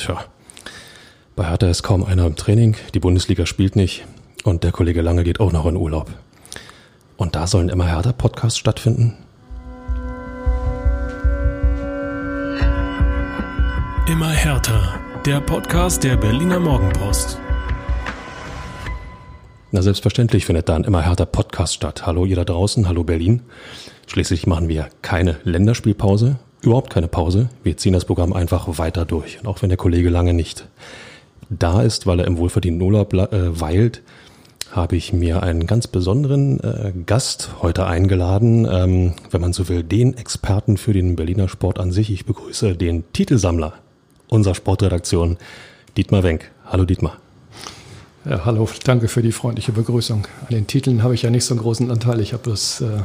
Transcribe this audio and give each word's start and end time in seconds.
Tja, 0.00 0.24
bei 1.36 1.44
Hertha 1.44 1.68
ist 1.68 1.82
kaum 1.82 2.04
einer 2.04 2.24
im 2.24 2.34
Training, 2.34 2.74
die 2.94 3.00
Bundesliga 3.00 3.44
spielt 3.44 3.76
nicht 3.76 4.06
und 4.44 4.64
der 4.64 4.72
Kollege 4.72 5.02
Lange 5.02 5.24
geht 5.24 5.40
auch 5.40 5.52
noch 5.52 5.66
in 5.66 5.76
Urlaub. 5.76 6.10
Und 7.18 7.34
da 7.34 7.46
sollen 7.46 7.68
immer 7.68 7.86
Hertha-Podcasts 7.86 8.58
stattfinden? 8.58 9.18
Immer 14.08 14.30
härter. 14.30 14.98
Der 15.26 15.42
Podcast 15.42 16.02
der 16.02 16.16
Berliner 16.16 16.60
Morgenpost. 16.60 17.38
Na, 19.70 19.82
selbstverständlich 19.82 20.46
findet 20.46 20.70
da 20.70 20.76
ein 20.76 20.84
immer 20.84 21.02
härter 21.02 21.26
Podcast 21.26 21.74
statt. 21.74 22.06
Hallo 22.06 22.24
ihr 22.24 22.36
da 22.36 22.44
draußen, 22.44 22.88
hallo 22.88 23.04
Berlin. 23.04 23.42
Schließlich 24.06 24.46
machen 24.46 24.70
wir 24.70 24.88
keine 25.02 25.36
Länderspielpause, 25.44 26.38
überhaupt 26.62 26.90
keine 26.90 27.08
Pause. 27.08 27.48
Wir 27.62 27.76
ziehen 27.76 27.92
das 27.92 28.04
Programm 28.04 28.32
einfach 28.32 28.78
weiter 28.78 29.04
durch. 29.04 29.38
Und 29.40 29.46
auch 29.46 29.62
wenn 29.62 29.68
der 29.68 29.78
Kollege 29.78 30.10
lange 30.10 30.34
nicht 30.34 30.66
da 31.48 31.82
ist, 31.82 32.06
weil 32.06 32.20
er 32.20 32.26
im 32.26 32.36
wohlverdienten 32.36 32.82
Urlaub 32.82 33.12
äh, 33.14 33.60
weilt, 33.60 34.02
habe 34.70 34.96
ich 34.96 35.12
mir 35.12 35.42
einen 35.42 35.66
ganz 35.66 35.88
besonderen 35.88 36.60
äh, 36.60 36.92
Gast 37.06 37.50
heute 37.60 37.86
eingeladen, 37.86 38.68
ähm, 38.70 39.14
wenn 39.30 39.40
man 39.40 39.52
so 39.52 39.68
will, 39.68 39.82
den 39.82 40.16
Experten 40.16 40.76
für 40.76 40.92
den 40.92 41.16
Berliner 41.16 41.48
Sport 41.48 41.80
an 41.80 41.90
sich. 41.90 42.10
Ich 42.10 42.24
begrüße 42.24 42.76
den 42.76 43.04
Titelsammler 43.12 43.74
unserer 44.28 44.54
Sportredaktion, 44.54 45.38
Dietmar 45.96 46.22
Wenk. 46.22 46.50
Hallo 46.66 46.84
Dietmar. 46.84 47.16
Ja, 48.24 48.44
hallo, 48.44 48.68
danke 48.84 49.08
für 49.08 49.22
die 49.22 49.32
freundliche 49.32 49.72
Begrüßung. 49.72 50.26
An 50.42 50.54
den 50.54 50.66
Titeln 50.66 51.02
habe 51.02 51.14
ich 51.14 51.22
ja 51.22 51.30
nicht 51.30 51.44
so 51.44 51.54
einen 51.54 51.62
großen 51.62 51.90
Anteil. 51.90 52.20
Ich 52.20 52.32
habe 52.32 52.48
das, 52.48 52.80
äh, 52.80 53.00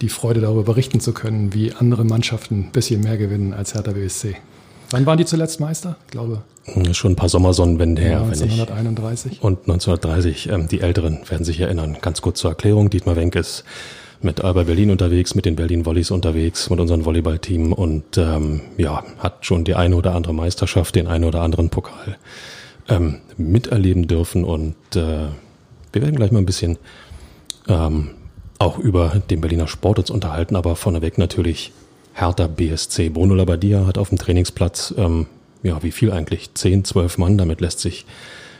die 0.00 0.08
Freude 0.08 0.40
darüber 0.40 0.64
berichten 0.64 1.00
zu 1.00 1.12
können, 1.12 1.54
wie 1.54 1.72
andere 1.72 2.04
Mannschaften 2.04 2.66
ein 2.68 2.72
bisschen 2.72 3.02
mehr 3.02 3.16
gewinnen 3.16 3.52
als 3.52 3.74
Hertha 3.74 3.92
BSC. 3.92 4.36
Wann 4.90 5.04
waren 5.04 5.18
die 5.18 5.26
zuletzt 5.26 5.60
Meister? 5.60 5.96
Ich 6.06 6.12
glaube. 6.12 6.42
Schon 6.92 7.12
ein 7.12 7.16
paar 7.16 7.28
Sommersonnenwende 7.28 8.02
her. 8.02 8.22
1931. 8.22 9.42
und 9.42 9.60
1930. 9.60 10.48
Ähm, 10.50 10.68
die 10.68 10.80
Älteren 10.80 11.20
werden 11.28 11.44
sich 11.44 11.60
erinnern. 11.60 11.98
Ganz 12.00 12.22
kurz 12.22 12.40
zur 12.40 12.50
Erklärung. 12.50 12.90
Dietmar 12.90 13.16
Wenk 13.16 13.34
ist 13.34 13.64
mit 14.20 14.42
Alba 14.42 14.64
Berlin 14.64 14.90
unterwegs, 14.90 15.34
mit 15.34 15.44
den 15.44 15.56
Berlin 15.56 15.86
Volleys 15.86 16.10
unterwegs, 16.10 16.70
mit 16.70 16.80
unserem 16.80 17.04
Volleyballteam 17.04 17.72
und 17.72 18.18
ähm, 18.18 18.62
ja, 18.76 19.04
hat 19.18 19.46
schon 19.46 19.64
die 19.64 19.74
eine 19.74 19.94
oder 19.96 20.14
andere 20.14 20.34
Meisterschaft, 20.34 20.94
den 20.96 21.06
einen 21.06 21.24
oder 21.24 21.42
anderen 21.42 21.70
Pokal 21.70 22.16
ähm, 22.88 23.18
miterleben 23.36 24.08
dürfen 24.08 24.44
und 24.44 24.74
äh, 24.96 25.28
wir 25.92 26.02
werden 26.02 26.16
gleich 26.16 26.32
mal 26.32 26.40
ein 26.40 26.46
bisschen 26.46 26.78
ähm, 27.68 28.10
auch 28.58 28.78
über 28.78 29.22
den 29.30 29.40
Berliner 29.40 29.68
Sport 29.68 29.98
uns 29.98 30.10
unterhalten, 30.10 30.56
aber 30.56 30.76
vorneweg 30.76 31.18
natürlich 31.18 31.72
Hertha 32.14 32.46
BSC. 32.48 33.10
Bruno 33.10 33.34
Labbadia 33.34 33.86
hat 33.86 33.98
auf 33.98 34.08
dem 34.08 34.18
Trainingsplatz, 34.18 34.94
ähm, 34.96 35.26
ja, 35.62 35.82
wie 35.82 35.92
viel 35.92 36.10
eigentlich? 36.12 36.54
Zehn, 36.54 36.84
zwölf 36.84 37.18
Mann, 37.18 37.38
damit 37.38 37.60
lässt 37.60 37.80
sich 37.80 38.04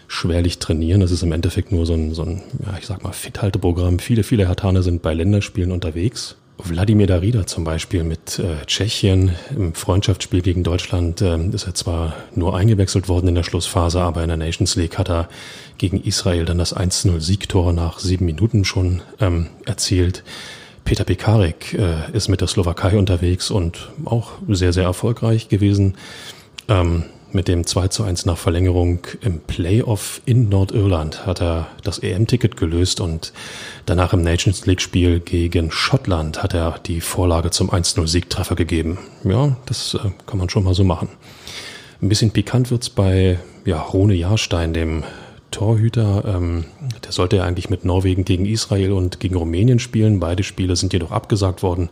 schwerlich 0.07 0.59
trainieren. 0.59 1.01
Das 1.01 1.11
ist 1.11 1.23
im 1.23 1.33
Endeffekt 1.33 1.73
nur 1.73 1.85
so 1.85 1.95
ein, 1.95 2.15
so 2.15 2.23
ein 2.23 2.43
ja, 2.65 2.77
ich 2.79 2.87
sag 2.87 3.03
mal, 3.03 3.13
Fithalteprogramm. 3.13 3.99
Viele, 3.99 4.23
viele 4.23 4.47
Hertaner 4.47 4.83
sind 4.83 5.03
bei 5.03 5.15
Länderspielen 5.15 5.73
unterwegs. 5.73 6.37
Wladimir 6.59 7.06
Darida 7.06 7.47
zum 7.47 7.64
Beispiel 7.64 8.03
mit 8.03 8.39
äh, 8.39 8.64
Tschechien 8.67 9.37
im 9.55 9.75
Freundschaftsspiel 9.75 10.42
gegen 10.42 10.65
Deutschland 10.65 11.20
äh, 11.20 11.39
ist 11.48 11.67
er 11.67 11.75
zwar 11.75 12.17
nur 12.34 12.56
eingewechselt 12.56 13.09
worden 13.09 13.28
in 13.28 13.34
der 13.37 13.45
Schlussphase, 13.45 14.00
aber 14.00 14.23
in 14.23 14.28
der 14.28 14.37
Nations 14.37 14.75
League 14.77 14.98
hat 14.98 15.09
er 15.09 15.28
gegen 15.78 16.03
Israel 16.03 16.45
dann 16.45 16.59
das 16.59 16.77
1-0-Siegtor 16.77 17.73
nach 17.73 18.00
sieben 18.00 18.27
Minuten 18.27 18.65
schon 18.65 19.03
ähm, 19.20 19.47
erzielt. 19.65 20.25
Peter 20.84 21.05
Pekarik 21.05 21.75
äh, 21.75 22.11
ist 22.12 22.28
mit 22.28 22.41
der 22.41 22.48
Slowakei 22.48 22.98
unterwegs 22.98 23.50
und 23.50 23.91
auch 24.05 24.33
sehr, 24.48 24.72
sehr 24.72 24.84
erfolgreich 24.84 25.48
gewesen. 25.48 25.97
Ähm, 26.69 27.05
mit 27.33 27.48
dem 27.48 27.67
2 27.67 27.89
zu 27.89 28.03
1 28.03 28.27
nach 28.27 28.39
Verlängerung 28.39 29.01
im 29.21 29.41
Playoff 29.41 30.23
in 30.25 30.48
Nordirland 30.48 31.27
hat 31.27 31.41
er 31.41 31.69
das 31.83 31.98
EM-Ticket 31.98 32.57
gelöst 32.57 33.01
und 33.01 33.33
danach 33.87 34.12
im 34.12 34.23
Nations 34.23 34.66
League-Spiel 34.66 35.21
gegen 35.21 35.71
Schottland 35.71 36.43
hat 36.43 36.55
er 36.55 36.78
die 36.78 37.00
Vorlage 37.00 37.50
zum 37.50 37.71
1-0-Siegtreffer 37.71 38.55
gegeben. 38.55 38.99
Ja, 39.25 39.56
das 39.66 39.94
äh, 39.94 40.11
kann 40.27 40.39
man 40.39 40.49
schon 40.49 40.65
mal 40.65 40.75
so 40.75 40.84
machen. 40.84 41.09
Ein 42.00 42.09
bisschen 42.09 42.31
pikant 42.31 42.71
wird's 42.71 42.91
bei 42.91 43.39
ja, 43.65 43.81
Rune 43.81 44.15
Jahrstein, 44.15 44.72
dem 44.72 45.05
Torhüter. 45.50 46.25
Ähm, 46.27 46.65
der 47.05 47.12
sollte 47.12 47.37
ja 47.37 47.45
eigentlich 47.45 47.71
mit 47.71 47.84
Norwegen 47.84 48.25
gegen 48.25 48.47
Israel 48.47 48.93
und 48.93 49.21
gegen 49.21 49.37
Rumänien 49.37 49.78
spielen. 49.78 50.21
Beide 50.21 50.43
Spiele 50.43 50.77
sind 50.77 50.93
jedoch 50.93 51.10
abgesagt 51.10 51.62
worden 51.62 51.89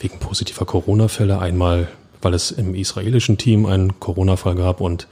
wegen 0.00 0.18
positiver 0.18 0.64
Corona-Fälle. 0.64 1.38
Einmal 1.38 1.88
weil 2.24 2.34
es 2.34 2.50
im 2.50 2.74
israelischen 2.74 3.38
Team 3.38 3.66
einen 3.66 4.00
Corona-Fall 4.00 4.54
gab 4.54 4.80
und 4.80 5.06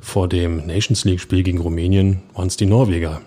vor 0.00 0.28
dem 0.28 0.66
Nations 0.66 1.04
League-Spiel 1.04 1.42
gegen 1.42 1.58
Rumänien 1.58 2.22
waren 2.34 2.48
es 2.48 2.56
die 2.56 2.66
Norweger, 2.66 3.20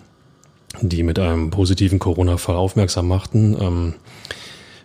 die 0.82 1.04
mit 1.04 1.18
einem 1.20 1.50
positiven 1.50 2.00
Corona-Fall 2.00 2.56
aufmerksam 2.56 3.08
machten. 3.08 3.56
Ähm, 3.60 3.94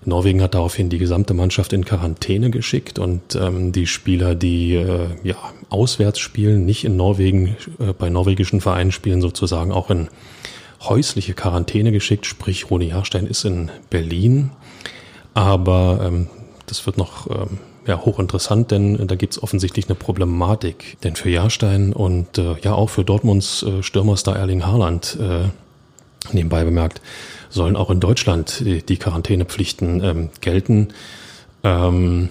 Norwegen 0.04 0.41
hat 0.41 0.54
daraufhin 0.54 0.88
die 0.88 0.98
gesamte 0.98 1.34
Mannschaft 1.34 1.72
in 1.72 1.84
Quarantäne 1.84 2.50
geschickt 2.50 2.98
und 2.98 3.34
ähm, 3.34 3.72
die 3.72 3.86
Spieler, 3.86 4.34
die 4.34 4.75
äh, 4.75 5.08
ja, 5.25 5.37
auswärts 5.69 6.20
spielen, 6.20 6.64
nicht 6.64 6.84
in 6.84 6.97
Norwegen, 6.97 7.56
äh, 7.78 7.92
bei 7.92 8.08
norwegischen 8.08 8.60
Vereinen 8.60 8.92
spielen, 8.92 9.20
sozusagen 9.20 9.72
auch 9.72 9.91
in 9.91 10.08
häusliche 10.81 11.34
Quarantäne 11.34 11.92
geschickt. 11.92 12.25
Sprich, 12.25 12.70
Roni 12.70 12.87
Jahrstein 12.87 13.26
ist 13.26 13.44
in 13.44 13.70
Berlin, 13.91 14.50
aber 15.34 16.00
ähm, 16.02 16.28
das 16.66 16.87
wird 16.87 16.97
noch 16.97 17.28
ähm, 17.28 17.58
ja, 17.86 17.98
hochinteressant, 18.04 18.70
denn 18.70 19.06
da 19.06 19.14
gibt 19.14 19.34
es 19.34 19.42
offensichtlich 19.42 19.86
eine 19.86 19.94
Problematik. 19.94 20.98
Denn 21.02 21.16
für 21.16 21.30
Jahrstein 21.30 21.92
und 21.92 22.38
äh, 22.38 22.56
ja 22.62 22.74
auch 22.74 22.91
für 22.91 23.04
Dortmunds 23.04 23.62
äh, 23.62 23.82
Stürmerstar 23.82 24.36
Erling 24.36 24.66
Haaland, 24.66 25.18
äh, 25.20 25.48
nebenbei 26.32 26.64
bemerkt, 26.64 27.00
sollen 27.48 27.76
auch 27.76 27.90
in 27.90 28.00
Deutschland 28.00 28.60
die, 28.60 28.82
die 28.82 28.96
Quarantänepflichten 28.96 30.04
ähm, 30.04 30.28
gelten. 30.40 30.88
Ähm, 31.64 32.28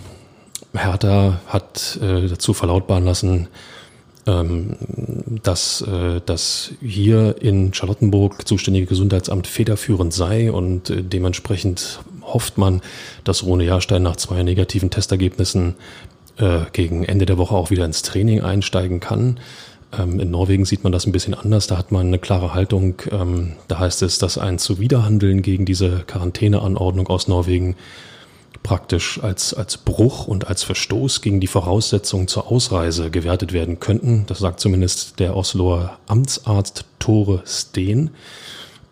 Hertha 0.73 1.41
hat 1.47 1.99
äh, 2.01 2.27
dazu 2.27 2.53
verlautbaren 2.53 3.03
lassen, 3.03 3.47
ähm, 4.27 4.75
dass 5.43 5.81
äh, 5.81 6.21
das 6.25 6.71
hier 6.81 7.41
in 7.41 7.73
Charlottenburg 7.73 8.47
zuständige 8.47 8.85
Gesundheitsamt 8.85 9.47
federführend 9.47 10.13
sei 10.13 10.51
und 10.51 10.89
äh, 10.89 11.03
dementsprechend 11.03 12.01
hofft 12.33 12.57
man, 12.57 12.81
dass 13.23 13.43
Rune 13.43 13.63
Jahrstein 13.63 14.03
nach 14.03 14.15
zwei 14.15 14.43
negativen 14.43 14.89
Testergebnissen 14.89 15.75
äh, 16.37 16.61
gegen 16.73 17.03
Ende 17.03 17.25
der 17.25 17.37
Woche 17.37 17.55
auch 17.55 17.69
wieder 17.69 17.85
ins 17.85 18.01
Training 18.01 18.41
einsteigen 18.41 18.99
kann. 18.99 19.39
Ähm, 19.97 20.19
in 20.19 20.31
Norwegen 20.31 20.65
sieht 20.65 20.83
man 20.83 20.91
das 20.91 21.05
ein 21.05 21.11
bisschen 21.11 21.33
anders. 21.33 21.67
Da 21.67 21.77
hat 21.77 21.91
man 21.91 22.07
eine 22.07 22.19
klare 22.19 22.53
Haltung. 22.53 23.01
Ähm, 23.11 23.53
da 23.67 23.79
heißt 23.79 24.01
es, 24.03 24.19
dass 24.19 24.37
ein 24.37 24.59
Zuwiderhandeln 24.59 25.41
gegen 25.41 25.65
diese 25.65 26.03
Quarantäneanordnung 26.05 27.07
aus 27.07 27.27
Norwegen 27.27 27.75
praktisch 28.63 29.21
als, 29.23 29.53
als 29.53 29.77
Bruch 29.77 30.27
und 30.27 30.47
als 30.47 30.63
Verstoß 30.63 31.21
gegen 31.21 31.39
die 31.39 31.47
Voraussetzungen 31.47 32.27
zur 32.27 32.51
Ausreise 32.51 33.09
gewertet 33.09 33.53
werden 33.53 33.79
könnten. 33.79 34.25
Das 34.27 34.39
sagt 34.39 34.59
zumindest 34.59 35.19
der 35.19 35.35
Osloer 35.35 35.97
Amtsarzt 36.07 36.85
Tore 36.99 37.41
Steen. 37.45 38.11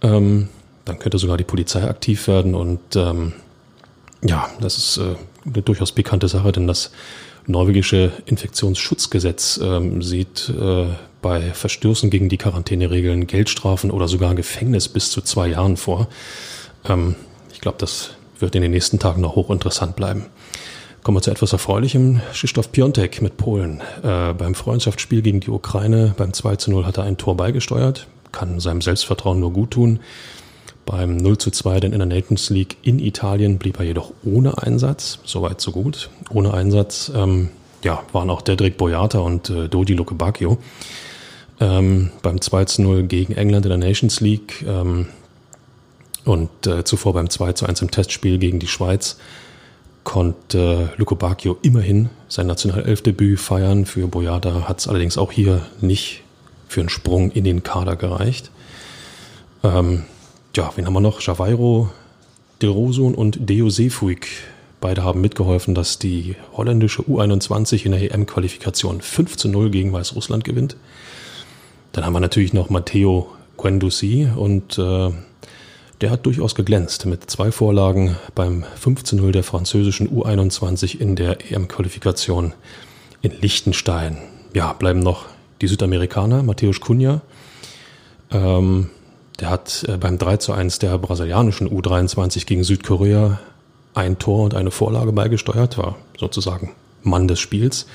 Ähm, 0.02 0.50
dann 0.88 1.00
könnte 1.00 1.18
sogar 1.18 1.38
die 1.38 1.44
Polizei 1.44 1.84
aktiv 1.84 2.28
werden 2.28 2.56
und 2.56 2.96
ähm, 2.96 3.34
ja, 4.24 4.50
das 4.60 4.78
ist 4.78 4.98
äh, 4.98 5.16
eine 5.46 5.62
durchaus 5.62 5.92
bekannte 5.92 6.28
Sache, 6.28 6.52
denn 6.52 6.68
das 6.68 6.92
norwegische 7.46 8.12
Infektionsschutzgesetz 8.26 9.60
ähm, 9.64 10.02
sieht 10.02 10.50
äh, 10.50 10.88
bei 11.22 11.42
Verstößen 11.42 12.10
gegen 12.10 12.30
die 12.30 12.38
Quarantäneregeln 12.38 13.28
Geldstrafen 13.28 13.92
oder 13.92 14.08
sogar 14.08 14.36
Gefängnis 14.36 14.90
bis 14.90 15.12
zu 15.12 15.22
zwei 15.22 15.48
Jahren 15.48 15.78
vor. 15.78 16.08
Ähm, 16.86 17.16
ich 17.54 17.62
glaube, 17.62 17.78
das 17.80 18.12
wird 18.40 18.56
in 18.56 18.62
den 18.62 18.72
nächsten 18.72 19.00
Tagen 19.00 19.22
noch 19.22 19.36
hochinteressant 19.36 19.96
bleiben. 19.96 20.26
Kommen 21.04 21.18
wir 21.18 21.22
zu 21.22 21.32
etwas 21.32 21.54
Erfreulichem. 21.54 22.22
Krzysztof 22.34 22.72
Piontek 22.72 23.22
mit 23.22 23.38
Polen. 23.38 23.82
Äh, 24.04 24.34
beim 24.34 24.56
Freundschaftsspiel 24.56 25.22
gegen 25.22 25.40
die 25.40 25.50
Ukraine 25.50 26.14
beim 26.18 26.34
2 26.34 26.58
zu 26.58 26.72
0 26.72 26.86
hat 26.86 26.98
er 26.98 27.04
ein 27.04 27.18
Tor 27.18 27.38
beigesteuert, 27.38 28.08
kann 28.32 28.60
seinem 28.60 28.82
Selbstvertrauen 28.82 29.40
nur 29.40 29.54
gut 29.54 29.72
tun. 29.72 30.00
Beim 30.88 31.18
0 31.18 31.38
zu 31.38 31.52
2 31.52 31.82
denn 31.82 31.92
in 31.92 32.00
der 32.00 32.08
Nations 32.08 32.50
League 32.50 32.78
in 32.82 32.98
Italien 32.98 33.58
blieb 33.58 33.78
er 33.78 33.86
jedoch 33.86 34.14
ohne 34.24 34.58
Einsatz. 34.58 35.20
Soweit 35.26 35.60
so 35.60 35.74
gut. 35.74 36.10
Ohne 36.32 36.54
Einsatz 36.54 37.12
ähm, 37.14 37.50
ja, 37.84 38.04
waren 38.14 38.30
auch 38.30 38.42
Dedrick 38.42 38.78
Boyata 38.78 39.20
und 39.20 39.50
äh, 39.50 39.68
Dodi 39.68 39.94
Lukebakio. 39.94 40.58
Ähm, 41.60 42.12
beim 42.22 42.40
2 42.40 42.66
zu 42.66 42.82
0 42.84 43.04
gegen 43.04 43.34
England 43.34 43.66
in 43.66 43.70
der 43.70 43.78
Nations 43.78 44.22
League 44.22 44.64
ähm, 44.66 45.08
und 46.24 46.66
äh, 46.66 46.86
zuvor 46.86 47.14
beim 47.14 47.30
2 47.30 47.52
zu 47.52 47.66
1 47.66 47.82
im 47.82 47.92
Testspiel 47.92 48.38
gegen 48.38 48.60
die 48.60 48.68
Schweiz 48.68 49.18
konnte 50.06 50.90
äh, 50.96 50.98
Lukebakio 50.98 51.58
immerhin 51.64 52.10
sein 52.30 52.48
Nationalelfdebüt 52.48 53.42
feiern. 53.42 53.86
Für 53.86 54.08
Boyata 54.08 54.70
hat 54.70 54.80
es 54.80 54.88
allerdings 54.88 55.18
auch 55.18 55.34
hier 55.34 55.66
nicht 55.82 56.24
für 56.70 56.80
einen 56.80 56.88
Sprung 56.88 57.30
in 57.32 57.44
den 57.44 57.62
Kader 57.62 57.98
gereicht. 57.98 58.52
Ähm, 59.66 60.06
ja, 60.58 60.72
wen 60.76 60.86
haben 60.86 60.94
wir 60.94 61.00
noch? 61.00 61.22
Javairo, 61.22 61.90
De 62.62 62.70
Rosun 62.70 63.16
und 63.16 63.50
Deo 63.50 63.70
Sefuig 63.70 64.28
Beide 64.80 65.04
haben 65.04 65.22
mitgeholfen, 65.22 65.74
dass 65.74 65.98
die 65.98 66.36
holländische 66.54 67.02
U21 67.02 67.86
in 67.86 67.94
der 67.94 68.14
EM-Qualifikation 68.14 69.02
5 69.02 69.36
zu 69.36 69.50
0 69.50 69.72
gegen 69.72 69.92
Weißrussland 69.92 70.44
gewinnt. 70.44 70.76
Dann 71.94 72.06
haben 72.06 72.14
wir 72.14 72.20
natürlich 72.20 72.54
noch 72.54 72.70
Matteo 72.70 73.28
Guendouzi 73.58 74.30
und 74.36 74.78
äh, 74.78 75.10
der 76.02 76.12
hat 76.12 76.28
durchaus 76.28 76.54
geglänzt 76.54 77.08
mit 77.08 77.28
zwei 77.30 77.52
Vorlagen 77.52 78.18
beim 78.36 78.66
5 78.76 79.04
zu 79.04 79.16
0 79.16 79.32
der 79.32 79.44
französischen 79.44 80.10
U21 80.10 81.00
in 81.00 81.16
der 81.16 81.52
EM-Qualifikation 81.52 82.54
in 83.24 83.32
Liechtenstein. 83.42 84.20
Ja, 84.54 84.74
bleiben 84.74 85.00
noch 85.00 85.26
die 85.60 85.68
Südamerikaner, 85.68 86.44
Matthäus 86.44 86.80
Cunha. 86.80 87.22
Ähm, 88.30 88.92
der 89.40 89.50
hat 89.50 89.86
äh, 89.88 89.98
beim 89.98 90.18
3 90.18 90.38
zu 90.38 90.54
1 90.54 90.80
der 90.80 90.98
brasilianischen 90.98 91.70
U23 91.70 92.46
gegen 92.46 92.64
Südkorea 92.64 93.40
ein 93.94 94.20
Tor 94.20 94.44
und 94.44 94.54
eine 94.54 94.72
Vorlage 94.72 95.12
beigesteuert, 95.12 95.78
war 95.78 95.96
sozusagen 96.18 96.72
Mann 97.04 97.28
des 97.28 97.40
Spiels. 97.40 97.88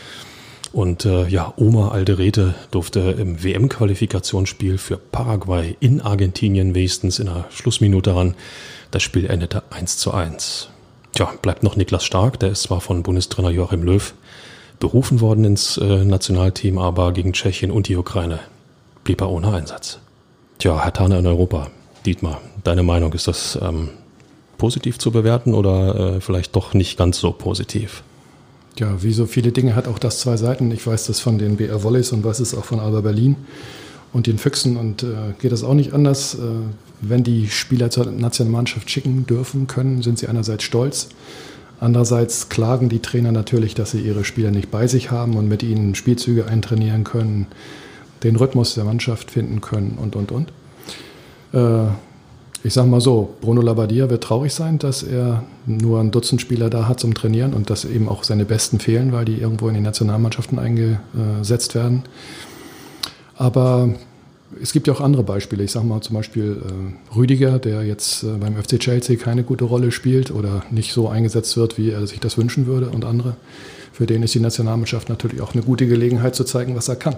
Und 0.72 1.04
äh, 1.04 1.28
ja, 1.28 1.52
Oma 1.56 1.90
Alderete 1.90 2.54
durfte 2.70 3.00
im 3.00 3.44
WM-Qualifikationsspiel 3.44 4.78
für 4.78 4.96
Paraguay 4.96 5.76
in 5.80 6.00
Argentinien 6.00 6.74
wenigstens 6.74 7.18
in 7.18 7.26
der 7.26 7.44
Schlussminute 7.50 8.14
ran. 8.14 8.34
Das 8.90 9.02
Spiel 9.02 9.26
endete 9.26 9.62
1 9.70 9.98
zu 9.98 10.12
1. 10.12 10.70
Tja, 11.12 11.30
bleibt 11.42 11.62
noch 11.62 11.76
Niklas 11.76 12.04
Stark, 12.04 12.40
der 12.40 12.50
ist 12.50 12.62
zwar 12.62 12.80
von 12.80 13.02
Bundestrainer 13.02 13.50
Joachim 13.50 13.82
Löw 13.82 14.14
berufen 14.80 15.20
worden 15.20 15.44
ins 15.44 15.76
äh, 15.76 16.04
Nationalteam, 16.04 16.78
aber 16.78 17.12
gegen 17.12 17.34
Tschechien 17.34 17.70
und 17.70 17.86
die 17.88 17.96
Ukraine 17.96 18.40
blieb 19.04 19.20
er 19.20 19.30
ohne 19.30 19.52
Einsatz. 19.52 20.00
Tja, 20.62 20.81
Herr 20.85 20.93
Tane 20.93 21.19
in 21.19 21.26
Europa, 21.26 21.73
Dietmar, 22.06 22.41
deine 22.62 22.85
Meinung, 22.85 23.12
ist 23.14 23.26
das 23.26 23.59
ähm, 23.61 23.88
positiv 24.59 24.97
zu 24.97 25.11
bewerten 25.11 25.55
oder 25.55 26.19
äh, 26.19 26.20
vielleicht 26.20 26.55
doch 26.55 26.73
nicht 26.73 26.97
ganz 26.97 27.19
so 27.19 27.32
positiv? 27.32 28.05
Ja, 28.79 29.03
wie 29.03 29.12
so 29.12 29.26
viele 29.26 29.50
Dinge 29.50 29.75
hat 29.75 29.88
auch 29.88 29.99
das 29.99 30.20
zwei 30.20 30.37
Seiten. 30.37 30.70
Ich 30.70 30.87
weiß 30.87 31.06
das 31.09 31.19
von 31.19 31.37
den 31.37 31.56
BR 31.56 31.82
Volleys 31.82 32.12
und 32.12 32.23
weiß 32.23 32.38
es 32.38 32.55
auch 32.55 32.64
von 32.64 32.79
Alba 32.79 33.00
Berlin 33.00 33.35
und 34.12 34.29
den 34.29 34.38
Füchsen 34.38 34.76
und 34.76 35.03
äh, 35.03 35.35
geht 35.41 35.50
das 35.50 35.64
auch 35.64 35.75
nicht 35.75 35.94
anders. 35.94 36.37
Äh, 36.37 36.38
wenn 37.00 37.25
die 37.25 37.49
Spieler 37.49 37.91
zur 37.91 38.06
Nationalmannschaft 38.12 38.88
schicken 38.88 39.26
dürfen 39.26 39.67
können, 39.67 40.00
sind 40.03 40.20
sie 40.20 40.29
einerseits 40.29 40.62
stolz. 40.62 41.09
Andererseits 41.81 42.50
klagen 42.50 42.88
die 42.88 43.00
Trainer 43.00 43.32
natürlich, 43.32 43.75
dass 43.75 43.91
sie 43.91 44.00
ihre 44.00 44.25
Spieler 44.25 44.53
nicht 44.53 44.70
bei 44.70 44.87
sich 44.87 45.11
haben 45.11 45.35
und 45.37 45.49
mit 45.49 45.64
ihnen 45.64 45.97
Spielzüge 45.97 46.47
eintrainieren 46.47 47.03
können, 47.03 47.49
den 48.22 48.36
Rhythmus 48.36 48.74
der 48.74 48.84
Mannschaft 48.84 49.30
finden 49.30 49.60
können 49.60 49.98
und, 50.00 50.16
und, 50.16 50.32
und. 50.32 50.52
Äh, 51.52 51.90
ich 52.64 52.74
sage 52.74 52.88
mal 52.88 53.00
so, 53.00 53.34
Bruno 53.40 53.60
Labbadia 53.60 54.08
wird 54.08 54.22
traurig 54.22 54.54
sein, 54.54 54.78
dass 54.78 55.02
er 55.02 55.42
nur 55.66 55.98
ein 55.98 56.12
Dutzend 56.12 56.40
Spieler 56.40 56.70
da 56.70 56.86
hat 56.86 57.00
zum 57.00 57.12
Trainieren 57.12 57.54
und 57.54 57.70
dass 57.70 57.84
eben 57.84 58.08
auch 58.08 58.22
seine 58.22 58.44
Besten 58.44 58.78
fehlen, 58.78 59.12
weil 59.12 59.24
die 59.24 59.38
irgendwo 59.38 59.69
in 59.69 59.74
die 59.74 59.80
Nationalmannschaften 59.80 60.60
eingesetzt 60.60 61.74
werden. 61.74 62.04
Aber 63.36 63.88
es 64.60 64.72
gibt 64.72 64.86
ja 64.86 64.92
auch 64.92 65.00
andere 65.00 65.25
Beispiele. 65.25 65.64
Ich 65.64 65.72
sage 65.72 65.86
mal 65.86 66.00
zum 66.02 66.14
Beispiel 66.14 66.62
äh, 66.62 67.16
Rüdiger, 67.16 67.58
der 67.58 67.82
jetzt 67.82 68.22
äh, 68.22 68.28
beim 68.38 68.54
FC 68.54 68.78
Chelsea 68.78 69.16
keine 69.16 69.42
gute 69.42 69.64
Rolle 69.64 69.90
spielt 69.90 70.30
oder 70.30 70.64
nicht 70.70 70.92
so 70.92 71.08
eingesetzt 71.08 71.56
wird, 71.56 71.78
wie 71.78 71.90
er 71.90 72.06
sich 72.06 72.20
das 72.20 72.38
wünschen 72.38 72.66
würde 72.66 72.90
und 72.90 73.04
andere. 73.04 73.34
Für 73.92 74.06
den 74.06 74.22
ist 74.22 74.34
die 74.34 74.40
Nationalmannschaft 74.40 75.08
natürlich 75.08 75.40
auch 75.40 75.54
eine 75.54 75.62
gute 75.62 75.86
Gelegenheit 75.86 76.36
zu 76.36 76.44
zeigen, 76.44 76.76
was 76.76 76.88
er 76.88 76.96
kann. 76.96 77.16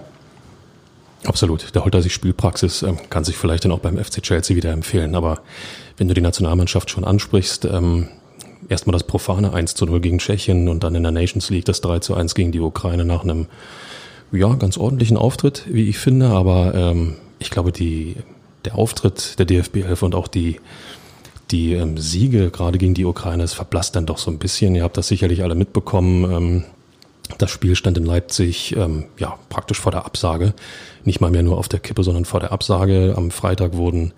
Absolut. 1.25 1.73
Der 1.73 1.83
holt 1.83 1.95
er 1.95 2.01
sich 2.01 2.13
Spielpraxis, 2.13 2.83
ähm, 2.83 2.97
kann 3.09 3.23
sich 3.23 3.37
vielleicht 3.37 3.65
dann 3.65 3.71
auch 3.71 3.79
beim 3.79 3.97
FC 3.97 4.21
Chelsea 4.21 4.55
wieder 4.55 4.71
empfehlen. 4.71 5.15
Aber 5.15 5.39
wenn 5.97 6.07
du 6.07 6.13
die 6.13 6.21
Nationalmannschaft 6.21 6.89
schon 6.89 7.03
ansprichst, 7.03 7.65
ähm, 7.65 8.07
erstmal 8.69 8.93
das 8.93 9.03
profane 9.03 9.53
1 9.53 9.75
zu 9.75 9.85
0 9.85 10.01
gegen 10.01 10.19
Tschechien 10.19 10.69
und 10.69 10.83
dann 10.83 10.95
in 10.95 11.03
der 11.03 11.11
Nations 11.11 11.49
League 11.49 11.65
das 11.65 11.81
3 11.81 11.99
zu 11.99 12.15
1 12.15 12.35
gegen 12.35 12.51
die 12.51 12.59
Ukraine 12.59 13.05
nach 13.05 13.23
einem 13.23 13.47
ja, 14.31 14.53
ganz 14.55 14.77
ordentlichen 14.77 15.17
Auftritt, 15.17 15.65
wie 15.67 15.89
ich 15.89 15.97
finde. 15.97 16.29
Aber 16.29 16.73
ähm, 16.75 17.15
ich 17.39 17.49
glaube, 17.49 17.71
die, 17.71 18.15
der 18.65 18.75
Auftritt 18.75 19.39
der 19.39 19.45
DFB 19.45 19.77
11 19.77 20.03
und 20.03 20.15
auch 20.15 20.27
die, 20.27 20.59
die 21.51 21.73
ähm, 21.73 21.97
Siege 21.97 22.49
gerade 22.49 22.77
gegen 22.77 22.93
die 22.93 23.05
Ukraine, 23.05 23.43
es 23.43 23.53
verblasst 23.53 23.95
dann 23.95 24.05
doch 24.05 24.17
so 24.17 24.31
ein 24.31 24.39
bisschen. 24.39 24.75
Ihr 24.75 24.83
habt 24.83 24.97
das 24.97 25.07
sicherlich 25.07 25.43
alle 25.43 25.55
mitbekommen. 25.55 26.31
Ähm, 26.31 26.63
das 27.37 27.51
Spiel 27.51 27.75
stand 27.75 27.97
in 27.97 28.05
Leipzig 28.05 28.75
ähm, 28.75 29.05
ja 29.17 29.37
praktisch 29.49 29.79
vor 29.79 29.91
der 29.91 30.05
Absage, 30.05 30.53
nicht 31.03 31.21
mal 31.21 31.31
mehr 31.31 31.43
nur 31.43 31.57
auf 31.57 31.67
der 31.67 31.79
Kippe, 31.79 32.03
sondern 32.03 32.25
vor 32.25 32.39
der 32.39 32.51
Absage. 32.51 33.13
Am 33.15 33.31
Freitag 33.31 33.75
wurden 33.75 34.13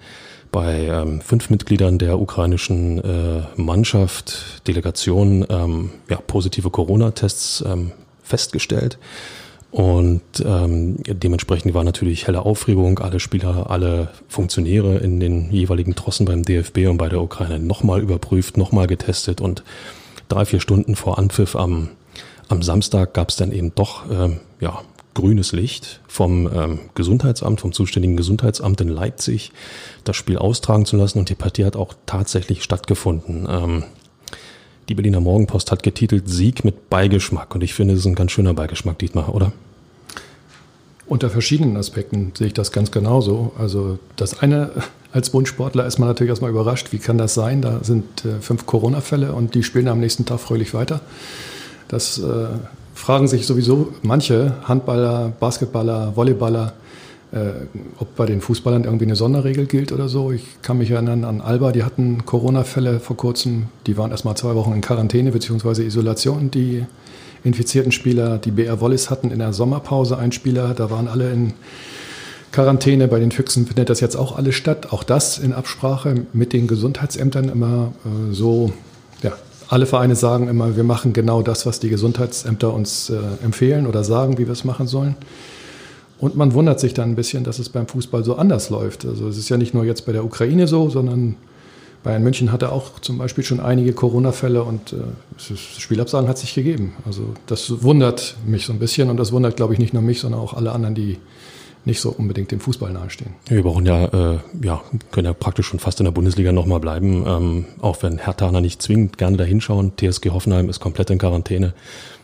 bei 0.51 0.85
ähm, 0.85 1.21
fünf 1.21 1.49
Mitgliedern 1.49 1.97
der 1.97 2.19
ukrainischen 2.19 3.03
äh, 3.03 3.43
Mannschaft, 3.55 4.67
Delegation, 4.67 5.45
ähm, 5.49 5.91
ja, 6.09 6.17
positive 6.17 6.69
Corona-Tests 6.69 7.63
ähm, 7.67 7.91
festgestellt. 8.23 8.97
Und 9.69 10.21
ähm, 10.45 10.95
dementsprechend 11.05 11.73
war 11.73 11.83
natürlich 11.83 12.25
helle 12.27 12.43
Aufregung. 12.43 12.99
Alle 12.99 13.19
Spieler, 13.19 13.69
alle 13.69 14.09
Funktionäre 14.29 14.97
in 14.97 15.19
den 15.19 15.51
jeweiligen 15.51 15.93
Trossen 15.93 16.25
beim 16.25 16.43
DFB 16.43 16.87
und 16.87 16.97
bei 16.97 17.09
der 17.09 17.21
Ukraine 17.21 17.59
nochmal 17.59 18.01
überprüft, 18.01 18.57
nochmal 18.57 18.87
getestet. 18.87 19.41
Und 19.41 19.63
drei, 20.29 20.45
vier 20.45 20.61
Stunden 20.61 20.95
vor 20.95 21.19
Anpfiff 21.19 21.55
am 21.55 21.89
am 22.49 22.61
Samstag 22.61 23.13
gab 23.13 23.29
es 23.29 23.35
dann 23.35 23.51
eben 23.51 23.73
doch 23.75 24.09
ähm, 24.09 24.39
ja, 24.59 24.81
grünes 25.13 25.51
Licht 25.51 25.99
vom 26.07 26.47
ähm, 26.53 26.79
Gesundheitsamt, 26.93 27.59
vom 27.59 27.73
zuständigen 27.73 28.17
Gesundheitsamt 28.17 28.81
in 28.81 28.87
Leipzig, 28.87 29.51
das 30.03 30.15
Spiel 30.15 30.37
austragen 30.37 30.85
zu 30.85 30.95
lassen 30.95 31.19
und 31.19 31.29
die 31.29 31.35
Partie 31.35 31.65
hat 31.65 31.75
auch 31.75 31.95
tatsächlich 32.05 32.63
stattgefunden. 32.63 33.47
Ähm, 33.49 33.83
die 34.89 34.95
Berliner 34.95 35.19
Morgenpost 35.19 35.71
hat 35.71 35.83
getitelt 35.83 36.29
Sieg 36.29 36.63
mit 36.63 36.89
Beigeschmack 36.89 37.55
und 37.55 37.63
ich 37.63 37.73
finde, 37.73 37.95
es 37.95 38.01
ist 38.01 38.05
ein 38.05 38.15
ganz 38.15 38.31
schöner 38.31 38.53
Beigeschmack, 38.53 38.99
Dietmar, 38.99 39.33
oder? 39.33 39.51
Unter 41.07 41.29
verschiedenen 41.29 41.77
Aspekten 41.77 42.33
sehe 42.37 42.47
ich 42.47 42.53
das 42.53 42.71
ganz 42.71 42.91
genauso. 42.91 43.53
Also 43.57 43.97
das 44.17 44.39
eine, 44.41 44.71
als 45.11 45.33
Wunschsportler 45.33 45.85
ist 45.85 45.97
man 45.99 46.09
natürlich 46.09 46.29
erstmal 46.29 46.51
überrascht, 46.51 46.91
wie 46.91 46.99
kann 46.99 47.17
das 47.17 47.33
sein? 47.33 47.61
Da 47.61 47.83
sind 47.83 48.23
äh, 48.23 48.39
fünf 48.39 48.65
Corona-Fälle 48.65 49.33
und 49.33 49.55
die 49.55 49.63
spielen 49.63 49.87
am 49.87 49.99
nächsten 49.99 50.25
Tag 50.25 50.41
fröhlich 50.41 50.73
weiter. 50.73 51.01
Das 51.87 52.19
äh, 52.19 52.47
fragen 52.93 53.27
sich 53.27 53.45
sowieso 53.45 53.93
manche 54.01 54.55
Handballer, 54.63 55.31
Basketballer, 55.39 56.15
Volleyballer, 56.15 56.73
äh, 57.31 57.37
ob 57.99 58.15
bei 58.15 58.25
den 58.25 58.41
Fußballern 58.41 58.83
irgendwie 58.83 59.05
eine 59.05 59.15
Sonderregel 59.15 59.65
gilt 59.65 59.91
oder 59.91 60.09
so. 60.09 60.31
Ich 60.31 60.43
kann 60.61 60.77
mich 60.77 60.91
erinnern 60.91 61.23
an 61.23 61.41
Alba, 61.41 61.71
die 61.71 61.83
hatten 61.83 62.25
Corona-Fälle 62.25 62.99
vor 62.99 63.17
kurzem. 63.17 63.67
Die 63.85 63.97
waren 63.97 64.11
erst 64.11 64.25
mal 64.25 64.35
zwei 64.35 64.55
Wochen 64.55 64.73
in 64.73 64.81
Quarantäne 64.81 65.31
bzw. 65.31 65.83
Isolation. 65.83 66.51
Die 66.51 66.85
infizierten 67.43 67.91
Spieler, 67.91 68.37
die 68.37 68.51
BR 68.51 68.81
Wollis 68.81 69.09
hatten 69.09 69.31
in 69.31 69.39
der 69.39 69.53
Sommerpause 69.53 70.17
einen 70.17 70.31
Spieler, 70.31 70.73
da 70.73 70.89
waren 70.89 71.07
alle 71.07 71.31
in 71.31 71.53
Quarantäne. 72.51 73.07
Bei 73.07 73.19
den 73.19 73.31
Füchsen 73.31 73.67
findet 73.67 73.89
das 73.89 73.99
jetzt 73.99 74.15
auch 74.15 74.37
alles 74.37 74.55
statt. 74.55 74.91
Auch 74.91 75.03
das 75.03 75.37
in 75.37 75.53
Absprache 75.53 76.25
mit 76.33 76.53
den 76.53 76.67
Gesundheitsämtern 76.67 77.49
immer 77.49 77.93
äh, 78.05 78.33
so 78.33 78.71
alle 79.69 79.85
Vereine 79.85 80.15
sagen 80.15 80.47
immer, 80.47 80.75
wir 80.75 80.83
machen 80.83 81.13
genau 81.13 81.41
das, 81.41 81.65
was 81.65 81.79
die 81.79 81.89
Gesundheitsämter 81.89 82.73
uns 82.73 83.09
äh, 83.09 83.17
empfehlen 83.43 83.87
oder 83.87 84.03
sagen, 84.03 84.37
wie 84.37 84.45
wir 84.45 84.53
es 84.53 84.63
machen 84.63 84.87
sollen. 84.87 85.15
Und 86.19 86.35
man 86.35 86.53
wundert 86.53 86.79
sich 86.79 86.93
dann 86.93 87.11
ein 87.11 87.15
bisschen, 87.15 87.43
dass 87.43 87.59
es 87.59 87.69
beim 87.69 87.87
Fußball 87.87 88.23
so 88.23 88.35
anders 88.35 88.69
läuft. 88.69 89.05
Also 89.05 89.27
es 89.27 89.37
ist 89.37 89.49
ja 89.49 89.57
nicht 89.57 89.73
nur 89.73 89.83
jetzt 89.83 90.05
bei 90.05 90.13
der 90.13 90.25
Ukraine 90.25 90.67
so, 90.67 90.89
sondern 90.89 91.35
Bayern 92.03 92.23
München 92.23 92.51
hatte 92.51 92.71
auch 92.71 92.99
zum 92.99 93.17
Beispiel 93.17 93.43
schon 93.43 93.59
einige 93.59 93.93
Corona-Fälle 93.93 94.63
und 94.63 94.93
äh, 94.93 95.55
Spielabsagen 95.55 96.29
hat 96.29 96.37
sich 96.37 96.55
gegeben. 96.55 96.93
Also 97.05 97.33
das 97.45 97.83
wundert 97.83 98.37
mich 98.45 98.65
so 98.65 98.73
ein 98.73 98.79
bisschen 98.79 99.09
und 99.09 99.17
das 99.17 99.31
wundert, 99.31 99.57
glaube 99.57 99.73
ich, 99.73 99.79
nicht 99.79 99.93
nur 99.93 100.01
mich, 100.01 100.21
sondern 100.21 100.39
auch 100.39 100.53
alle 100.53 100.71
anderen, 100.71 100.95
die 100.95 101.17
nicht 101.87 101.99
so 101.99 102.11
unbedingt 102.11 102.51
dem 102.51 102.59
Fußball 102.59 102.91
nahestehen. 102.91 103.31
Wir 103.47 103.63
brauchen 103.63 103.85
ja, 103.85 104.05
äh, 104.05 104.39
ja, 104.61 104.83
können 105.11 105.25
ja 105.25 105.33
praktisch 105.33 105.67
schon 105.67 105.79
fast 105.79 105.99
in 105.99 106.03
der 106.03 106.11
Bundesliga 106.11 106.51
nochmal 106.51 106.79
bleiben, 106.79 107.23
ähm, 107.25 107.65
auch 107.81 108.03
wenn 108.03 108.19
Herr 108.19 108.37
Tahner 108.37 108.61
nicht 108.61 108.81
zwingend 108.81 109.17
gerne 109.17 109.37
da 109.37 109.43
hinschauen. 109.43 109.93
TSG 109.97 110.29
Hoffenheim 110.29 110.69
ist 110.69 110.79
komplett 110.79 111.09
in 111.09 111.17
Quarantäne, 111.17 111.73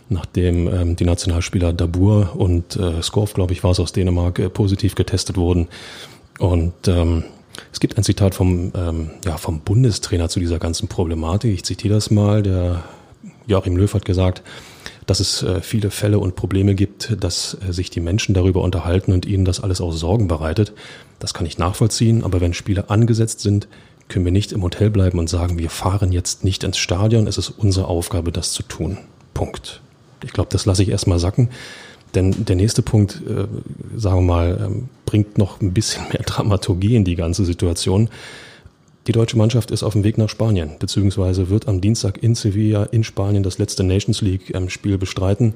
nachdem 0.10 0.68
ähm, 0.68 0.96
die 0.96 1.06
Nationalspieler 1.06 1.74
Dabur 1.74 2.36
und 2.36 2.76
äh, 2.76 3.02
Skorf, 3.02 3.34
glaube 3.34 3.54
ich, 3.54 3.64
war 3.64 3.72
es 3.72 3.80
aus 3.80 3.94
Dänemark, 3.94 4.38
äh, 4.38 4.50
positiv 4.50 4.94
getestet 4.94 5.38
wurden. 5.38 5.68
Und 6.38 6.74
ähm, 6.88 7.24
es 7.72 7.80
gibt 7.80 7.98
ein 7.98 8.04
Zitat 8.04 8.36
vom, 8.36 8.72
ähm, 8.76 9.12
ja, 9.26 9.38
vom 9.38 9.62
Bundestrainer 9.62 10.30
zu 10.30 10.40
dieser 10.40 10.60
ganzen 10.60 10.88
Problematik. 10.88 11.54
Ich 11.54 11.64
zitiere 11.64 11.96
das 11.96 12.12
mal. 12.12 12.44
Der 12.44 12.84
Joachim 13.48 13.78
Löw 13.78 13.94
hat 13.94 14.06
gesagt, 14.06 14.44
dass 15.06 15.20
es 15.20 15.44
äh, 15.44 15.62
viele 15.62 15.92
Fälle 15.92 16.20
und 16.20 16.36
Probleme 16.36 16.76
gibt, 16.76 17.16
dass 17.24 17.58
äh, 17.68 17.74
sich 17.74 17.90
die 17.90 18.00
Menschen 18.00 18.34
darüber 18.34 18.62
unterhalten 18.62 19.14
und 19.14 19.26
ihnen 19.26 19.46
das 19.46 19.60
alles 19.60 19.82
auch 19.82 19.92
Sorgen 19.92 20.28
bereitet. 20.28 20.74
Das 21.20 21.34
kann 21.34 21.46
ich 21.46 21.58
nachvollziehen, 21.58 22.24
aber 22.24 22.42
wenn 22.42 22.54
Spiele 22.54 22.90
angesetzt 22.90 23.42
sind, 23.42 23.68
können 24.10 24.26
wir 24.26 24.32
nicht 24.32 24.52
im 24.52 24.62
Hotel 24.62 24.90
bleiben 24.90 25.20
und 25.20 25.30
sagen, 25.30 25.58
wir 25.58 25.70
fahren 25.70 26.12
jetzt 26.12 26.44
nicht 26.44 26.64
ins 26.64 26.78
Stadion, 26.78 27.28
es 27.28 27.38
ist 27.38 27.50
unsere 27.50 27.88
Aufgabe, 27.88 28.32
das 28.32 28.52
zu 28.52 28.64
tun. 28.64 28.98
Punkt. 29.34 29.82
Ich 30.24 30.34
glaube, 30.34 30.50
das 30.52 30.66
lasse 30.66 30.84
ich 30.84 30.90
erstmal 30.90 31.20
sacken. 31.20 31.50
Denn 32.16 32.46
der 32.46 32.56
nächste 32.56 32.82
Punkt, 32.82 33.22
äh, 33.28 33.48
sagen 33.98 34.18
wir 34.18 34.34
mal, 34.34 34.62
ähm, 34.64 34.90
bringt 35.06 35.38
noch 35.38 35.62
ein 35.62 35.74
bisschen 35.74 36.04
mehr 36.12 36.24
Dramaturgie 36.24 36.96
in 36.96 37.06
die 37.06 37.16
ganze 37.16 37.46
Situation. 37.46 38.10
Die 39.08 39.12
deutsche 39.12 39.38
Mannschaft 39.38 39.72
ist 39.72 39.84
auf 39.84 39.94
dem 39.94 40.04
Weg 40.04 40.18
nach 40.18 40.30
Spanien, 40.30 40.72
beziehungsweise 40.80 41.50
wird 41.50 41.68
am 41.68 41.82
Dienstag 41.82 42.24
in 42.24 42.36
Sevilla 42.36 42.84
in 42.84 43.04
Spanien 43.04 43.44
das 43.44 43.58
letzte 43.58 43.84
Nations 43.84 44.22
League-Spiel 44.22 44.94
ähm, 44.94 45.00
bestreiten. 45.00 45.54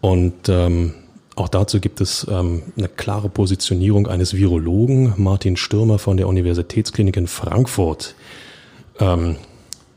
Und 0.00 0.48
ähm, 0.48 0.94
auch 1.34 1.48
dazu 1.48 1.80
gibt 1.80 2.00
es 2.00 2.26
ähm, 2.30 2.62
eine 2.76 2.88
klare 2.88 3.28
Positionierung 3.28 4.06
eines 4.06 4.34
Virologen, 4.34 5.14
Martin 5.16 5.56
Stürmer 5.56 5.98
von 5.98 6.16
der 6.16 6.28
Universitätsklinik 6.28 7.16
in 7.16 7.26
Frankfurt. 7.26 8.14
Ähm, 9.00 9.36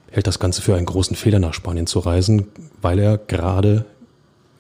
hält 0.10 0.26
das 0.26 0.40
Ganze 0.40 0.64
für 0.64 0.76
einen 0.76 0.88
großen 0.88 1.16
Fehler, 1.16 1.38
nach 1.38 1.54
Spanien 1.54 1.86
zu 1.86 2.00
reisen, 2.00 2.48
weil 2.82 2.98
er 2.98 3.20
gerade, 3.20 3.86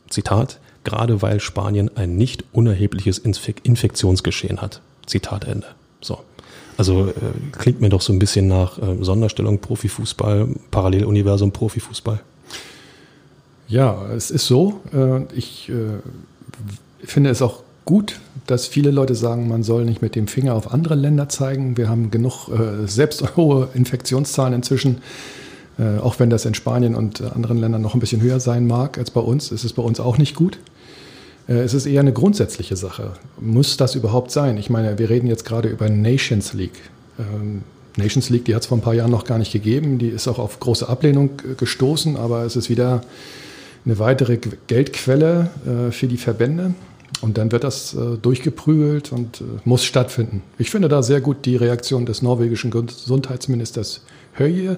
Zitat, 0.07 0.59
gerade 0.83 1.23
weil 1.23 1.39
Spanien 1.39 1.89
ein 1.97 2.15
nicht 2.15 2.43
unerhebliches 2.51 3.17
Infektionsgeschehen 3.17 4.61
hat. 4.61 4.81
Zitat 5.07 5.45
Ende. 5.45 5.67
So. 5.99 6.19
Also 6.77 7.07
äh, 7.07 7.13
klingt 7.51 7.81
mir 7.81 7.89
doch 7.89 8.01
so 8.01 8.13
ein 8.13 8.19
bisschen 8.19 8.47
nach 8.47 8.77
äh, 8.77 9.03
Sonderstellung 9.03 9.59
Profifußball, 9.59 10.47
Paralleluniversum 10.69 11.51
Profifußball. 11.51 12.21
Ja, 13.67 14.05
es 14.15 14.31
ist 14.31 14.45
so. 14.45 14.79
Äh, 14.93 15.23
ich 15.35 15.69
äh, 15.69 15.99
finde 17.03 17.31
es 17.31 17.41
auch 17.41 17.63
gut, 17.83 18.19
dass 18.45 18.67
viele 18.67 18.91
Leute 18.91 19.15
sagen, 19.15 19.47
man 19.47 19.63
soll 19.63 19.85
nicht 19.85 20.01
mit 20.01 20.15
dem 20.15 20.27
Finger 20.27 20.53
auf 20.53 20.71
andere 20.71 20.95
Länder 20.95 21.29
zeigen. 21.29 21.77
Wir 21.77 21.89
haben 21.89 22.11
genug 22.11 22.49
äh, 22.49 22.87
selbst 22.87 23.23
hohe 23.35 23.69
Infektionszahlen 23.73 24.53
inzwischen. 24.53 25.01
Äh, 25.79 25.99
auch 25.99 26.19
wenn 26.19 26.29
das 26.29 26.45
in 26.45 26.53
Spanien 26.53 26.95
und 26.95 27.21
anderen 27.21 27.57
Ländern 27.57 27.81
noch 27.81 27.93
ein 27.93 27.99
bisschen 27.99 28.21
höher 28.21 28.39
sein 28.39 28.67
mag 28.67 28.97
als 28.97 29.11
bei 29.11 29.21
uns, 29.21 29.51
ist 29.51 29.63
es 29.63 29.73
bei 29.73 29.83
uns 29.83 29.99
auch 29.99 30.17
nicht 30.17 30.35
gut. 30.35 30.59
Äh, 31.47 31.59
es 31.59 31.73
ist 31.73 31.85
eher 31.85 32.01
eine 32.01 32.13
grundsätzliche 32.13 32.75
Sache. 32.75 33.13
Muss 33.39 33.77
das 33.77 33.95
überhaupt 33.95 34.31
sein? 34.31 34.57
Ich 34.57 34.69
meine, 34.69 34.97
wir 34.99 35.09
reden 35.09 35.27
jetzt 35.27 35.45
gerade 35.45 35.69
über 35.69 35.89
Nations 35.89 36.53
League. 36.53 36.79
Ähm, 37.19 37.63
Nations 37.95 38.29
League, 38.29 38.45
die 38.45 38.53
hat 38.53 38.61
es 38.61 38.67
vor 38.67 38.77
ein 38.77 38.81
paar 38.81 38.93
Jahren 38.93 39.11
noch 39.11 39.23
gar 39.23 39.39
nicht 39.39 39.51
gegeben. 39.51 39.97
Die 39.97 40.09
ist 40.09 40.27
auch 40.27 40.39
auf 40.39 40.59
große 40.59 40.87
Ablehnung 40.87 41.41
äh, 41.43 41.55
gestoßen, 41.55 42.15
aber 42.15 42.43
es 42.43 42.55
ist 42.55 42.69
wieder 42.69 43.01
eine 43.85 43.99
weitere 43.99 44.37
Geldquelle 44.67 45.49
äh, 45.65 45.91
für 45.91 46.07
die 46.07 46.17
Verbände. 46.17 46.73
Und 47.21 47.39
dann 47.39 47.51
wird 47.51 47.63
das 47.63 47.97
durchgeprügelt 48.21 49.11
und 49.11 49.41
muss 49.65 49.85
stattfinden. 49.85 50.43
Ich 50.59 50.69
finde 50.69 50.87
da 50.87 51.01
sehr 51.01 51.19
gut 51.19 51.45
die 51.45 51.55
Reaktion 51.55 52.05
des 52.05 52.21
norwegischen 52.21 52.69
Gesundheitsministers 52.69 54.01
Höje, 54.33 54.77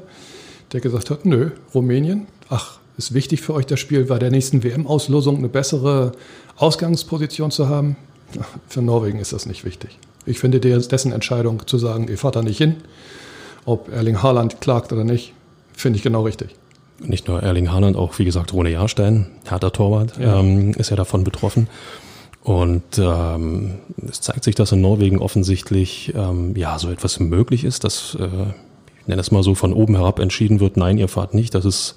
der 0.72 0.80
gesagt 0.80 1.10
hat, 1.10 1.26
nö, 1.26 1.50
Rumänien, 1.74 2.28
ach, 2.48 2.79
ist 3.00 3.13
wichtig 3.13 3.41
für 3.41 3.53
euch 3.53 3.65
das 3.65 3.79
Spiel 3.79 4.03
bei 4.03 4.20
der 4.20 4.29
nächsten 4.29 4.62
WM-Auslosung 4.62 5.38
eine 5.38 5.48
bessere 5.48 6.12
Ausgangsposition 6.58 7.50
zu 7.50 7.70
haben. 7.70 7.96
Für 8.68 8.82
Norwegen 8.82 9.20
ist 9.20 9.32
das 9.32 9.46
nicht 9.46 9.63
wichtig. 9.63 9.98
Ich 10.25 10.39
finde 10.39 10.60
dessen 10.60 11.13
Entscheidung 11.13 11.65
zu 11.65 11.77
sagen, 11.77 12.10
ihr 12.10 12.18
fahrt 12.18 12.36
da 12.36 12.41
nicht 12.41 12.58
hin, 12.58 12.75
ob 13.65 13.89
Erling 13.91 14.22
Haaland 14.22 14.60
klagt 14.60 14.91
oder 14.91 15.06
nicht, 15.06 15.34
finde 15.74 15.98
ich 15.98 16.03
genau 16.03 16.24
richtig. 16.24 16.56
Nicht 17.00 17.29
nur 17.29 17.41
Erling 17.41 17.72
Haaland, 17.72 17.96
auch 17.96 18.20
wie 18.20 18.25
gesagt 18.25 18.51
Rune 18.51 18.70
Jahrstein, 18.70 19.27
harter 19.50 19.72
Torwart, 19.72 20.18
ja. 20.20 20.41
Ähm, 20.41 20.74
ist 20.74 20.89
ja 20.89 20.98
davon 20.98 21.24
betroffen. 21.24 21.68
Und 22.44 22.98
ähm, 22.98 23.79
es 24.10 24.20
zeigt 24.20 24.44
sich, 24.44 24.56
dass 24.56 24.74
in 24.74 24.82
Norwegen 24.82 25.20
offensichtlich 25.20 26.13
ähm, 26.15 26.53
ja 26.58 26.77
so 26.77 26.91
etwas 26.91 27.20
möglich 27.20 27.63
ist, 27.63 27.86
dass 27.86 28.18
äh, 28.20 28.27
ich 29.01 29.08
nenne 29.08 29.22
es 29.22 29.32
mal 29.32 29.44
so 29.44 29.56
von 29.56 29.74
oben 29.74 29.96
herab 29.96 30.20
entschieden 30.20 30.60
wird, 30.60 30.75
nein, 30.75 30.98
ihr 30.98 31.08
fahrt 31.08 31.34
nicht. 31.34 31.56
Das 31.56 31.63
ist 31.63 31.96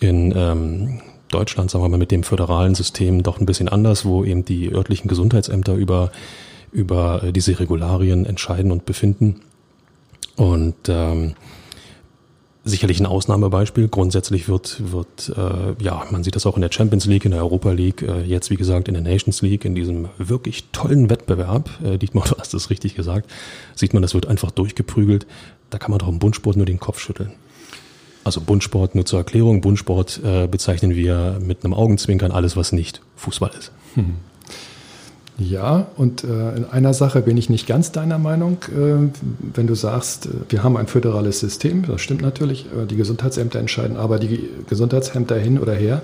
in 0.00 0.32
ähm, 0.36 1.00
Deutschland, 1.30 1.70
sagen 1.70 1.84
wir 1.84 1.88
mal, 1.88 1.98
mit 1.98 2.10
dem 2.10 2.22
föderalen 2.22 2.74
System 2.74 3.22
doch 3.22 3.38
ein 3.40 3.46
bisschen 3.46 3.68
anders, 3.68 4.04
wo 4.04 4.24
eben 4.24 4.44
die 4.44 4.72
örtlichen 4.72 5.08
Gesundheitsämter 5.08 5.74
über, 5.74 6.10
über 6.72 7.22
äh, 7.22 7.32
diese 7.32 7.58
Regularien 7.58 8.26
entscheiden 8.26 8.72
und 8.72 8.86
befinden. 8.86 9.40
Und 10.36 10.76
ähm, 10.88 11.34
sicherlich 12.68 13.00
ein 13.00 13.06
Ausnahmebeispiel. 13.06 13.88
Grundsätzlich 13.88 14.48
wird, 14.48 14.92
wird 14.92 15.32
äh, 15.36 15.82
ja, 15.82 16.04
man 16.10 16.22
sieht 16.22 16.36
das 16.36 16.46
auch 16.46 16.56
in 16.56 16.62
der 16.62 16.72
Champions 16.72 17.06
League, 17.06 17.24
in 17.24 17.32
der 17.32 17.40
Europa 17.40 17.72
League, 17.72 18.02
äh, 18.02 18.22
jetzt 18.22 18.50
wie 18.50 18.56
gesagt 18.56 18.88
in 18.88 18.94
der 18.94 19.02
Nations 19.02 19.42
League, 19.42 19.64
in 19.64 19.74
diesem 19.74 20.08
wirklich 20.18 20.64
tollen 20.72 21.10
Wettbewerb, 21.10 21.70
äh, 21.84 21.98
Dietmar, 21.98 22.24
du 22.28 22.36
hast 22.38 22.54
es 22.54 22.70
richtig 22.70 22.94
gesagt, 22.94 23.30
sieht 23.74 23.94
man, 23.94 24.02
das 24.02 24.14
wird 24.14 24.26
einfach 24.26 24.50
durchgeprügelt. 24.50 25.26
Da 25.70 25.78
kann 25.78 25.90
man 25.90 25.98
doch 25.98 26.08
im 26.08 26.18
Bundsport 26.18 26.56
nur 26.56 26.66
den 26.66 26.78
Kopf 26.78 26.98
schütteln. 26.98 27.32
Also 28.28 28.42
Bundsport, 28.42 28.94
nur 28.94 29.06
zur 29.06 29.20
Erklärung, 29.20 29.62
Bundsport 29.62 30.20
äh, 30.22 30.46
bezeichnen 30.46 30.94
wir 30.94 31.38
mit 31.42 31.64
einem 31.64 31.72
Augenzwinkern 31.72 32.30
alles, 32.30 32.58
was 32.58 32.72
nicht 32.72 33.00
Fußball 33.16 33.50
ist. 33.58 33.72
Hm. 33.94 34.16
Ja, 35.38 35.86
und 35.96 36.24
äh, 36.24 36.56
in 36.56 36.66
einer 36.66 36.92
Sache 36.92 37.22
bin 37.22 37.38
ich 37.38 37.48
nicht 37.48 37.66
ganz 37.66 37.90
deiner 37.90 38.18
Meinung. 38.18 38.58
Äh, 38.64 39.08
wenn 39.54 39.66
du 39.66 39.74
sagst, 39.74 40.26
äh, 40.26 40.30
wir 40.50 40.62
haben 40.62 40.76
ein 40.76 40.88
föderales 40.88 41.40
System, 41.40 41.86
das 41.86 42.02
stimmt 42.02 42.20
natürlich, 42.20 42.66
äh, 42.66 42.84
die 42.84 42.96
Gesundheitsämter 42.96 43.60
entscheiden, 43.60 43.96
aber 43.96 44.18
die 44.18 44.46
Gesundheitsämter 44.68 45.36
hin 45.36 45.58
oder 45.58 45.72
her 45.72 46.02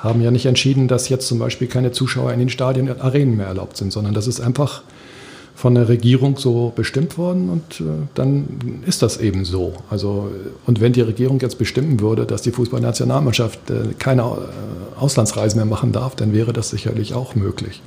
haben 0.00 0.22
ja 0.22 0.32
nicht 0.32 0.46
entschieden, 0.46 0.88
dass 0.88 1.08
jetzt 1.08 1.28
zum 1.28 1.38
Beispiel 1.38 1.68
keine 1.68 1.92
Zuschauer 1.92 2.32
in 2.32 2.40
den 2.40 2.48
Stadien 2.48 2.90
und 2.90 3.00
Arenen 3.00 3.36
mehr 3.36 3.46
erlaubt 3.46 3.76
sind, 3.76 3.92
sondern 3.92 4.12
das 4.12 4.26
ist 4.26 4.40
einfach 4.40 4.82
von 5.54 5.74
der 5.74 5.88
Regierung 5.88 6.36
so 6.36 6.72
bestimmt 6.74 7.16
worden 7.16 7.48
und 7.48 7.80
äh, 7.80 7.84
dann 8.14 8.82
ist 8.86 9.02
das 9.02 9.18
eben 9.18 9.44
so. 9.44 9.74
Also, 9.88 10.30
und 10.66 10.80
wenn 10.80 10.92
die 10.92 11.00
Regierung 11.00 11.38
jetzt 11.40 11.58
bestimmen 11.58 12.00
würde, 12.00 12.26
dass 12.26 12.42
die 12.42 12.50
Fußballnationalmannschaft 12.50 13.70
äh, 13.70 13.94
keine 13.98 14.22
äh, 14.22 14.98
Auslandsreisen 15.00 15.58
mehr 15.58 15.66
machen 15.66 15.92
darf, 15.92 16.16
dann 16.16 16.32
wäre 16.32 16.52
das 16.52 16.70
sicherlich 16.70 17.14
auch 17.14 17.36
möglich. 17.36 17.82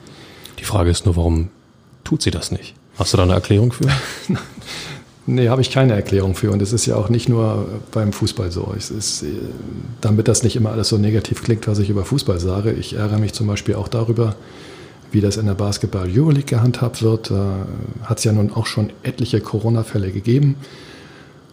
Die 0.60 0.64
Frage 0.64 0.90
ist 0.90 1.06
nur, 1.06 1.18
warum 1.18 1.50
tut 2.04 2.22
sie 2.22 2.32
das 2.32 2.52
nicht? 2.52 2.74
Hast 2.98 3.14
du 3.14 3.18
da 3.18 3.24
eine 3.24 3.34
Erklärung 3.34 3.74
für? 3.74 3.86
nee, 5.28 5.50
habe 5.50 5.62
ich 5.62 5.70
keine 5.70 5.94
Erklärung 5.94 6.36
für. 6.36 6.52
Und 6.52 6.62
es 6.62 6.72
ist 6.72 6.86
ja 6.86 6.96
auch 6.96 7.10
nicht 7.10 7.30
nur 7.30 7.68
beim 7.92 8.12
Fußball 8.12 8.50
so. 8.50 8.74
Ist, 8.76 9.24
damit 10.02 10.28
das 10.28 10.42
nicht 10.42 10.56
immer 10.56 10.72
alles 10.72 10.88
so 10.88 10.98
negativ 10.98 11.44
klingt, 11.44 11.68
was 11.68 11.78
ich 11.78 11.90
über 11.90 12.06
Fußball 12.06 12.40
sage. 12.40 12.72
Ich 12.72 12.96
ärgere 12.96 13.20
mich 13.20 13.34
zum 13.34 13.46
Beispiel 13.46 13.76
auch 13.76 13.88
darüber, 13.88 14.36
wie 15.12 15.22
das 15.22 15.38
in 15.38 15.46
der 15.46 15.54
Basketball 15.54 16.08
Euroleague 16.08 16.46
gehandhabt 16.46 17.02
wird. 17.02 17.32
Da 17.32 17.66
hat 18.04 18.20
es 18.20 18.24
ja 18.24 18.32
nun 18.32 18.52
auch 18.54 18.66
schon 18.66 18.92
etliche 19.04 19.42
Corona-Fälle 19.42 20.12
gegeben. 20.12 20.56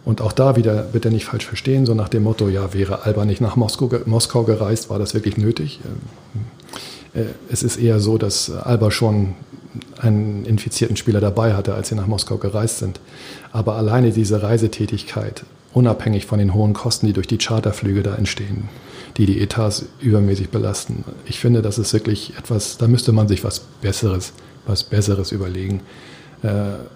Und 0.03 0.21
auch 0.21 0.33
da 0.33 0.55
wieder, 0.55 0.83
bitte 0.83 1.09
nicht 1.09 1.25
falsch 1.25 1.45
verstehen, 1.45 1.85
so 1.87 1.95
nach 1.95 2.09
dem 2.09 2.23
Motto, 2.23 2.47
ja, 2.47 2.73
wäre 2.73 3.05
Alba 3.05 3.25
nicht 3.25 3.41
nach 3.41 3.55
Moskau, 3.55 3.89
Moskau 4.05 4.43
gereist, 4.43 4.91
war 4.91 4.99
das 4.99 5.15
wirklich 5.15 5.37
nötig? 5.37 5.79
Ähm, 7.15 7.23
äh, 7.23 7.25
es 7.51 7.63
ist 7.63 7.77
eher 7.77 7.99
so, 7.99 8.19
dass 8.19 8.51
Alba 8.51 8.91
schon 8.91 9.33
einen 9.97 10.45
infizierten 10.45 10.95
Spieler 10.95 11.21
dabei 11.21 11.55
hatte, 11.55 11.73
als 11.73 11.89
sie 11.89 11.95
nach 11.95 12.07
Moskau 12.07 12.37
gereist 12.37 12.79
sind. 12.79 12.99
Aber 13.51 13.75
alleine 13.75 14.11
diese 14.11 14.43
Reisetätigkeit, 14.43 15.43
unabhängig 15.75 16.25
von 16.25 16.39
den 16.39 16.53
hohen 16.53 16.73
Kosten, 16.73 17.05
die 17.05 17.13
durch 17.13 17.27
die 17.27 17.37
Charterflüge 17.37 18.01
da 18.01 18.15
entstehen, 18.15 18.69
die 19.17 19.25
die 19.25 19.41
Etats 19.41 19.85
übermäßig 19.99 20.49
belasten. 20.49 21.03
Ich 21.25 21.39
finde, 21.39 21.61
das 21.61 21.77
ist 21.77 21.93
wirklich 21.93 22.33
etwas, 22.37 22.77
da 22.77 22.87
müsste 22.87 23.11
man 23.11 23.27
sich 23.27 23.43
was 23.43 23.59
Besseres, 23.81 24.31
was 24.65 24.83
Besseres 24.83 25.33
überlegen, 25.33 25.81
äh, 26.43 26.49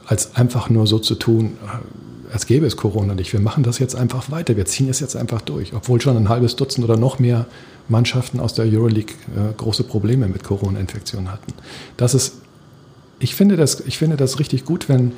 als 0.05 0.35
einfach 0.35 0.69
nur 0.69 0.87
so 0.87 0.97
zu 0.97 1.15
tun, 1.15 1.57
äh, 1.65 2.33
als 2.33 2.45
gäbe 2.45 2.65
es 2.65 2.77
Corona 2.77 3.15
nicht. 3.15 3.33
Wir 3.33 3.41
machen 3.41 3.63
das 3.63 3.79
jetzt 3.79 3.95
einfach 3.95 4.31
weiter, 4.31 4.55
wir 4.55 4.65
ziehen 4.65 4.89
es 4.89 5.01
jetzt 5.01 5.17
einfach 5.17 5.41
durch, 5.41 5.73
obwohl 5.73 5.99
schon 5.99 6.15
ein 6.15 6.29
halbes 6.29 6.55
Dutzend 6.55 6.85
oder 6.85 6.95
noch 6.95 7.19
mehr 7.19 7.47
Mannschaften 7.89 8.39
aus 8.39 8.53
der 8.53 8.65
Euroleague 8.65 9.13
äh, 9.35 9.53
große 9.57 9.83
Probleme 9.83 10.29
mit 10.29 10.43
Corona-Infektionen 10.43 11.31
hatten. 11.31 11.53
Das 11.97 12.13
ist, 12.13 12.35
ich 13.19 13.35
finde 13.35 13.57
das, 13.57 13.81
ich 13.81 13.97
finde 13.97 14.15
das 14.15 14.39
richtig 14.39 14.63
gut, 14.63 14.87
wenn 14.87 15.11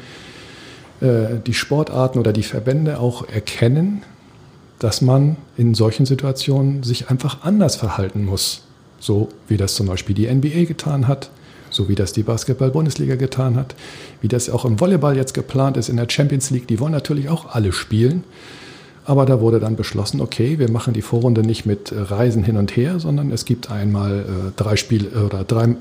die 1.01 1.53
Sportarten 1.53 2.19
oder 2.19 2.31
die 2.31 2.43
Verbände 2.43 2.99
auch 2.99 3.27
erkennen, 3.27 4.03
dass 4.77 5.01
man 5.01 5.37
in 5.57 5.73
solchen 5.73 6.05
Situationen 6.05 6.83
sich 6.83 7.09
einfach 7.09 7.43
anders 7.43 7.75
verhalten 7.75 8.25
muss. 8.25 8.63
So 8.99 9.29
wie 9.47 9.57
das 9.57 9.75
zum 9.75 9.87
Beispiel 9.87 10.15
die 10.15 10.31
NBA 10.31 10.65
getan 10.65 11.07
hat, 11.07 11.29
so 11.69 11.87
wie 11.89 11.95
das 11.95 12.13
die 12.13 12.23
Basketball-Bundesliga 12.23 13.15
getan 13.15 13.55
hat, 13.55 13.75
wie 14.21 14.27
das 14.27 14.49
auch 14.49 14.65
im 14.65 14.79
Volleyball 14.79 15.15
jetzt 15.15 15.33
geplant 15.33 15.77
ist 15.77 15.89
in 15.89 15.97
der 15.97 16.07
Champions 16.09 16.49
League. 16.49 16.67
Die 16.67 16.79
wollen 16.79 16.91
natürlich 16.91 17.29
auch 17.29 17.53
alle 17.53 17.71
spielen. 17.71 18.23
Aber 19.05 19.25
da 19.25 19.41
wurde 19.41 19.59
dann 19.59 19.75
beschlossen, 19.75 20.21
okay, 20.21 20.59
wir 20.59 20.69
machen 20.69 20.93
die 20.93 21.01
Vorrunde 21.01 21.41
nicht 21.41 21.65
mit 21.65 21.91
Reisen 21.95 22.43
hin 22.43 22.57
und 22.57 22.75
her, 22.75 22.99
sondern 22.99 23.31
es 23.31 23.45
gibt 23.45 23.71
einmal 23.71 24.19
äh, 24.19 24.51
drei 24.55 24.75
Spiele 24.75 25.25
oder 25.25 25.43
drei, 25.43 25.75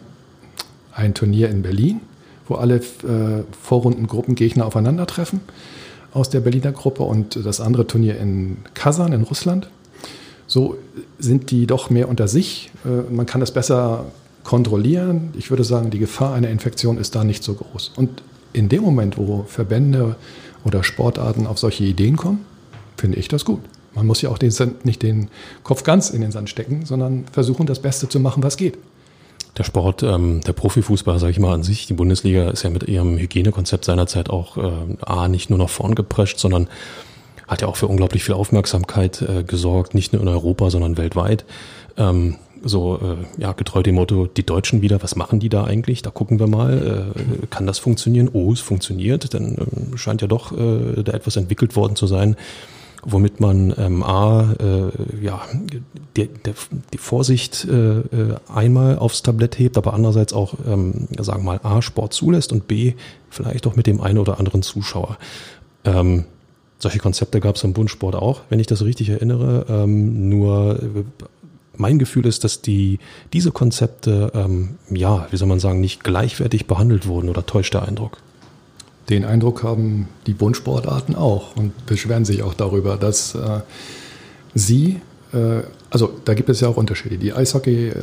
ein 0.92 1.14
Turnier 1.14 1.50
in 1.50 1.62
Berlin, 1.62 2.00
wo 2.50 2.56
alle 2.56 2.76
äh, 2.76 3.44
Vorrundengruppengegner 3.62 4.66
aufeinandertreffen 4.66 5.40
aus 6.12 6.28
der 6.28 6.40
Berliner 6.40 6.72
Gruppe 6.72 7.04
und 7.04 7.44
das 7.44 7.60
andere 7.60 7.86
Turnier 7.86 8.18
in 8.18 8.58
Kasan 8.74 9.12
in 9.12 9.22
Russland. 9.22 9.68
So 10.46 10.76
sind 11.18 11.52
die 11.52 11.66
doch 11.66 11.90
mehr 11.90 12.08
unter 12.08 12.26
sich. 12.26 12.70
Äh, 12.84 13.12
man 13.12 13.26
kann 13.26 13.40
das 13.40 13.52
besser 13.52 14.06
kontrollieren. 14.42 15.30
Ich 15.38 15.50
würde 15.50 15.64
sagen, 15.64 15.90
die 15.90 15.98
Gefahr 15.98 16.34
einer 16.34 16.48
Infektion 16.48 16.98
ist 16.98 17.14
da 17.14 17.24
nicht 17.24 17.44
so 17.44 17.54
groß. 17.54 17.92
Und 17.96 18.22
in 18.52 18.68
dem 18.68 18.82
Moment, 18.82 19.16
wo 19.16 19.44
Verbände 19.46 20.16
oder 20.64 20.82
Sportarten 20.82 21.46
auf 21.46 21.58
solche 21.58 21.84
Ideen 21.84 22.16
kommen, 22.16 22.44
finde 22.96 23.18
ich 23.18 23.28
das 23.28 23.44
gut. 23.44 23.60
Man 23.94 24.06
muss 24.06 24.22
ja 24.22 24.30
auch 24.30 24.38
den, 24.38 24.52
nicht 24.82 25.02
den 25.02 25.28
Kopf 25.62 25.84
ganz 25.84 26.10
in 26.10 26.20
den 26.20 26.32
Sand 26.32 26.48
stecken, 26.48 26.84
sondern 26.84 27.24
versuchen, 27.32 27.66
das 27.66 27.80
Beste 27.80 28.08
zu 28.08 28.20
machen, 28.20 28.42
was 28.42 28.56
geht. 28.56 28.78
Der 29.56 29.64
Sport, 29.64 30.02
ähm, 30.02 30.40
der 30.42 30.52
Profifußball, 30.52 31.18
sage 31.18 31.32
ich 31.32 31.38
mal 31.38 31.52
an 31.52 31.62
sich, 31.62 31.86
die 31.86 31.94
Bundesliga 31.94 32.50
ist 32.50 32.62
ja 32.62 32.70
mit 32.70 32.84
ihrem 32.84 33.18
Hygienekonzept 33.18 33.84
seinerzeit 33.84 34.30
auch 34.30 34.56
äh, 34.56 34.70
A, 35.00 35.28
nicht 35.28 35.50
nur 35.50 35.58
nach 35.58 35.68
vorn 35.68 35.94
geprescht, 35.94 36.38
sondern 36.38 36.68
hat 37.48 37.62
ja 37.62 37.68
auch 37.68 37.76
für 37.76 37.88
unglaublich 37.88 38.22
viel 38.22 38.34
Aufmerksamkeit 38.34 39.22
äh, 39.22 39.42
gesorgt, 39.42 39.94
nicht 39.94 40.12
nur 40.12 40.22
in 40.22 40.28
Europa, 40.28 40.70
sondern 40.70 40.96
weltweit. 40.96 41.44
Ähm, 41.96 42.36
so 42.62 43.00
äh, 43.02 43.40
ja 43.42 43.52
getreu 43.52 43.82
dem 43.82 43.96
Motto, 43.96 44.26
die 44.26 44.44
Deutschen 44.44 44.82
wieder, 44.82 45.02
was 45.02 45.16
machen 45.16 45.40
die 45.40 45.48
da 45.48 45.64
eigentlich? 45.64 46.02
Da 46.02 46.10
gucken 46.10 46.38
wir 46.38 46.46
mal, 46.46 47.12
äh, 47.16 47.46
kann 47.46 47.66
das 47.66 47.78
funktionieren? 47.78 48.28
Oh, 48.32 48.52
es 48.52 48.60
funktioniert, 48.60 49.34
dann 49.34 49.56
äh, 49.56 49.96
scheint 49.96 50.22
ja 50.22 50.28
doch 50.28 50.52
äh, 50.52 51.02
da 51.02 51.12
etwas 51.12 51.36
entwickelt 51.36 51.76
worden 51.76 51.96
zu 51.96 52.06
sein, 52.06 52.36
womit 53.04 53.40
man 53.40 53.74
ähm, 53.78 54.02
A, 54.02 54.52
äh, 54.60 55.24
ja, 55.24 55.42
die, 56.16 56.28
die, 56.28 56.52
die 56.92 56.98
Vorsicht 56.98 57.64
äh, 57.64 57.98
äh, 57.98 58.36
einmal 58.52 58.98
aufs 58.98 59.22
Tablett 59.22 59.58
hebt, 59.58 59.76
aber 59.78 59.94
andererseits 59.94 60.32
auch, 60.32 60.54
ähm, 60.66 61.08
sagen 61.18 61.44
wir 61.44 61.52
mal, 61.52 61.60
A, 61.62 61.82
Sport 61.82 62.12
zulässt 62.12 62.52
und 62.52 62.68
B, 62.68 62.94
vielleicht 63.30 63.66
auch 63.66 63.76
mit 63.76 63.86
dem 63.86 64.00
einen 64.00 64.18
oder 64.18 64.38
anderen 64.38 64.62
Zuschauer. 64.62 65.18
Ähm, 65.84 66.24
solche 66.78 66.98
Konzepte 66.98 67.40
gab 67.40 67.56
es 67.56 67.64
im 67.64 67.72
Bundsport 67.72 68.14
auch, 68.14 68.42
wenn 68.48 68.60
ich 68.60 68.66
das 68.66 68.82
richtig 68.82 69.08
erinnere. 69.10 69.66
Ähm, 69.68 70.28
nur 70.28 70.78
mein 71.76 71.98
Gefühl 71.98 72.26
ist, 72.26 72.44
dass 72.44 72.62
die, 72.62 72.98
diese 73.32 73.50
Konzepte, 73.50 74.32
ähm, 74.34 74.76
ja, 74.90 75.26
wie 75.30 75.36
soll 75.36 75.48
man 75.48 75.60
sagen, 75.60 75.80
nicht 75.80 76.04
gleichwertig 76.04 76.66
behandelt 76.66 77.06
wurden 77.06 77.28
oder 77.28 77.44
täuscht 77.44 77.74
der 77.74 77.82
Eindruck? 77.82 78.18
Den 79.10 79.24
Eindruck 79.24 79.64
haben 79.64 80.08
die 80.26 80.34
Bundsportarten 80.34 81.16
auch 81.16 81.56
und 81.56 81.86
beschweren 81.86 82.24
sich 82.24 82.42
auch 82.44 82.54
darüber, 82.54 82.96
dass 82.96 83.34
äh, 83.34 83.60
sie, 84.54 85.00
äh, 85.32 85.62
also 85.90 86.12
da 86.24 86.34
gibt 86.34 86.48
es 86.48 86.60
ja 86.60 86.68
auch 86.68 86.76
Unterschiede. 86.76 87.18
Die 87.18 87.32
Eishockey, 87.32 87.88
äh, 87.88 87.94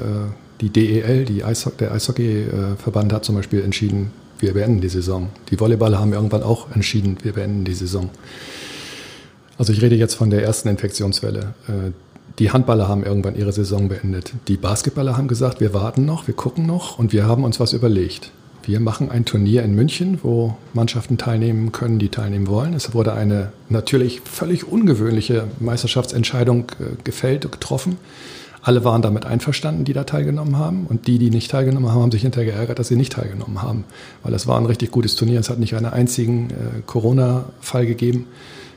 die 0.60 0.70
DEL, 0.70 1.24
die 1.24 1.46
Eisho 1.46 1.70
der 1.70 1.94
Eishockeyverband 1.94 3.14
hat 3.14 3.24
zum 3.24 3.36
Beispiel 3.36 3.62
entschieden, 3.62 4.12
wir 4.40 4.54
beenden 4.54 4.82
die 4.82 4.90
Saison. 4.90 5.30
Die 5.50 5.58
Volleyballer 5.58 5.98
haben 5.98 6.12
irgendwann 6.12 6.44
auch 6.44 6.72
entschieden, 6.76 7.18
wir 7.24 7.34
beenden 7.34 7.64
die 7.64 7.74
Saison. 7.74 8.10
Also 9.58 9.74
ich 9.74 9.82
rede 9.82 9.96
jetzt 9.96 10.16
von 10.16 10.30
der 10.30 10.44
ersten 10.44 10.68
Infektionswelle. 10.68 11.54
Äh, 11.70 11.92
die 12.38 12.52
Handballer 12.52 12.88
haben 12.90 13.04
irgendwann 13.04 13.36
ihre 13.36 13.54
Saison 13.54 13.88
beendet. 13.88 14.34
Die 14.48 14.58
Basketballer 14.58 15.18
haben 15.18 15.28
gesagt, 15.28 15.62
wir 15.62 15.74
warten 15.74 16.06
noch, 16.06 16.28
wir 16.28 16.36
gucken 16.36 16.68
noch 16.68 17.00
und 17.00 17.14
wir 17.14 17.26
haben 17.26 17.46
uns 17.46 17.60
was 17.62 17.72
überlegt. 17.72 18.32
Wir 18.64 18.80
machen 18.80 19.10
ein 19.10 19.24
Turnier 19.24 19.64
in 19.64 19.76
München, 19.76 20.20
wo 20.24 20.58
Mannschaften 20.74 21.18
teilnehmen 21.18 21.72
können, 21.72 22.00
die 22.00 22.10
teilnehmen 22.10 22.48
wollen. 22.48 22.74
Es 22.74 22.94
wurde 22.94 23.14
eine 23.14 23.52
natürlich 23.70 24.22
völlig 24.22 24.68
ungewöhnliche 24.68 25.46
Meisterschaftsentscheidung 25.60 26.66
äh, 26.80 27.02
gefällt, 27.04 27.50
getroffen. 27.52 27.98
Alle 28.62 28.84
waren 28.84 29.02
damit 29.02 29.26
einverstanden, 29.26 29.86
die 29.86 29.94
da 29.94 30.04
teilgenommen 30.04 30.58
haben. 30.58 30.88
Und 30.88 31.08
die, 31.08 31.20
die 31.20 31.30
nicht 31.30 31.50
teilgenommen 31.50 31.90
haben, 31.90 32.02
haben 32.02 32.12
sich 32.12 32.24
hinterher 32.24 32.52
geärgert, 32.52 32.80
dass 32.80 32.90
sie 32.90 32.98
nicht 32.98 33.14
teilgenommen 33.14 33.62
haben. 33.62 33.86
Weil 34.24 34.34
es 34.34 34.48
war 34.48 34.58
ein 34.58 34.66
richtig 34.66 34.92
gutes 34.92 35.16
Turnier. 35.16 35.40
Es 35.40 35.50
hat 35.50 35.60
nicht 35.60 35.76
einen 35.76 35.86
einzigen 35.86 36.50
äh, 36.50 36.82
Corona-Fall 36.86 37.86
gegeben. 37.86 38.28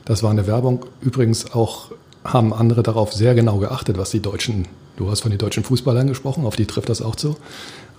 Das 0.05 0.23
war 0.23 0.31
eine 0.31 0.47
Werbung. 0.47 0.85
Übrigens 1.01 1.51
auch 1.53 1.91
haben 2.23 2.53
andere 2.53 2.83
darauf 2.83 3.13
sehr 3.13 3.35
genau 3.35 3.57
geachtet, 3.57 3.97
was 3.97 4.11
die 4.11 4.21
Deutschen, 4.21 4.67
du 4.97 5.09
hast 5.09 5.21
von 5.21 5.31
den 5.31 5.39
deutschen 5.39 5.63
Fußballern 5.63 6.07
gesprochen, 6.07 6.45
auf 6.45 6.55
die 6.55 6.65
trifft 6.65 6.89
das 6.89 7.01
auch 7.01 7.15
zu. 7.15 7.35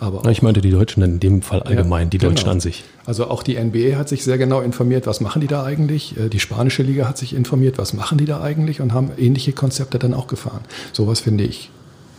Aber 0.02 0.28
ich 0.28 0.42
meinte 0.42 0.60
die 0.60 0.72
Deutschen 0.72 1.00
in 1.04 1.20
dem 1.20 1.42
Fall 1.42 1.62
allgemein, 1.62 2.06
ja, 2.06 2.10
die 2.10 2.18
Deutschen 2.18 2.38
genau. 2.38 2.50
an 2.54 2.60
sich. 2.60 2.82
Also 3.06 3.28
auch 3.28 3.44
die 3.44 3.54
NBA 3.56 3.96
hat 3.96 4.08
sich 4.08 4.24
sehr 4.24 4.36
genau 4.36 4.60
informiert, 4.60 5.06
was 5.06 5.20
machen 5.20 5.40
die 5.40 5.46
da 5.46 5.62
eigentlich. 5.62 6.16
Äh, 6.18 6.28
die 6.28 6.40
spanische 6.40 6.82
Liga 6.82 7.06
hat 7.08 7.16
sich 7.16 7.36
informiert, 7.36 7.78
was 7.78 7.92
machen 7.92 8.18
die 8.18 8.24
da 8.24 8.40
eigentlich 8.40 8.80
und 8.80 8.92
haben 8.92 9.12
ähnliche 9.16 9.52
Konzepte 9.52 10.00
dann 10.00 10.12
auch 10.12 10.26
gefahren. 10.26 10.62
Sowas 10.92 11.20
finde 11.20 11.44
ich 11.44 11.70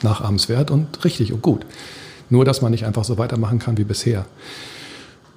nachahmenswert 0.02 0.72
und 0.72 1.04
richtig 1.04 1.34
und 1.34 1.42
gut. 1.42 1.66
Nur, 2.30 2.46
dass 2.46 2.62
man 2.62 2.72
nicht 2.72 2.86
einfach 2.86 3.04
so 3.04 3.18
weitermachen 3.18 3.60
kann 3.60 3.78
wie 3.78 3.84
bisher. 3.84 4.28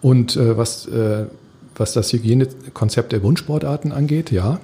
Und 0.00 0.37
äh, 0.37 0.57
was, 0.57 0.87
äh, 0.87 1.26
was 1.75 1.95
das 1.95 2.12
Hygienekonzept 2.12 3.11
der 3.11 3.25
Wunschsportarten 3.25 3.91
angeht, 3.91 4.31
ja, 4.31 4.61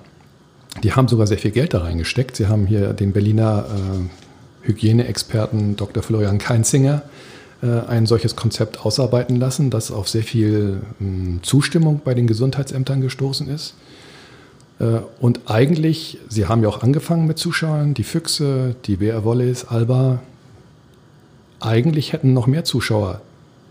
die 0.84 0.92
haben 0.92 1.08
sogar 1.08 1.26
sehr 1.26 1.38
viel 1.38 1.50
Geld 1.50 1.74
da 1.74 1.80
reingesteckt. 1.80 2.36
Sie 2.36 2.46
haben 2.46 2.64
hier 2.68 2.92
den 2.92 3.10
Berliner 3.12 3.64
äh, 3.68 4.68
Hygieneexperten 4.68 5.74
Dr. 5.74 6.04
Florian 6.04 6.38
Keinzinger 6.38 7.02
ein 7.66 8.06
solches 8.06 8.36
Konzept 8.36 8.84
ausarbeiten 8.84 9.36
lassen, 9.36 9.70
das 9.70 9.90
auf 9.90 10.08
sehr 10.08 10.22
viel 10.22 10.80
äh, 11.00 11.42
Zustimmung 11.42 12.00
bei 12.04 12.14
den 12.14 12.26
Gesundheitsämtern 12.26 13.00
gestoßen 13.00 13.48
ist. 13.48 13.74
Äh, 14.80 15.00
und 15.20 15.40
eigentlich, 15.46 16.18
Sie 16.28 16.46
haben 16.46 16.62
ja 16.62 16.68
auch 16.68 16.82
angefangen 16.82 17.26
mit 17.26 17.38
Zuschauern, 17.38 17.94
die 17.94 18.04
Füchse, 18.04 18.74
die 18.86 19.00
Volleys, 19.00 19.64
Alba, 19.64 20.20
eigentlich 21.60 22.12
hätten 22.12 22.32
noch 22.32 22.46
mehr 22.46 22.64
Zuschauer 22.64 23.20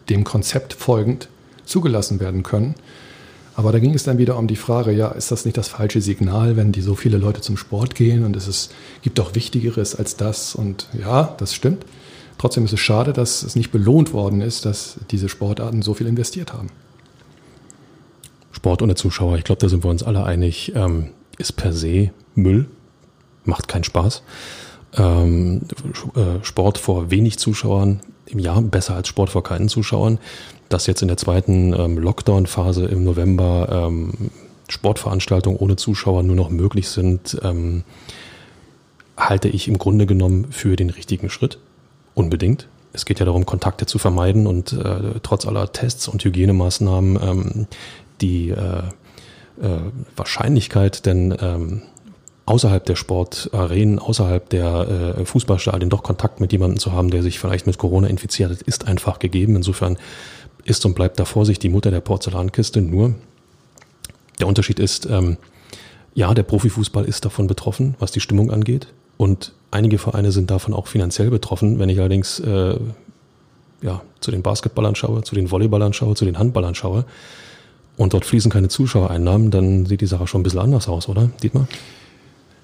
dem 0.10 0.24
Konzept 0.24 0.74
folgend 0.74 1.28
zugelassen 1.66 2.20
werden 2.20 2.44
können. 2.44 2.76
Aber 3.56 3.74
da 3.74 3.80
ging 3.80 3.94
es 3.94 4.04
dann 4.04 4.18
wieder 4.18 4.38
um 4.38 4.48
die 4.48 4.56
Frage, 4.56 4.92
ja, 4.92 5.10
ist 5.10 5.32
das 5.32 5.44
nicht 5.44 5.58
das 5.58 5.68
falsche 5.68 6.02
Signal, 6.02 6.56
wenn 6.56 6.72
die 6.72 6.82
so 6.82 6.96
viele 6.96 7.18
Leute 7.18 7.42
zum 7.42 7.58
Sport 7.58 7.96
gehen 7.96 8.24
und 8.24 8.36
es 8.38 8.48
ist, 8.48 8.72
gibt 9.02 9.20
auch 9.20 9.36
Wichtigeres 9.36 9.94
als 9.94 10.16
das 10.16 10.56
und 10.56 10.88
ja, 10.98 11.36
das 11.38 11.54
stimmt. 11.54 11.86
Trotzdem 12.42 12.66
ist 12.66 12.74
es 12.74 12.80
schade, 12.80 13.14
dass 13.14 13.44
es 13.44 13.56
nicht 13.56 13.72
belohnt 13.72 14.14
worden 14.14 14.42
ist, 14.42 14.66
dass 14.66 14.98
diese 15.12 15.30
Sportarten 15.30 15.84
so 15.84 15.94
viel 15.94 16.08
investiert 16.08 16.54
haben. 16.54 16.70
Sport 18.52 18.82
ohne 18.82 18.96
Zuschauer, 18.96 19.38
ich 19.38 19.44
glaube, 19.44 19.62
da 19.62 19.70
sind 19.70 19.84
wir 19.84 19.92
uns 19.92 20.02
alle 20.02 20.24
einig, 20.24 20.74
ähm, 20.76 21.10
ist 21.38 21.54
per 21.54 21.72
se 21.72 22.10
Müll, 22.34 22.66
macht 23.46 23.68
keinen 23.68 23.84
Spaß. 23.84 24.24
Ähm, 24.98 25.62
äh, 26.16 26.44
Sport 26.44 26.80
vor 26.80 27.12
wenig 27.12 27.38
Zuschauern 27.38 28.00
im 28.26 28.40
Jahr 28.40 28.62
besser 28.62 28.96
als 28.96 29.08
Sport 29.08 29.30
vor 29.30 29.44
keinen 29.44 29.70
Zuschauern 29.70 30.18
dass 30.72 30.88
jetzt 30.88 31.02
in 31.02 31.08
der 31.08 31.18
zweiten 31.18 31.74
ähm, 31.74 31.98
Lockdown-Phase 31.98 32.86
im 32.86 33.04
November 33.04 33.88
ähm, 33.88 34.32
Sportveranstaltungen 34.70 35.60
ohne 35.60 35.76
Zuschauer 35.76 36.24
nur 36.24 36.36
noch 36.36 36.50
möglich 36.50 36.88
sind, 36.88 37.38
ähm, 37.44 37.84
halte 39.18 39.50
ich 39.50 39.68
im 39.68 39.78
Grunde 39.78 40.06
genommen 40.06 40.48
für 40.52 40.78
den 40.78 40.90
richtigen 40.90 41.30
Schritt. 41.30 41.60
Unbedingt. 42.14 42.68
Es 42.94 43.06
geht 43.06 43.20
ja 43.20 43.26
darum, 43.26 43.46
Kontakte 43.46 43.86
zu 43.86 43.98
vermeiden 44.00 44.48
und 44.48 44.74
äh, 44.74 45.20
trotz 45.24 45.46
aller 45.46 45.72
Tests 45.72 46.08
und 46.08 46.24
Hygienemaßnahmen 46.24 47.20
ähm, 47.22 47.68
die 48.20 48.50
äh, 48.50 48.84
äh, 49.62 49.80
Wahrscheinlichkeit, 50.16 51.06
denn 51.06 51.36
ähm, 51.42 51.84
außerhalb 52.46 52.86
der 52.86 52.96
Sportarenen, 52.96 54.00
außerhalb 54.00 54.50
der 54.50 55.16
äh, 55.20 55.26
Fußballstadien 55.26 55.90
doch 55.90 56.04
Kontakt 56.04 56.42
mit 56.42 56.52
jemandem 56.52 56.80
zu 56.80 56.92
haben, 56.92 57.12
der 57.12 57.24
sich 57.24 57.40
vielleicht 57.40 57.66
mit 57.66 57.78
Corona 57.78 58.08
infiziert 58.08 58.52
hat, 58.52 58.62
ist 58.62 58.88
einfach 58.88 59.20
gegeben. 59.20 59.56
Insofern 59.56 59.98
ist 60.66 60.86
und 60.86 60.94
bleibt 60.94 61.20
da 61.20 61.26
Vorsicht 61.26 61.64
die 61.64 61.70
Mutter 61.70 61.92
der 61.92 62.02
Porzellankiste. 62.02 62.82
Nur 62.82 63.16
der 64.40 64.48
Unterschied 64.48 64.80
ist, 64.80 65.06
ähm, 65.06 65.38
ja, 66.14 66.34
der 66.34 66.44
Profifußball 66.44 67.06
ist 67.06 67.24
davon 67.24 67.48
betroffen, 67.48 67.96
was 68.00 68.12
die 68.12 68.20
Stimmung 68.20 68.52
angeht. 68.52 68.88
Und 69.22 69.54
einige 69.70 70.00
Vereine 70.00 70.32
sind 70.32 70.50
davon 70.50 70.74
auch 70.74 70.88
finanziell 70.88 71.30
betroffen. 71.30 71.78
Wenn 71.78 71.90
ich 71.90 72.00
allerdings 72.00 72.40
äh, 72.40 72.76
ja, 73.84 74.02
zu 74.20 74.32
den 74.32 74.42
Basketballern 74.42 74.96
schaue, 74.96 75.22
zu 75.22 75.36
den 75.36 75.52
Volleyballern 75.52 75.94
schaue, 75.94 76.16
zu 76.16 76.26
den 76.26 76.40
Handballern 76.40 76.74
schaue 76.74 77.06
und 77.98 78.16
dort 78.16 78.26
fließen 78.26 78.50
keine 78.50 78.68
Zuschauereinnahmen, 78.68 79.52
dann 79.52 79.86
sieht 79.86 80.02
die 80.02 80.08
Sache 80.08 80.26
schon 80.26 80.42
ein 80.42 80.44
bisschen 80.44 80.62
anders 80.62 80.88
aus, 80.88 81.08
oder, 81.08 81.30
Dietmar? 81.44 81.68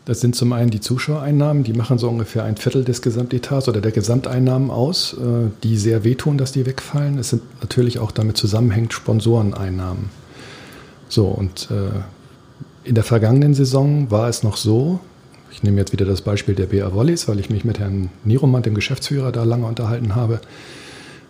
Das 0.06 0.20
sind 0.20 0.36
zum 0.36 0.52
einen 0.52 0.72
die 0.72 0.80
Zuschauereinnahmen, 0.80 1.64
die 1.64 1.74
machen 1.74 2.00
so 2.00 2.10
ungefähr 2.10 2.44
ein 2.44 2.58
Viertel 2.58 2.84
des 2.84 3.04
Gesamtetats 3.04 3.70
oder 3.70 3.80
der 3.80 3.92
Gesamteinnahmen 3.92 4.72
aus, 4.72 5.14
äh, 5.14 5.52
die 5.62 5.78
sehr 5.78 6.04
wehtun, 6.04 6.40
dass 6.40 6.54
die 6.54 6.66
wegfallen. 6.66 7.20
Es 7.20 7.30
sind 7.30 7.44
natürlich 7.62 8.00
auch 8.00 8.12
damit 8.12 8.36
zusammenhängt 8.36 8.94
Sponsoreneinnahmen. 8.94 10.10
So, 11.08 11.28
und 11.28 11.70
äh, 11.70 12.00
in 12.84 12.96
der 12.96 13.04
vergangenen 13.04 13.54
Saison 13.54 14.10
war 14.10 14.28
es 14.28 14.42
noch 14.42 14.58
so, 14.58 15.00
ich 15.52 15.64
nehme 15.64 15.78
jetzt 15.78 15.92
wieder 15.92 16.06
das 16.06 16.22
Beispiel 16.22 16.56
der 16.56 16.68
BA 16.68 16.94
Wollis, 16.94 17.28
weil 17.28 17.40
ich 17.40 17.50
mich 17.50 17.66
mit 17.66 17.80
Herrn 17.80 18.10
Niroman, 18.24 18.64
dem 18.64 18.76
Geschäftsführer, 18.76 19.32
da 19.32 19.44
lange 19.44 19.66
unterhalten 19.66 20.16
habe, 20.16 20.40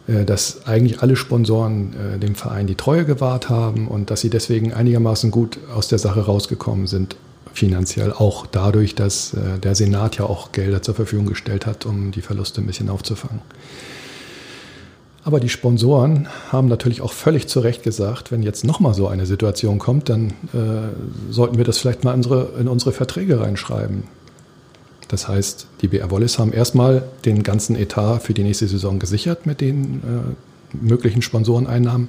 äh, 0.08 0.26
dass 0.26 0.66
eigentlich 0.68 1.02
alle 1.02 1.16
Sponsoren 1.16 2.20
dem 2.22 2.36
Verein 2.36 2.68
die 2.68 2.76
Treue 2.76 3.06
gewahrt 3.06 3.50
haben 3.50 3.88
und 3.88 4.12
dass 4.12 4.22
sie 4.22 4.30
deswegen 4.30 4.74
einigermaßen 4.74 5.32
gut 5.32 5.60
aus 5.74 5.88
der 5.88 6.00
Sache 6.00 6.22
rausgekommen 6.22 6.88
sind 6.88 7.16
finanziell 7.58 8.14
auch 8.14 8.46
dadurch, 8.46 8.96
dass 8.96 9.34
äh, 9.34 9.58
der 9.60 9.76
Senat 9.76 10.18
ja 10.18 10.26
auch 10.26 10.52
Gelder 10.52 10.82
zur 10.82 10.96
Verfügung 10.96 11.26
gestellt 11.26 11.66
hat, 11.66 11.86
um 11.86 12.12
die 12.12 12.22
Verluste 12.22 12.62
ein 12.62 12.68
bisschen 12.68 12.90
aufzufangen. 12.90 13.42
Aber 15.28 15.42
die 15.42 15.50
Sponsoren 15.50 16.30
haben 16.54 16.70
natürlich 16.70 17.02
auch 17.02 17.12
völlig 17.12 17.48
zu 17.48 17.60
Recht 17.60 17.84
gesagt, 17.84 18.32
wenn 18.32 18.44
jetzt 18.44 18.64
nochmal 18.64 18.94
so 18.94 19.10
eine 19.10 19.26
Situation 19.26 19.78
kommt, 19.78 20.08
dann 20.08 20.30
äh, 20.54 20.88
sollten 21.30 21.58
wir 21.58 21.66
das 21.66 21.80
vielleicht 21.80 22.06
mal 22.06 22.12
in 22.12 22.20
unsere, 22.20 22.54
in 22.58 22.70
unsere 22.70 22.94
Verträge 22.94 23.42
reinschreiben. 23.42 24.04
Das 25.10 25.28
heißt, 25.28 25.68
die 25.82 25.90
BR 25.90 26.12
Wallis 26.12 26.40
haben 26.40 26.54
erstmal 26.54 27.04
den 27.26 27.44
ganzen 27.44 27.76
Etat 27.76 28.20
für 28.20 28.34
die 28.34 28.44
nächste 28.44 28.70
Saison 28.70 29.00
gesichert 29.00 29.46
mit 29.46 29.60
den 29.60 29.96
äh, 29.96 30.78
möglichen 30.78 31.22
Sponsoreneinnahmen. 31.22 32.08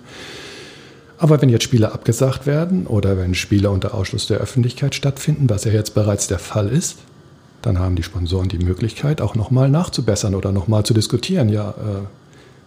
Aber 1.19 1.43
wenn 1.43 1.49
jetzt 1.49 1.65
Spiele 1.65 1.91
abgesagt 1.91 2.47
werden 2.47 2.87
oder 2.87 3.19
wenn 3.19 3.35
Spiele 3.35 3.71
unter 3.71 3.95
Ausschluss 3.95 4.29
der 4.29 4.39
Öffentlichkeit 4.39 4.95
stattfinden, 4.95 5.51
was 5.51 5.65
ja 5.65 5.73
jetzt 5.73 5.93
bereits 5.97 6.29
der 6.29 6.39
Fall 6.39 6.69
ist, 6.69 6.99
dann 7.63 7.81
haben 7.81 7.97
die 7.97 8.05
Sponsoren 8.05 8.49
die 8.49 8.61
Möglichkeit, 8.61 9.21
auch 9.21 9.35
nochmal 9.35 9.69
nachzubessern 9.69 10.37
oder 10.37 10.53
nochmal 10.53 10.85
zu 10.85 10.95
diskutieren. 10.95 11.49
Ja, 11.49 11.71
äh, 11.71 12.18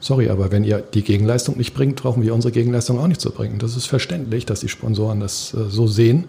sorry, 0.01 0.29
aber 0.29 0.51
wenn 0.51 0.65
ihr 0.65 0.79
die 0.79 1.03
Gegenleistung 1.03 1.57
nicht 1.57 1.73
bringt, 1.73 1.95
brauchen 1.95 2.23
wir 2.23 2.33
unsere 2.33 2.51
Gegenleistung 2.51 2.99
auch 2.99 3.07
nicht 3.07 3.21
zu 3.21 3.31
bringen. 3.31 3.59
Das 3.59 3.77
ist 3.77 3.85
verständlich, 3.85 4.45
dass 4.45 4.59
die 4.59 4.67
Sponsoren 4.67 5.21
das 5.21 5.53
äh, 5.53 5.69
so 5.69 5.87
sehen. 5.87 6.25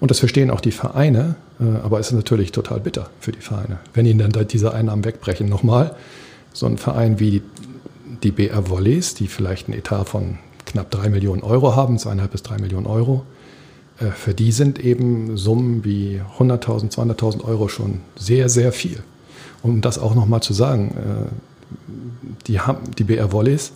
Und 0.00 0.10
das 0.10 0.18
verstehen 0.18 0.50
auch 0.50 0.60
die 0.60 0.72
Vereine, 0.72 1.36
äh, 1.60 1.64
aber 1.82 2.00
es 2.00 2.08
ist 2.08 2.14
natürlich 2.14 2.52
total 2.52 2.80
bitter 2.80 3.08
für 3.20 3.32
die 3.32 3.40
Vereine. 3.40 3.78
Wenn 3.94 4.04
ihnen 4.04 4.30
dann 4.32 4.48
diese 4.48 4.74
Einnahmen 4.74 5.04
wegbrechen, 5.04 5.48
nochmal, 5.48 5.94
so 6.52 6.66
ein 6.66 6.76
Verein 6.76 7.18
wie 7.18 7.40
die 8.22 8.32
BR 8.32 8.68
Volleys, 8.68 9.14
die 9.14 9.28
vielleicht 9.28 9.68
einen 9.68 9.78
Etat 9.78 10.04
von 10.04 10.38
knapp 10.66 10.90
drei 10.90 11.08
Millionen 11.08 11.42
Euro 11.42 11.76
haben, 11.76 11.98
zweieinhalb 11.98 12.32
bis 12.32 12.42
drei 12.42 12.58
Millionen 12.58 12.86
Euro, 12.86 13.24
äh, 14.00 14.06
für 14.06 14.34
die 14.34 14.52
sind 14.52 14.80
eben 14.80 15.36
Summen 15.36 15.84
wie 15.84 16.20
100.000, 16.38 16.92
200.000 16.92 17.44
Euro 17.44 17.68
schon 17.68 18.00
sehr, 18.16 18.48
sehr 18.48 18.72
viel. 18.72 19.02
Um 19.62 19.80
das 19.80 19.98
auch 20.00 20.16
nochmal 20.16 20.42
zu 20.42 20.52
sagen, 20.52 20.96
äh, 20.96 21.51
die, 22.46 22.58
die 22.98 23.04
BR 23.04 23.32
Volleys 23.32 23.72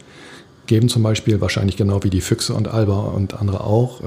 geben 0.66 0.88
zum 0.88 1.02
Beispiel 1.02 1.40
wahrscheinlich 1.40 1.76
genau 1.76 2.02
wie 2.02 2.11
die 2.11 2.20
Füchse 2.20 2.54
und 2.54 2.68
Alba 2.68 3.00
und 3.00 3.35
andere 3.35 3.62
auch 3.62 4.00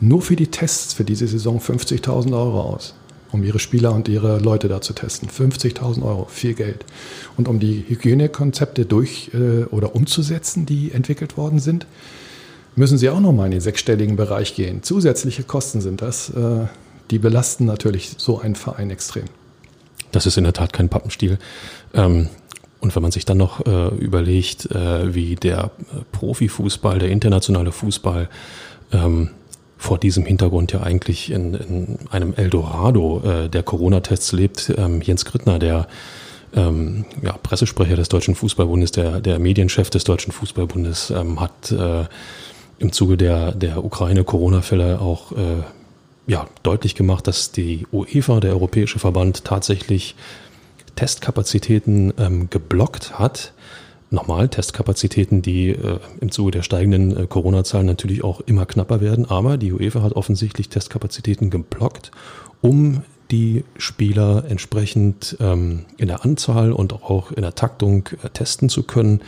nur 0.00 0.22
für 0.22 0.36
die 0.36 0.46
Tests 0.46 0.94
für 0.94 1.04
diese 1.04 1.28
Saison 1.28 1.60
50.000 1.60 2.32
Euro 2.32 2.62
aus, 2.62 2.94
um 3.32 3.44
ihre 3.44 3.58
Spieler 3.58 3.92
und 3.92 4.08
ihre 4.08 4.38
Leute 4.38 4.68
da 4.68 4.80
zu 4.80 4.94
testen. 4.94 5.28
50.000 5.28 6.02
Euro, 6.02 6.26
viel 6.30 6.54
Geld. 6.54 6.84
Und 7.36 7.48
um 7.48 7.60
die 7.60 7.84
Hygienekonzepte 7.86 8.86
durch 8.86 9.30
äh, 9.34 9.64
oder 9.64 9.94
umzusetzen, 9.94 10.64
die 10.64 10.92
entwickelt 10.92 11.36
worden 11.36 11.58
sind, 11.58 11.86
müssen 12.76 12.96
sie 12.96 13.10
auch 13.10 13.20
nochmal 13.20 13.46
in 13.46 13.52
den 13.52 13.60
sechsstelligen 13.60 14.16
Bereich 14.16 14.54
gehen. 14.54 14.82
Zusätzliche 14.82 15.42
Kosten 15.42 15.82
sind 15.82 16.00
das, 16.00 16.30
äh, 16.30 16.66
die 17.10 17.18
belasten 17.18 17.66
natürlich 17.66 18.14
so 18.16 18.40
einen 18.40 18.54
Verein 18.54 18.90
extrem. 18.90 19.24
Das 20.12 20.24
ist 20.24 20.38
in 20.38 20.44
der 20.44 20.54
Tat 20.54 20.72
kein 20.72 20.88
Pappenstiel. 20.88 21.38
Ähm 21.92 22.28
und 22.80 22.94
wenn 22.94 23.02
man 23.02 23.12
sich 23.12 23.24
dann 23.24 23.38
noch 23.38 23.64
äh, 23.66 23.88
überlegt, 23.96 24.70
äh, 24.70 25.14
wie 25.14 25.36
der 25.36 25.64
äh, 25.64 26.00
Profifußball, 26.12 26.98
der 26.98 27.10
internationale 27.10 27.72
Fußball 27.72 28.28
ähm, 28.92 29.30
vor 29.76 29.98
diesem 29.98 30.26
Hintergrund 30.26 30.72
ja 30.72 30.82
eigentlich 30.82 31.30
in, 31.30 31.54
in 31.54 31.98
einem 32.10 32.34
Eldorado 32.34 33.22
äh, 33.24 33.48
der 33.48 33.62
Corona-Tests 33.62 34.32
lebt. 34.32 34.72
Ähm, 34.76 35.00
Jens 35.02 35.24
Grittner, 35.24 35.58
der 35.58 35.88
ähm, 36.54 37.04
ja, 37.22 37.32
Pressesprecher 37.32 37.96
des 37.96 38.08
Deutschen 38.08 38.34
Fußballbundes, 38.34 38.92
der, 38.92 39.20
der 39.20 39.38
Medienchef 39.38 39.90
des 39.90 40.04
Deutschen 40.04 40.32
Fußballbundes, 40.32 41.10
ähm, 41.10 41.40
hat 41.40 41.72
äh, 41.72 42.04
im 42.78 42.92
Zuge 42.92 43.16
der, 43.16 43.52
der 43.52 43.84
Ukraine-Corona-Fälle 43.84 45.00
auch 45.00 45.32
äh, 45.32 45.62
ja, 46.26 46.46
deutlich 46.62 46.94
gemacht, 46.94 47.26
dass 47.26 47.52
die 47.52 47.86
UEFA, 47.92 48.40
der 48.40 48.52
Europäische 48.52 48.98
Verband, 48.98 49.44
tatsächlich 49.44 50.14
Testkapazitäten 50.94 52.12
ähm, 52.18 52.50
geblockt 52.50 53.18
hat, 53.18 53.52
nochmal 54.10 54.48
Testkapazitäten, 54.48 55.42
die 55.42 55.70
äh, 55.70 55.98
im 56.20 56.30
Zuge 56.30 56.50
der 56.50 56.62
steigenden 56.62 57.16
äh, 57.16 57.26
Corona-Zahlen 57.26 57.86
natürlich 57.86 58.24
auch 58.24 58.40
immer 58.40 58.66
knapper 58.66 59.00
werden. 59.00 59.26
Aber 59.26 59.56
die 59.56 59.72
UEFA 59.72 60.02
hat 60.02 60.12
offensichtlich 60.12 60.68
Testkapazitäten 60.68 61.50
geblockt, 61.50 62.10
um 62.60 63.02
die 63.30 63.64
Spieler 63.76 64.44
entsprechend 64.48 65.36
ähm, 65.40 65.86
in 65.96 66.08
der 66.08 66.24
Anzahl 66.24 66.72
und 66.72 66.92
auch 66.92 67.30
in 67.30 67.42
der 67.42 67.54
Taktung 67.54 68.08
äh, 68.22 68.30
testen 68.30 68.68
zu 68.68 68.82
können. 68.82 69.20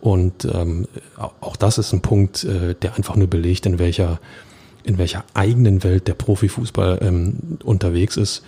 Und 0.00 0.44
ähm, 0.44 0.86
auch 1.40 1.56
das 1.56 1.78
ist 1.78 1.92
ein 1.92 2.02
Punkt, 2.02 2.44
äh, 2.44 2.74
der 2.74 2.96
einfach 2.96 3.16
nur 3.16 3.28
belegt, 3.28 3.66
in 3.66 3.78
welcher, 3.78 4.20
in 4.82 4.98
welcher 4.98 5.24
eigenen 5.34 5.84
Welt 5.84 6.08
der 6.08 6.14
Profifußball 6.14 6.98
ähm, 7.02 7.58
unterwegs 7.64 8.16
ist. 8.16 8.42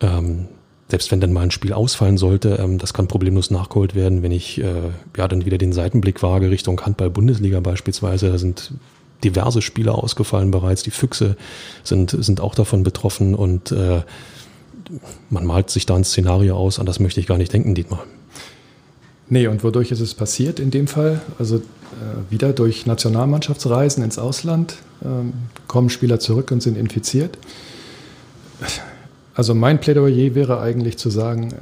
Ähm, 0.00 0.48
selbst 0.90 1.10
wenn 1.12 1.20
dann 1.20 1.32
mal 1.32 1.42
ein 1.42 1.50
Spiel 1.50 1.72
ausfallen 1.72 2.18
sollte, 2.18 2.58
ähm, 2.60 2.78
das 2.78 2.92
kann 2.92 3.06
problemlos 3.06 3.50
nachgeholt 3.50 3.94
werden, 3.94 4.22
wenn 4.22 4.32
ich 4.32 4.60
äh, 4.60 4.90
ja 5.16 5.28
dann 5.28 5.44
wieder 5.44 5.58
den 5.58 5.72
Seitenblick 5.72 6.22
wage 6.22 6.50
Richtung 6.50 6.80
Handball-Bundesliga 6.80 7.60
beispielsweise. 7.60 8.30
Da 8.30 8.38
sind 8.38 8.72
diverse 9.22 9.62
Spieler 9.62 9.94
ausgefallen 9.94 10.50
bereits. 10.50 10.82
Die 10.82 10.90
Füchse 10.90 11.36
sind, 11.84 12.10
sind 12.10 12.40
auch 12.40 12.54
davon 12.54 12.82
betroffen 12.82 13.34
und 13.34 13.70
äh, 13.70 14.02
man 15.28 15.46
malt 15.46 15.70
sich 15.70 15.86
da 15.86 15.94
ein 15.94 16.04
Szenario 16.04 16.56
aus, 16.56 16.80
an 16.80 16.86
das 16.86 16.98
möchte 16.98 17.20
ich 17.20 17.26
gar 17.26 17.38
nicht 17.38 17.52
denken, 17.52 17.74
Dietmar. 17.74 18.04
Nee, 19.28 19.46
und 19.46 19.62
wodurch 19.62 19.92
ist 19.92 20.00
es 20.00 20.14
passiert 20.14 20.58
in 20.58 20.72
dem 20.72 20.88
Fall? 20.88 21.20
Also 21.38 21.56
äh, 21.56 21.60
wieder 22.30 22.52
durch 22.52 22.86
Nationalmannschaftsreisen 22.86 24.02
ins 24.02 24.18
Ausland 24.18 24.76
ähm, 25.04 25.34
kommen 25.68 25.88
Spieler 25.88 26.18
zurück 26.18 26.50
und 26.50 26.60
sind 26.62 26.76
infiziert. 26.76 27.38
Also 29.34 29.54
mein 29.54 29.80
Plädoyer 29.80 30.34
wäre 30.34 30.60
eigentlich 30.60 30.98
zu 30.98 31.10
sagen, 31.10 31.54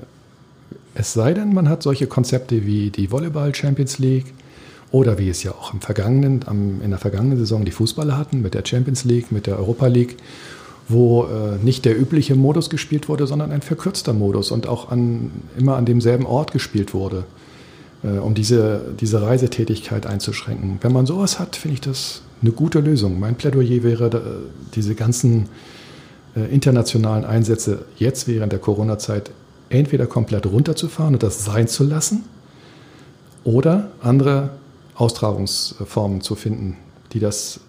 es 0.95 1.13
sei 1.13 1.35
denn, 1.35 1.55
man 1.55 1.69
hat 1.69 1.83
solche 1.83 2.07
Konzepte 2.07 2.67
wie 2.67 2.91
die 2.91 3.11
Volleyball 3.11 3.55
Champions 3.55 3.99
League 3.99 4.27
oder 4.91 5.19
wie 5.19 5.29
es 5.29 5.43
ja 5.43 5.53
auch 5.53 5.73
im 5.73 5.81
vergangenen, 5.81 6.41
am, 6.47 6.81
in 6.83 6.91
der 6.91 6.99
vergangenen 6.99 7.39
Saison 7.39 7.65
die 7.65 7.71
Fußballer 7.71 8.17
hatten 8.17 8.43
mit 8.43 8.55
der 8.55 8.65
Champions 8.65 9.05
League, 9.05 9.31
mit 9.31 9.47
der 9.47 9.59
Europa 9.59 9.87
League, 9.87 10.17
wo 10.89 11.25
äh, 11.25 11.63
nicht 11.63 11.85
der 11.85 11.99
übliche 11.99 12.35
Modus 12.35 12.71
gespielt 12.71 13.09
wurde, 13.09 13.27
sondern 13.27 13.53
ein 13.53 13.61
verkürzter 13.61 14.15
Modus 14.15 14.51
und 14.51 14.67
auch 14.67 14.91
an, 14.91 15.31
immer 15.59 15.77
an 15.77 15.85
demselben 15.85 16.25
Ort 16.25 16.53
gespielt 16.53 16.95
wurde, 16.95 17.25
äh, 18.03 18.19
um 18.19 18.35
diese, 18.35 18.81
diese 18.99 19.21
Reisetätigkeit 19.21 20.07
einzuschränken. 20.07 20.79
Wenn 20.81 20.93
man 20.93 21.05
sowas 21.05 21.39
hat, 21.39 21.57
finde 21.57 21.75
ich 21.75 21.81
das 21.83 22.23
eine 22.41 22.53
gute 22.53 22.81
Lösung. 22.81 23.21
Mein 23.21 23.35
Plädoyer 23.35 23.83
wäre, 23.83 24.07
äh, 24.07 24.21
diese 24.75 24.95
ganzen 24.95 25.49
internationalen 26.35 27.25
Einsätze 27.25 27.85
jetzt 27.97 28.29
während 28.29 28.53
der 28.53 28.61
Corona-Zeit 28.61 29.31
entweder 29.71 30.07
komplett 30.07 30.47
runterzufahren 30.47 31.15
und 31.15 31.23
das 31.23 31.45
sein 31.45 31.69
zu 31.69 31.85
lassen 31.85 32.25
oder 33.45 33.91
andere 34.01 34.51
Austragungsformen 34.95 36.21
zu 36.21 36.35
finden, 36.35 36.77
die 37.13 37.21
das 37.21 37.61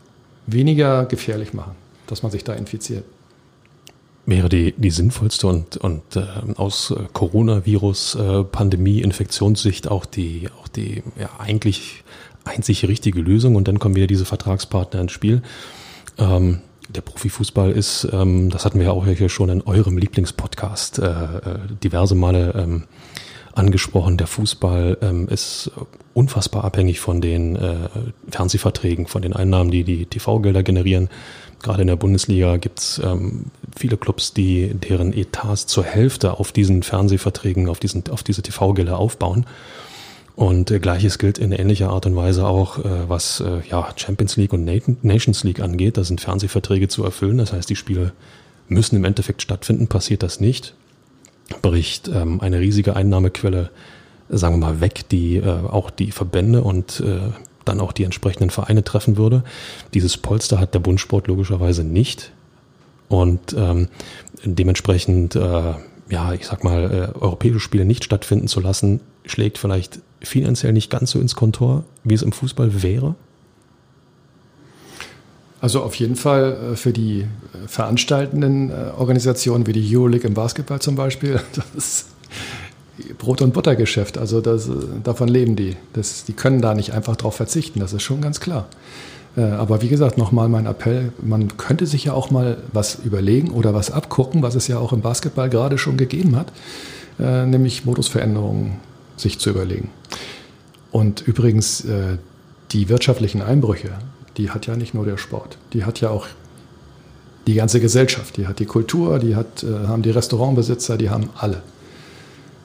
weniger 0.48 1.06
gefährlich 1.06 1.54
machen, 1.54 1.76
dass 2.08 2.24
man 2.24 2.32
sich 2.32 2.44
da 2.44 2.54
infiziert. 2.54 3.04
Wäre 4.26 4.50
die, 4.50 4.74
die 4.78 4.92
sinnvollste 4.92 5.48
und, 5.48 5.78
und 5.78 6.16
äh, 6.16 6.26
aus 6.56 6.94
Coronavirus-Pandemie, 7.14 9.00
äh, 9.00 9.04
auch 9.88 10.06
die, 10.06 10.50
auch 10.62 10.68
die 10.68 11.04
ja, 11.20 11.30
eigentlich 11.40 12.04
einzig 12.44 12.88
richtige 12.88 13.22
Lösung 13.22 13.56
und 13.56 13.68
dann 13.68 13.80
kommen 13.80 13.96
wieder 13.96 14.08
diese 14.08 14.26
Vertragspartner 14.26 15.02
ins 15.02 15.12
Spiel. 15.12 15.42
Ähm, 16.18 16.62
der 16.90 17.02
Profifußball 17.02 17.72
ist, 17.72 18.08
ähm, 18.12 18.50
das 18.50 18.66
hatten 18.66 18.80
wir 18.80 18.88
ja 18.88 18.92
auch 18.92 19.06
hier 19.06 19.30
schon 19.30 19.50
in 19.50 19.62
eurem 19.62 19.98
Lieblingspodcast 19.98 21.00
äh, 21.00 21.06
äh, 21.06 21.60
diverse 21.84 22.16
Male 22.16 22.54
ähm, 22.58 22.84
angesprochen. 23.54 24.18
Der 24.18 24.28
Fußball 24.28 24.98
ähm, 25.02 25.28
ist 25.28 25.72
unfassbar 26.14 26.64
abhängig 26.64 27.00
von 27.00 27.22
den 27.22 27.56
äh, 27.56 27.90
Fernsehverträgen, 28.30 29.06
von 29.06 29.22
den 29.22 29.34
Einnahmen, 29.34 29.72
die 29.72 29.84
die 29.84 30.06
TV-Gelder 30.06 30.64
generieren. 30.64 31.10
Gerade 31.62 31.82
in 31.82 31.88
der 31.88 31.96
Bundesliga 31.96 32.58
gibt's 32.58 33.00
ähm, 33.04 33.46
viele 33.78 33.98
Clubs, 33.98 34.34
die 34.34 34.74
deren 34.74 35.14
Etats 35.14 35.68
zur 35.68 35.84
Hälfte 35.84 36.40
auf 36.40 36.52
diesen 36.52 36.84
Fernsehverträgen, 36.84 37.70
auf, 37.70 37.80
diesen, 37.80 38.10
auf 38.10 38.24
diese 38.24 38.42
TV-Gelder 38.42 38.98
aufbauen. 38.98 39.46
Und 40.40 40.72
äh, 40.72 40.80
gleiches 40.80 41.18
gilt 41.18 41.38
in 41.38 41.52
ähnlicher 41.52 41.90
Art 41.90 42.06
und 42.06 42.16
Weise 42.16 42.48
auch, 42.48 42.78
äh, 42.80 43.10
was 43.10 43.42
äh, 43.42 43.60
ja, 43.70 43.90
Champions 43.98 44.38
League 44.38 44.54
und 44.54 44.64
Nations 45.04 45.44
League 45.44 45.60
angeht. 45.60 45.98
Da 45.98 46.06
sind 46.06 46.22
Fernsehverträge 46.22 46.88
zu 46.88 47.04
erfüllen. 47.04 47.40
Das 47.40 47.52
heißt, 47.52 47.70
die 47.70 47.76
Spiele 47.76 48.14
müssen 48.70 48.96
im 48.96 49.04
Endeffekt 49.04 49.42
stattfinden. 49.42 49.88
Passiert 49.88 50.24
das 50.24 50.40
nicht, 50.40 50.76
bricht 51.62 52.08
ähm, 52.08 52.40
eine 52.40 52.62
riesige 52.62 52.96
Einnahmequelle, 52.96 53.70
sagen 54.30 54.56
wir 54.56 54.68
mal, 54.68 54.80
weg, 54.80 55.10
die 55.10 55.36
äh, 55.36 55.44
auch 55.44 55.90
die 55.90 56.14
Verbände 56.14 56.64
und 56.64 57.02
äh, 57.02 57.20
dann 57.66 57.82
auch 57.82 57.92
die 57.92 58.06
entsprechenden 58.06 58.50
Vereine 58.50 58.86
treffen 58.86 59.18
würde. 59.18 59.44
Dieses 59.94 60.16
Polster 60.16 60.58
hat 60.58 60.74
der 60.74 60.80
Bundsport 60.80 61.28
logischerweise 61.28 61.84
nicht. 61.84 62.32
Und 63.10 63.54
ähm, 63.58 63.90
dementsprechend, 64.46 65.36
äh, 65.36 65.74
ja, 66.10 66.32
ich 66.32 66.48
sag 66.48 66.64
mal, 66.64 67.12
äh, 67.14 67.20
europäische 67.20 67.60
Spiele 67.60 67.84
nicht 67.84 68.06
stattfinden 68.06 68.48
zu 68.48 68.62
lassen, 68.62 69.02
schlägt 69.26 69.58
vielleicht 69.58 70.00
finanziell 70.22 70.74
nicht 70.74 70.90
ganz 70.90 71.12
so 71.12 71.20
ins 71.20 71.36
Kontor, 71.36 71.84
wie 72.04 72.14
es 72.14 72.22
im 72.22 72.32
Fußball 72.32 72.84
wäre? 72.84 73.16
Also 75.62 75.82
auf 75.82 75.96
jeden 75.96 76.16
Fall 76.16 76.72
äh, 76.74 76.76
für 76.76 76.94
die 76.94 77.22
äh, 77.22 77.68
veranstaltenden 77.68 78.70
äh, 78.70 78.92
Organisationen 78.98 79.68
wie 79.68 79.74
die 79.74 79.96
Euroleague 79.96 80.28
im 80.28 80.34
Basketball 80.34 80.80
zum 80.80 80.96
Beispiel, 80.96 81.40
das 81.54 81.66
ist 81.76 82.06
Brot- 83.18 83.42
und 83.42 83.54
Buttergeschäft. 83.54 84.18
Also 84.18 84.42
das, 84.42 84.70
davon 85.04 85.30
leben 85.30 85.56
die. 85.56 85.76
Das, 85.94 86.26
die 86.26 86.34
können 86.34 86.62
da 86.62 86.74
nicht 86.74 86.94
einfach 86.94 87.16
drauf 87.16 87.36
verzichten, 87.36 87.80
das 87.80 87.94
ist 87.94 88.04
schon 88.04 88.22
ganz 88.22 88.40
klar. 88.42 88.68
Aber 89.36 89.82
wie 89.82 89.88
gesagt, 89.88 90.18
nochmal 90.18 90.50
mein 90.50 90.66
Appell, 90.66 91.14
man 91.22 91.56
könnte 91.56 91.86
sich 91.86 92.06
ja 92.06 92.14
auch 92.14 92.30
mal 92.30 92.58
was 92.74 92.96
überlegen 92.96 93.52
oder 93.52 93.74
was 93.74 93.90
abgucken, 93.90 94.42
was 94.42 94.56
es 94.56 94.68
ja 94.68 94.80
auch 94.80 94.92
im 94.92 95.00
Basketball 95.00 95.50
gerade 95.50 95.78
schon 95.78 95.96
gegeben 95.96 96.36
hat, 96.36 96.52
nämlich 97.20 97.86
Modusveränderungen 97.86 98.80
sich 99.20 99.40
zu 99.40 99.50
überlegen. 99.50 99.90
Und 100.92 101.22
übrigens, 101.22 101.86
äh, 101.86 102.18
die 102.72 102.90
wirtschaftlichen 102.90 103.42
Einbrüche, 103.42 103.92
die 104.38 104.52
hat 104.52 104.68
ja 104.68 104.76
nicht 104.76 104.94
nur 104.94 105.06
der 105.06 105.18
Sport, 105.18 105.58
die 105.74 105.86
hat 105.86 106.02
ja 106.02 106.10
auch 106.10 106.28
die 107.48 107.54
ganze 107.56 107.80
Gesellschaft, 107.80 108.38
die 108.38 108.48
hat 108.48 108.60
die 108.60 108.66
Kultur, 108.66 109.20
die 109.20 109.36
hat, 109.36 109.64
äh, 109.64 109.88
haben 109.88 110.02
die 110.02 110.12
Restaurantbesitzer, 110.12 110.98
die 110.98 111.10
haben 111.10 111.30
alle. 111.36 111.62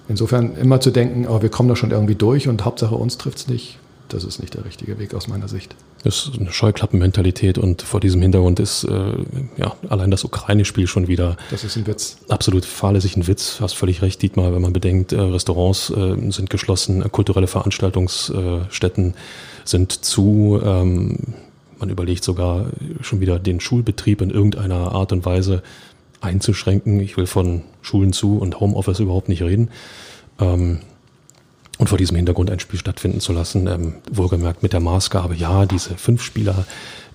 insofern 0.06 0.54
immer 0.56 0.80
zu 0.80 0.90
denken, 0.90 1.26
oh, 1.26 1.40
wir 1.40 1.48
kommen 1.48 1.70
da 1.70 1.76
schon 1.76 1.90
irgendwie 1.90 2.14
durch 2.14 2.46
und 2.46 2.64
Hauptsache 2.66 2.94
uns 2.94 3.16
trifft 3.16 3.38
es 3.38 3.48
nicht, 3.48 3.78
das 4.10 4.24
ist 4.24 4.38
nicht 4.38 4.52
der 4.52 4.66
richtige 4.66 4.98
Weg 4.98 5.14
aus 5.14 5.28
meiner 5.28 5.48
Sicht. 5.48 5.74
Das 6.04 6.26
ist 6.26 6.38
eine 6.38 6.52
Scheuklappenmentalität 6.52 7.56
und 7.56 7.80
vor 7.80 7.98
diesem 7.98 8.20
Hintergrund 8.20 8.60
ist 8.60 8.84
äh, 8.84 9.12
ja 9.56 9.74
allein 9.88 10.10
das 10.10 10.22
Ukraine-Spiel 10.22 10.86
schon 10.86 11.08
wieder. 11.08 11.38
Das 11.50 11.64
ist 11.64 11.76
ein 11.76 11.86
Witz. 11.86 12.18
Absolut 12.28 12.66
fahrlässig 12.66 13.16
ein 13.16 13.26
Witz. 13.26 13.58
Hast 13.60 13.72
völlig 13.72 14.02
recht, 14.02 14.20
Dietmar, 14.20 14.52
wenn 14.54 14.60
man 14.60 14.74
bedenkt, 14.74 15.12
äh, 15.12 15.20
Restaurants 15.20 15.88
äh, 15.88 16.30
sind 16.30 16.50
geschlossen, 16.50 17.00
äh, 17.02 17.08
kulturelle 17.08 17.46
Veranstaltungsstätten 17.46 19.14
sind 19.64 20.04
zu. 20.04 20.60
Ähm, 20.62 21.18
man 21.78 21.88
überlegt 21.88 22.22
sogar 22.22 22.66
schon 23.00 23.20
wieder 23.20 23.38
den 23.38 23.60
Schulbetrieb 23.60 24.20
in 24.20 24.28
irgendeiner 24.28 24.92
Art 24.92 25.10
und 25.12 25.24
Weise 25.24 25.62
einzuschränken. 26.20 27.00
Ich 27.00 27.16
will 27.16 27.26
von 27.26 27.62
Schulen 27.80 28.12
zu 28.12 28.38
und 28.38 28.60
Homeoffice 28.60 29.00
überhaupt 29.00 29.30
nicht 29.30 29.42
reden. 29.42 29.70
Ähm, 30.38 30.80
und 31.78 31.88
vor 31.88 31.98
diesem 31.98 32.16
Hintergrund 32.16 32.50
ein 32.50 32.60
Spiel 32.60 32.78
stattfinden 32.78 33.20
zu 33.20 33.32
lassen, 33.32 33.66
ähm, 33.66 33.94
wohlgemerkt 34.10 34.62
mit 34.62 34.72
der 34.72 34.80
Maßgabe, 34.80 35.34
ja, 35.34 35.66
diese 35.66 35.96
fünf 35.96 36.22
Spieler 36.22 36.66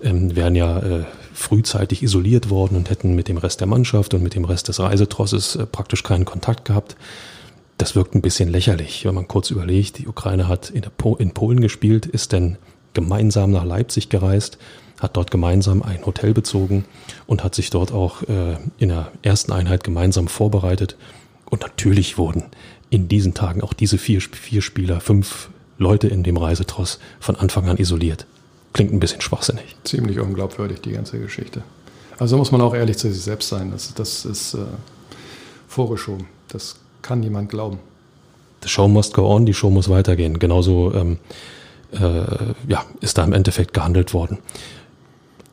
ähm, 0.02 0.36
wären 0.36 0.54
ja 0.54 0.78
äh, 0.80 1.04
frühzeitig 1.32 2.02
isoliert 2.02 2.50
worden 2.50 2.76
und 2.76 2.90
hätten 2.90 3.14
mit 3.14 3.28
dem 3.28 3.38
Rest 3.38 3.60
der 3.60 3.66
Mannschaft 3.66 4.12
und 4.12 4.22
mit 4.22 4.34
dem 4.34 4.44
Rest 4.44 4.68
des 4.68 4.80
Reisetrosses 4.80 5.56
äh, 5.56 5.66
praktisch 5.66 6.02
keinen 6.02 6.24
Kontakt 6.24 6.66
gehabt. 6.66 6.96
Das 7.78 7.96
wirkt 7.96 8.14
ein 8.14 8.20
bisschen 8.20 8.50
lächerlich, 8.50 9.06
wenn 9.06 9.14
man 9.14 9.26
kurz 9.26 9.50
überlegt, 9.50 9.98
die 9.98 10.06
Ukraine 10.06 10.48
hat 10.48 10.68
in, 10.68 10.82
po 10.98 11.16
in 11.16 11.32
Polen 11.32 11.60
gespielt, 11.60 12.04
ist 12.04 12.32
denn 12.32 12.58
gemeinsam 12.92 13.52
nach 13.52 13.64
Leipzig 13.64 14.10
gereist, 14.10 14.58
hat 15.00 15.16
dort 15.16 15.30
gemeinsam 15.30 15.82
ein 15.82 16.04
Hotel 16.04 16.34
bezogen 16.34 16.84
und 17.26 17.42
hat 17.42 17.54
sich 17.54 17.70
dort 17.70 17.92
auch 17.92 18.22
äh, 18.24 18.56
in 18.76 18.90
der 18.90 19.10
ersten 19.22 19.52
Einheit 19.52 19.84
gemeinsam 19.84 20.28
vorbereitet. 20.28 20.96
Und 21.48 21.62
natürlich 21.62 22.18
wurden 22.18 22.44
in 22.90 23.08
diesen 23.08 23.34
Tagen 23.34 23.62
auch 23.62 23.72
diese 23.72 23.98
vier, 23.98 24.20
vier 24.20 24.62
Spieler, 24.62 25.00
fünf 25.00 25.48
Leute 25.78 26.08
in 26.08 26.22
dem 26.22 26.36
Reisetross 26.36 26.98
von 27.20 27.36
Anfang 27.36 27.68
an 27.68 27.78
isoliert. 27.78 28.26
Klingt 28.72 28.92
ein 28.92 29.00
bisschen 29.00 29.20
schwachsinnig. 29.20 29.76
Ziemlich 29.84 30.18
unglaubwürdig, 30.20 30.80
die 30.80 30.92
ganze 30.92 31.18
Geschichte. 31.18 31.62
Also 32.18 32.36
muss 32.36 32.52
man 32.52 32.60
auch 32.60 32.74
ehrlich 32.74 32.98
zu 32.98 33.10
sich 33.10 33.22
selbst 33.22 33.48
sein. 33.48 33.70
Das, 33.70 33.94
das 33.94 34.24
ist 34.24 34.54
äh, 34.54 34.58
vorgeschoben. 35.66 36.26
Das 36.48 36.76
kann 37.00 37.20
niemand 37.20 37.48
glauben. 37.48 37.78
The 38.62 38.68
show 38.68 38.88
must 38.88 39.14
go 39.14 39.26
on, 39.26 39.46
die 39.46 39.54
Show 39.54 39.70
muss 39.70 39.88
weitergehen. 39.88 40.38
Genauso 40.38 40.92
ähm, 40.92 41.18
äh, 41.92 41.98
ja, 42.68 42.84
ist 43.00 43.16
da 43.16 43.24
im 43.24 43.32
Endeffekt 43.32 43.72
gehandelt 43.72 44.12
worden. 44.12 44.38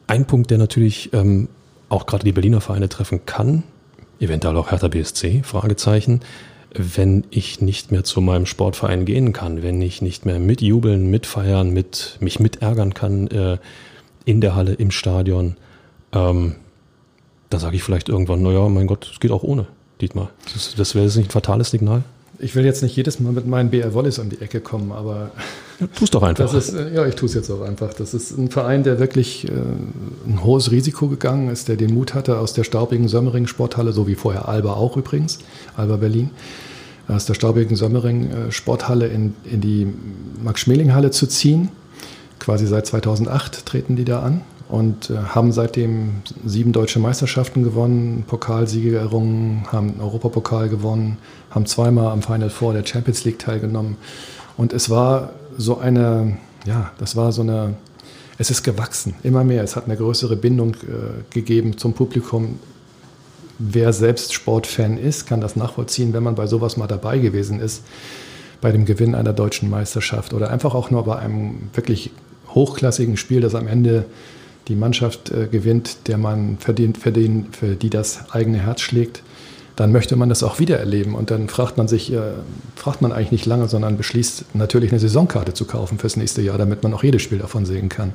Ein 0.07 0.25
Punkt, 0.25 0.51
der 0.51 0.57
natürlich 0.57 1.13
ähm, 1.13 1.47
auch 1.89 2.05
gerade 2.05 2.25
die 2.25 2.33
Berliner 2.33 2.61
Vereine 2.61 2.89
treffen 2.89 3.25
kann, 3.25 3.63
eventuell 4.19 4.57
auch 4.57 4.71
Hertha 4.71 4.89
BSC, 4.89 5.43
Fragezeichen, 5.43 6.21
wenn 6.77 7.25
ich 7.29 7.61
nicht 7.61 7.91
mehr 7.91 8.03
zu 8.03 8.21
meinem 8.21 8.45
Sportverein 8.45 9.05
gehen 9.05 9.33
kann, 9.33 9.63
wenn 9.63 9.81
ich 9.81 10.01
nicht 10.01 10.25
mehr 10.25 10.39
mitjubeln, 10.39 11.09
mitfeiern, 11.09 11.71
mit, 11.71 12.17
mich 12.19 12.39
mitärgern 12.39 12.93
kann 12.93 13.27
äh, 13.27 13.57
in 14.25 14.41
der 14.41 14.55
Halle, 14.55 14.73
im 14.73 14.91
Stadion, 14.91 15.55
ähm, 16.13 16.55
dann 17.49 17.59
sage 17.59 17.75
ich 17.75 17.83
vielleicht 17.83 18.09
irgendwann, 18.09 18.41
naja, 18.41 18.67
mein 18.69 18.87
Gott, 18.87 19.09
es 19.11 19.19
geht 19.19 19.31
auch 19.31 19.43
ohne, 19.43 19.67
Dietmar. 20.01 20.29
Das, 20.53 20.75
das 20.75 20.95
wäre 20.95 21.05
jetzt 21.05 21.15
nicht 21.15 21.29
ein 21.29 21.31
fatales 21.31 21.71
Signal. 21.71 22.03
Ich 22.39 22.55
will 22.55 22.65
jetzt 22.65 22.83
nicht 22.83 22.95
jedes 22.95 23.19
Mal 23.19 23.31
mit 23.31 23.47
meinen 23.47 23.71
BR 23.71 23.93
Wallis 23.93 24.19
um 24.19 24.29
die 24.29 24.39
Ecke 24.41 24.59
kommen, 24.61 24.91
aber. 24.91 25.31
Ja, 25.79 25.87
tu's 25.87 26.11
doch 26.11 26.23
einfach. 26.23 26.51
Das 26.51 26.69
ist, 26.69 26.73
äh, 26.73 26.93
ja, 26.93 27.05
ich 27.05 27.15
tue 27.15 27.27
es 27.27 27.33
jetzt 27.33 27.49
auch 27.49 27.61
einfach. 27.61 27.93
Das 27.93 28.13
ist 28.13 28.37
ein 28.37 28.49
Verein, 28.49 28.83
der 28.83 28.99
wirklich 28.99 29.47
äh, 29.47 29.51
ein 29.51 30.43
hohes 30.43 30.71
Risiko 30.71 31.07
gegangen 31.07 31.49
ist, 31.49 31.67
der 31.67 31.75
den 31.75 31.93
Mut 31.93 32.13
hatte, 32.13 32.37
aus 32.37 32.53
der 32.53 32.63
staubigen 32.63 33.07
Sömmering 33.07 33.47
Sporthalle, 33.47 33.91
so 33.91 34.07
wie 34.07 34.15
vorher 34.15 34.47
Alba 34.47 34.73
auch 34.73 34.97
übrigens, 34.97 35.39
Alba 35.75 35.97
Berlin, 35.97 36.29
aus 37.07 37.25
der 37.25 37.33
staubigen 37.33 37.75
Sömmering 37.75 38.29
äh, 38.31 39.05
in, 39.07 39.33
in 39.43 39.61
die 39.61 39.87
Max-Schmeling-Halle 40.43 41.11
zu 41.11 41.27
ziehen. 41.27 41.69
Quasi 42.39 42.67
seit 42.67 42.85
2008 42.85 43.65
treten 43.65 43.95
die 43.95 44.05
da 44.05 44.21
an 44.21 44.41
und 44.69 45.09
äh, 45.09 45.17
haben 45.17 45.51
seitdem 45.51 46.21
sieben 46.45 46.73
deutsche 46.73 46.99
Meisterschaften 46.99 47.63
gewonnen, 47.63 48.25
Pokalsiege 48.27 48.97
errungen, 48.97 49.65
haben 49.71 49.91
einen 49.91 50.01
Europapokal 50.01 50.69
gewonnen, 50.69 51.17
haben 51.51 51.65
zweimal 51.65 52.11
am 52.11 52.21
Final 52.21 52.49
Four 52.49 52.73
der 52.73 52.85
Champions 52.85 53.23
League 53.23 53.39
teilgenommen. 53.39 53.95
Und 54.57 54.73
es 54.73 54.89
war 54.89 55.31
so 55.57 55.77
eine, 55.77 56.37
ja, 56.65 56.91
das 56.97 57.15
war 57.15 57.31
so 57.31 57.43
eine, 57.43 57.75
es 58.37 58.51
ist 58.51 58.63
gewachsen, 58.63 59.15
immer 59.23 59.43
mehr. 59.43 59.63
Es 59.63 59.75
hat 59.75 59.85
eine 59.85 59.95
größere 59.95 60.35
Bindung 60.35 60.73
äh, 60.75 61.23
gegeben 61.29 61.77
zum 61.77 61.93
Publikum. 61.93 62.59
Wer 63.59 63.93
selbst 63.93 64.33
Sportfan 64.33 64.97
ist, 64.97 65.25
kann 65.25 65.41
das 65.41 65.55
nachvollziehen, 65.55 66.13
wenn 66.13 66.23
man 66.23 66.35
bei 66.35 66.45
sowas 66.45 66.77
mal 66.77 66.87
dabei 66.87 67.19
gewesen 67.19 67.59
ist, 67.59 67.83
bei 68.59 68.71
dem 68.71 68.85
Gewinn 68.85 69.15
einer 69.15 69.33
deutschen 69.33 69.69
Meisterschaft 69.69 70.33
oder 70.33 70.51
einfach 70.51 70.75
auch 70.75 70.91
nur 70.91 71.05
bei 71.05 71.17
einem 71.17 71.69
wirklich 71.73 72.11
hochklassigen 72.53 73.17
Spiel, 73.17 73.41
das 73.41 73.55
am 73.55 73.67
Ende 73.67 74.05
die 74.67 74.75
Mannschaft 74.75 75.31
äh, 75.31 75.47
gewinnt, 75.47 76.07
der 76.07 76.17
man 76.17 76.57
verdient, 76.59 76.97
verdient, 76.97 77.55
für 77.55 77.75
die 77.75 77.89
das 77.89 78.31
eigene 78.31 78.59
Herz 78.59 78.81
schlägt, 78.81 79.23
dann 79.75 79.91
möchte 79.91 80.15
man 80.15 80.27
das 80.27 80.43
auch 80.43 80.59
wieder 80.59 80.79
erleben. 80.79 81.15
Und 81.15 81.29
dann 81.31 81.49
fragt 81.49 81.77
man 81.77 81.87
sich, 81.87 82.11
äh, 82.11 82.19
fragt 82.75 83.01
man 83.01 83.11
eigentlich 83.11 83.31
nicht 83.31 83.45
lange, 83.45 83.67
sondern 83.67 83.97
beschließt 83.97 84.55
natürlich 84.55 84.91
eine 84.91 84.99
Saisonkarte 84.99 85.53
zu 85.53 85.65
kaufen 85.65 85.99
fürs 85.99 86.17
nächste 86.17 86.41
Jahr, 86.41 86.57
damit 86.57 86.83
man 86.83 86.93
auch 86.93 87.03
jedes 87.03 87.21
Spiel 87.21 87.37
davon 87.37 87.65
sehen 87.65 87.87
kann. 87.87 88.13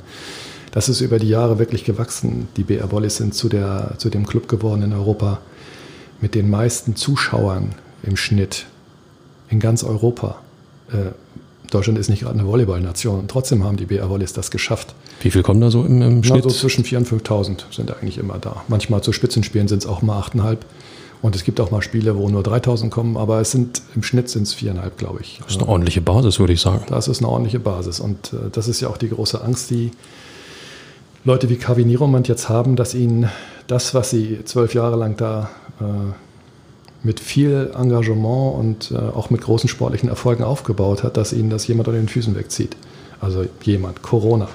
Das 0.73 0.89
ist 0.89 1.01
über 1.01 1.19
die 1.19 1.29
Jahre 1.29 1.59
wirklich 1.59 1.85
gewachsen. 1.85 2.49
Die 2.57 2.65
BR 2.65 2.91
Wallis 2.93 3.17
sind 3.17 3.35
zu, 3.35 3.49
der, 3.49 3.95
zu 3.99 4.11
dem 4.11 4.27
Club 4.27 4.49
geworden 4.49 4.83
in 4.83 4.93
Europa 4.93 5.41
mit 6.21 6.35
den 6.35 6.51
meisten 6.51 6.97
Zuschauern 6.97 7.75
im 8.03 8.17
Schnitt 8.17 8.67
in 9.49 9.61
ganz 9.61 9.85
Europa. 9.85 10.41
Äh, 10.91 11.13
Deutschland 11.73 11.99
ist 11.99 12.09
nicht 12.11 12.23
gerade 12.23 12.39
eine 12.39 12.47
Volleyballnation 12.47 13.21
und 13.21 13.31
trotzdem 13.31 13.65
haben 13.65 13.77
die 13.77 13.87
BR 13.87 14.11
Wallis 14.11 14.33
das 14.33 14.51
geschafft. 14.51 14.95
Wie 15.21 15.31
viel 15.31 15.43
kommen 15.43 15.61
da 15.61 15.71
so 15.71 15.85
im, 15.85 16.03
im 16.03 16.23
Schnitt? 16.23 16.45
Na, 16.45 16.51
so 16.51 16.57
zwischen 16.57 16.85
4.000 16.85 16.97
und 16.97 17.25
5.000 17.25 17.75
sind 17.75 17.91
eigentlich 17.91 18.19
immer 18.19 18.39
da. 18.39 18.63
Manchmal 18.69 19.03
zu 19.03 19.13
Spitzenspielen 19.13 19.69
sind 19.69 19.79
es 19.79 19.87
auch 19.87 20.03
mal 20.03 20.21
8.500. 20.21 20.59
Und 21.23 21.37
es 21.37 21.45
gibt 21.45 21.61
auch 21.61 21.71
mal 21.71 21.83
Spiele, 21.83 22.17
wo 22.17 22.29
nur 22.29 22.43
3000 22.43 22.93
kommen, 22.93 23.17
aber 23.17 23.41
es 23.41 23.53
sind 23.53 23.81
im 23.95 24.03
Schnitt 24.03 24.29
sind 24.29 24.43
es 24.43 24.55
viereinhalb, 24.55 24.99
glaube 24.99 25.21
ich. 25.21 25.39
Das 25.39 25.53
ist 25.53 25.61
eine 25.61 25.69
ordentliche 25.69 26.01
Basis, 26.01 26.41
würde 26.41 26.53
ich 26.53 26.61
sagen. 26.61 26.85
Das 26.89 27.07
ist 27.07 27.21
eine 27.21 27.29
ordentliche 27.29 27.61
Basis. 27.61 28.01
Und 28.01 28.33
äh, 28.33 28.51
das 28.51 28.67
ist 28.67 28.81
ja 28.81 28.89
auch 28.89 28.97
die 28.97 29.09
große 29.09 29.41
Angst, 29.41 29.71
die 29.71 29.93
Leute 31.25 31.49
wie 31.49 31.57
Kavi 31.57 31.85
Niromand 31.85 32.27
jetzt 32.27 32.49
haben, 32.49 32.75
dass 32.75 32.95
ihnen 32.95 33.31
das, 33.69 33.95
was 33.95 34.11
sie 34.11 34.41
zwölf 34.45 34.75
Jahre 34.75 34.97
lang 34.97 35.17
da 35.17 35.51
äh, 35.81 35.85
mit 37.05 37.21
viel 37.21 37.71
Engagement 37.75 38.55
und 38.59 38.91
äh, 38.93 38.97
auch 38.97 39.31
mit 39.31 39.41
großen 39.41 39.69
sportlichen 39.69 40.09
Erfolgen 40.09 40.45
aufgebaut 40.45 41.03
hat, 41.03 41.17
dass 41.17 41.33
ihnen 41.33 41.51
das 41.51 41.67
jemand 41.67 41.89
an 41.89 41.95
den 41.95 42.09
Füßen 42.09 42.35
wegzieht. 42.37 42.77
Also 43.21 43.45
jemand, 43.65 44.03
Corona 44.03 44.49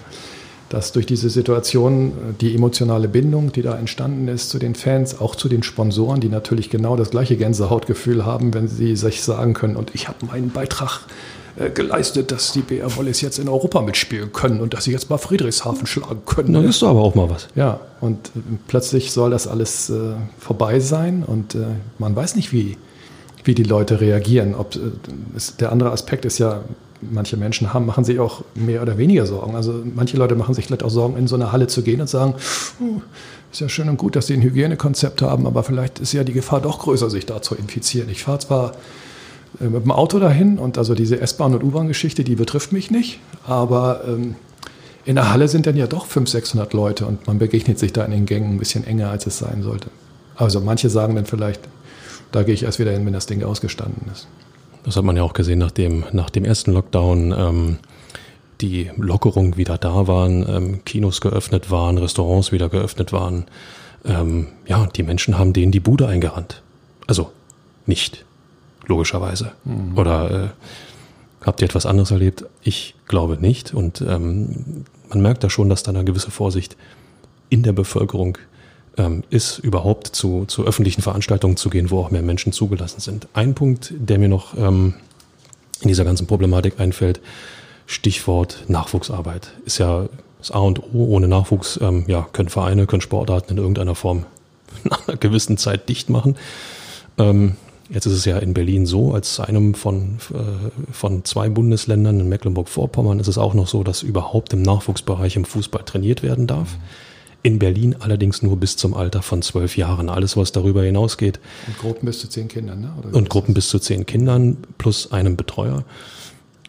dass 0.69 0.91
durch 0.91 1.05
diese 1.05 1.29
Situation 1.29 2.09
äh, 2.09 2.11
die 2.39 2.53
emotionale 2.55 3.07
Bindung, 3.07 3.51
die 3.51 3.61
da 3.61 3.77
entstanden 3.77 4.27
ist 4.27 4.49
zu 4.49 4.59
den 4.59 4.75
Fans, 4.75 5.19
auch 5.19 5.35
zu 5.35 5.49
den 5.49 5.63
Sponsoren, 5.63 6.19
die 6.19 6.29
natürlich 6.29 6.69
genau 6.69 6.95
das 6.95 7.09
gleiche 7.09 7.37
Gänsehautgefühl 7.37 8.25
haben, 8.25 8.53
wenn 8.53 8.67
sie 8.67 8.95
sich 8.95 9.21
sagen 9.21 9.53
können, 9.53 9.75
und 9.75 9.95
ich 9.95 10.07
habe 10.07 10.25
meinen 10.25 10.49
Beitrag 10.49 11.01
äh, 11.59 11.71
geleistet, 11.71 12.31
dass 12.31 12.51
die 12.51 12.61
BR 12.61 12.95
Wollis 12.95 13.21
jetzt 13.21 13.39
in 13.39 13.49
Europa 13.49 13.81
mitspielen 13.81 14.31
können 14.31 14.61
und 14.61 14.73
dass 14.73 14.83
sie 14.83 14.91
jetzt 14.91 15.09
mal 15.09 15.17
Friedrichshafen 15.17 15.87
schlagen 15.87 16.21
können. 16.25 16.51
Na, 16.51 16.61
ist 16.61 16.83
doch 16.83 16.89
aber 16.89 17.01
auch 17.01 17.15
mal 17.15 17.29
was. 17.29 17.47
Ja, 17.55 17.79
und 17.99 18.27
äh, 18.27 18.39
plötzlich 18.67 19.11
soll 19.11 19.31
das 19.31 19.47
alles 19.47 19.89
äh, 19.89 20.13
vorbei 20.39 20.79
sein 20.79 21.23
und 21.25 21.55
äh, 21.55 21.65
man 21.97 22.15
weiß 22.15 22.35
nicht, 22.35 22.53
wie, 22.53 22.77
wie 23.43 23.55
die 23.55 23.63
Leute 23.63 24.01
reagieren. 24.01 24.53
Ob, 24.53 24.77
ist, 25.35 25.59
der 25.59 25.71
andere 25.71 25.91
Aspekt 25.91 26.25
ist 26.25 26.37
ja, 26.37 26.61
manche 27.01 27.37
Menschen 27.37 27.73
haben, 27.73 27.87
machen 27.87 28.03
sich 28.03 28.19
auch 28.19 28.43
mehr 28.53 28.83
oder 28.83 28.99
weniger 28.99 29.25
Sorgen. 29.25 29.55
Also 29.55 29.81
manche 29.95 30.17
Leute 30.17 30.35
machen 30.35 30.53
sich 30.53 30.67
vielleicht 30.67 30.83
auch 30.83 30.91
Sorgen, 30.91 31.17
in 31.17 31.27
so 31.27 31.35
eine 31.35 31.51
Halle 31.51 31.65
zu 31.65 31.81
gehen 31.81 32.01
und 32.01 32.07
sagen, 32.07 32.35
oh, 32.79 33.01
ist 33.51 33.61
ja 33.61 33.69
schön 33.69 33.89
und 33.89 33.97
gut, 33.97 34.15
dass 34.15 34.27
sie 34.27 34.33
ein 34.33 34.43
Hygienekonzept 34.43 35.23
haben, 35.23 35.47
aber 35.47 35.63
vielleicht 35.63 35.99
ist 35.99 36.13
ja 36.13 36.23
die 36.23 36.33
Gefahr 36.33 36.61
doch 36.61 36.79
größer, 36.79 37.09
sich 37.09 37.25
da 37.25 37.41
zu 37.41 37.55
infizieren. 37.55 38.09
Ich 38.09 38.23
fahre 38.23 38.39
zwar 38.39 38.73
mit 39.59 39.83
dem 39.83 39.91
Auto 39.91 40.19
dahin 40.19 40.59
und 40.59 40.77
also 40.77 40.93
diese 40.93 41.19
S-Bahn- 41.19 41.55
und 41.55 41.63
U-Bahn-Geschichte, 41.63 42.23
die 42.23 42.35
betrifft 42.35 42.71
mich 42.71 42.91
nicht, 42.91 43.19
aber 43.45 44.01
ähm, 44.07 44.35
in 45.05 45.15
der 45.15 45.31
Halle 45.31 45.47
sind 45.47 45.65
dann 45.65 45.77
ja 45.77 45.87
doch 45.87 46.05
500, 46.05 46.29
600 46.29 46.73
Leute 46.73 47.05
und 47.05 47.27
man 47.27 47.39
begegnet 47.39 47.79
sich 47.79 47.93
da 47.93 48.03
in 48.03 48.11
den 48.11 48.25
Gängen 48.25 48.51
ein 48.51 48.59
bisschen 48.59 48.85
enger, 48.85 49.09
als 49.09 49.25
es 49.25 49.37
sein 49.37 49.63
sollte. 49.63 49.89
Also 50.35 50.59
manche 50.59 50.89
sagen 50.89 51.15
dann 51.15 51.25
vielleicht, 51.25 51.61
da 52.31 52.43
gehe 52.43 52.53
ich 52.53 52.63
erst 52.63 52.77
wieder 52.79 52.91
hin, 52.91 53.05
wenn 53.05 53.13
das 53.13 53.25
Ding 53.25 53.41
ausgestanden 53.43 54.11
ist. 54.11 54.27
Das 54.83 54.95
hat 54.95 55.03
man 55.03 55.15
ja 55.15 55.23
auch 55.23 55.33
gesehen, 55.33 55.59
nachdem 55.59 56.03
nach 56.11 56.29
dem 56.29 56.45
ersten 56.45 56.71
Lockdown 56.71 57.33
ähm, 57.37 57.77
die 58.61 58.91
Lockerungen 58.97 59.57
wieder 59.57 59.77
da 59.77 60.07
waren, 60.07 60.45
ähm, 60.47 60.85
Kinos 60.85 61.21
geöffnet 61.21 61.71
waren, 61.71 61.97
Restaurants 61.97 62.51
wieder 62.51 62.69
geöffnet 62.69 63.13
waren. 63.13 63.45
Ähm, 64.05 64.47
ja, 64.67 64.87
die 64.87 65.03
Menschen 65.03 65.37
haben 65.37 65.53
denen 65.53 65.71
die 65.71 65.79
Bude 65.79 66.07
eingerannt. 66.07 66.61
Also 67.07 67.31
nicht, 67.85 68.25
logischerweise. 68.87 69.51
Mhm. 69.63 69.97
Oder 69.97 70.31
äh, 70.31 70.47
habt 71.45 71.61
ihr 71.61 71.65
etwas 71.65 71.85
anderes 71.85 72.11
erlebt? 72.11 72.45
Ich 72.61 72.95
glaube 73.07 73.37
nicht. 73.39 73.73
Und 73.73 74.01
ähm, 74.01 74.85
man 75.09 75.21
merkt 75.21 75.43
da 75.43 75.49
schon, 75.49 75.69
dass 75.69 75.83
da 75.83 75.91
eine 75.91 76.03
gewisse 76.03 76.31
Vorsicht 76.31 76.75
in 77.49 77.63
der 77.63 77.73
Bevölkerung 77.73 78.37
ähm, 78.97 79.23
ist, 79.29 79.59
überhaupt 79.59 80.07
zu, 80.07 80.45
zu 80.45 80.65
öffentlichen 80.65 81.01
Veranstaltungen 81.01 81.57
zu 81.57 81.69
gehen, 81.69 81.91
wo 81.91 81.99
auch 81.99 82.11
mehr 82.11 82.23
Menschen 82.23 82.51
zugelassen 82.51 82.99
sind. 82.99 83.27
Ein 83.33 83.53
Punkt, 83.53 83.93
der 83.97 84.19
mir 84.19 84.29
noch 84.29 84.57
ähm, 84.57 84.95
in 85.81 85.87
dieser 85.87 86.03
ganzen 86.03 86.27
Problematik 86.27 86.79
einfällt, 86.79 87.21
Stichwort 87.85 88.65
Nachwuchsarbeit. 88.67 89.53
Ist 89.65 89.77
ja 89.77 90.09
das 90.39 90.51
A 90.51 90.59
und 90.59 90.79
O. 90.93 91.05
Ohne 91.05 91.27
Nachwuchs 91.27 91.79
ähm, 91.81 92.03
ja, 92.07 92.27
können 92.33 92.49
Vereine, 92.49 92.85
können 92.85 93.01
Sportarten 93.01 93.53
in 93.53 93.57
irgendeiner 93.57 93.95
Form 93.95 94.25
nach 94.83 95.07
einer 95.07 95.17
gewissen 95.17 95.57
Zeit 95.57 95.87
dicht 95.87 96.09
machen. 96.09 96.35
Ähm, 97.17 97.55
jetzt 97.89 98.05
ist 98.05 98.13
es 98.13 98.25
ja 98.25 98.37
in 98.37 98.53
Berlin 98.53 98.85
so, 98.85 99.13
als 99.13 99.39
einem 99.39 99.73
von, 99.73 100.17
äh, 100.33 100.91
von 100.91 101.25
zwei 101.25 101.49
Bundesländern 101.49 102.19
in 102.19 102.29
Mecklenburg-Vorpommern 102.29 103.19
ist 103.19 103.27
es 103.27 103.37
auch 103.37 103.53
noch 103.53 103.67
so, 103.67 103.83
dass 103.83 104.03
überhaupt 104.03 104.53
im 104.53 104.61
Nachwuchsbereich 104.61 105.35
im 105.35 105.45
Fußball 105.45 105.83
trainiert 105.83 106.23
werden 106.23 106.47
darf. 106.47 106.73
Mhm. 106.73 106.81
In 107.43 107.59
Berlin 107.59 107.95
allerdings 107.99 108.41
nur 108.41 108.57
bis 108.57 108.75
zum 108.75 108.93
Alter 108.93 109.21
von 109.21 109.41
zwölf 109.41 109.77
Jahren. 109.77 110.09
Alles, 110.09 110.35
was 110.35 110.51
darüber 110.51 110.83
hinausgeht. 110.83 111.39
Und 111.67 111.77
Gruppen 111.77 112.05
bis 112.05 112.19
zu 112.19 112.27
zehn 112.27 112.47
Kindern, 112.47 112.81
ne? 112.81 112.91
und 113.11 113.29
Gruppen 113.29 113.53
bis 113.53 113.69
zu 113.69 113.79
zehn 113.79 114.05
Kindern 114.05 114.57
plus 114.77 115.11
einem 115.11 115.37
Betreuer. 115.37 115.85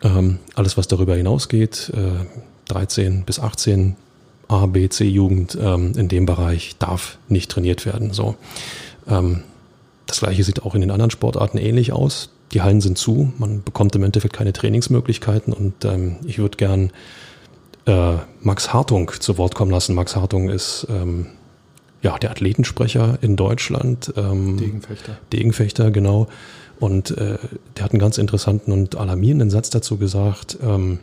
Ähm, 0.02 0.38
alles, 0.54 0.76
was 0.76 0.86
darüber 0.86 1.16
hinausgeht, 1.16 1.92
äh, 1.94 2.24
13 2.68 3.24
bis 3.24 3.40
18 3.40 3.96
A, 4.46 4.66
B, 4.66 4.88
C 4.88 5.04
Jugend 5.06 5.58
ähm, 5.60 5.94
in 5.96 6.08
dem 6.08 6.26
Bereich 6.26 6.76
darf 6.78 7.18
nicht 7.28 7.50
trainiert 7.50 7.84
werden. 7.84 8.12
So. 8.12 8.36
Ähm, 9.08 9.42
das 10.08 10.20
gleiche 10.20 10.42
sieht 10.42 10.62
auch 10.64 10.74
in 10.74 10.80
den 10.80 10.90
anderen 10.90 11.10
Sportarten 11.10 11.58
ähnlich 11.58 11.92
aus. 11.92 12.30
Die 12.52 12.62
Hallen 12.62 12.80
sind 12.80 12.96
zu, 12.96 13.32
man 13.38 13.62
bekommt 13.62 13.94
im 13.94 14.02
Endeffekt 14.02 14.34
keine 14.34 14.54
Trainingsmöglichkeiten 14.54 15.52
und 15.52 15.84
ähm, 15.84 16.16
ich 16.24 16.38
würde 16.38 16.56
gern 16.56 16.90
äh, 17.84 18.14
Max 18.40 18.72
Hartung 18.72 19.10
zu 19.20 19.36
Wort 19.36 19.54
kommen 19.54 19.70
lassen. 19.70 19.94
Max 19.94 20.16
Hartung 20.16 20.48
ist 20.48 20.86
ähm, 20.88 21.26
ja 22.02 22.18
der 22.18 22.30
Athletensprecher 22.30 23.18
in 23.20 23.36
Deutschland. 23.36 24.12
Ähm, 24.16 24.56
Degenfechter. 24.56 25.18
Degenfechter, 25.30 25.90
genau. 25.90 26.26
Und 26.80 27.10
äh, 27.10 27.36
der 27.76 27.84
hat 27.84 27.92
einen 27.92 28.00
ganz 28.00 28.16
interessanten 28.16 28.72
und 28.72 28.96
alarmierenden 28.96 29.50
Satz 29.50 29.68
dazu 29.68 29.98
gesagt. 29.98 30.56
Ähm, 30.62 31.00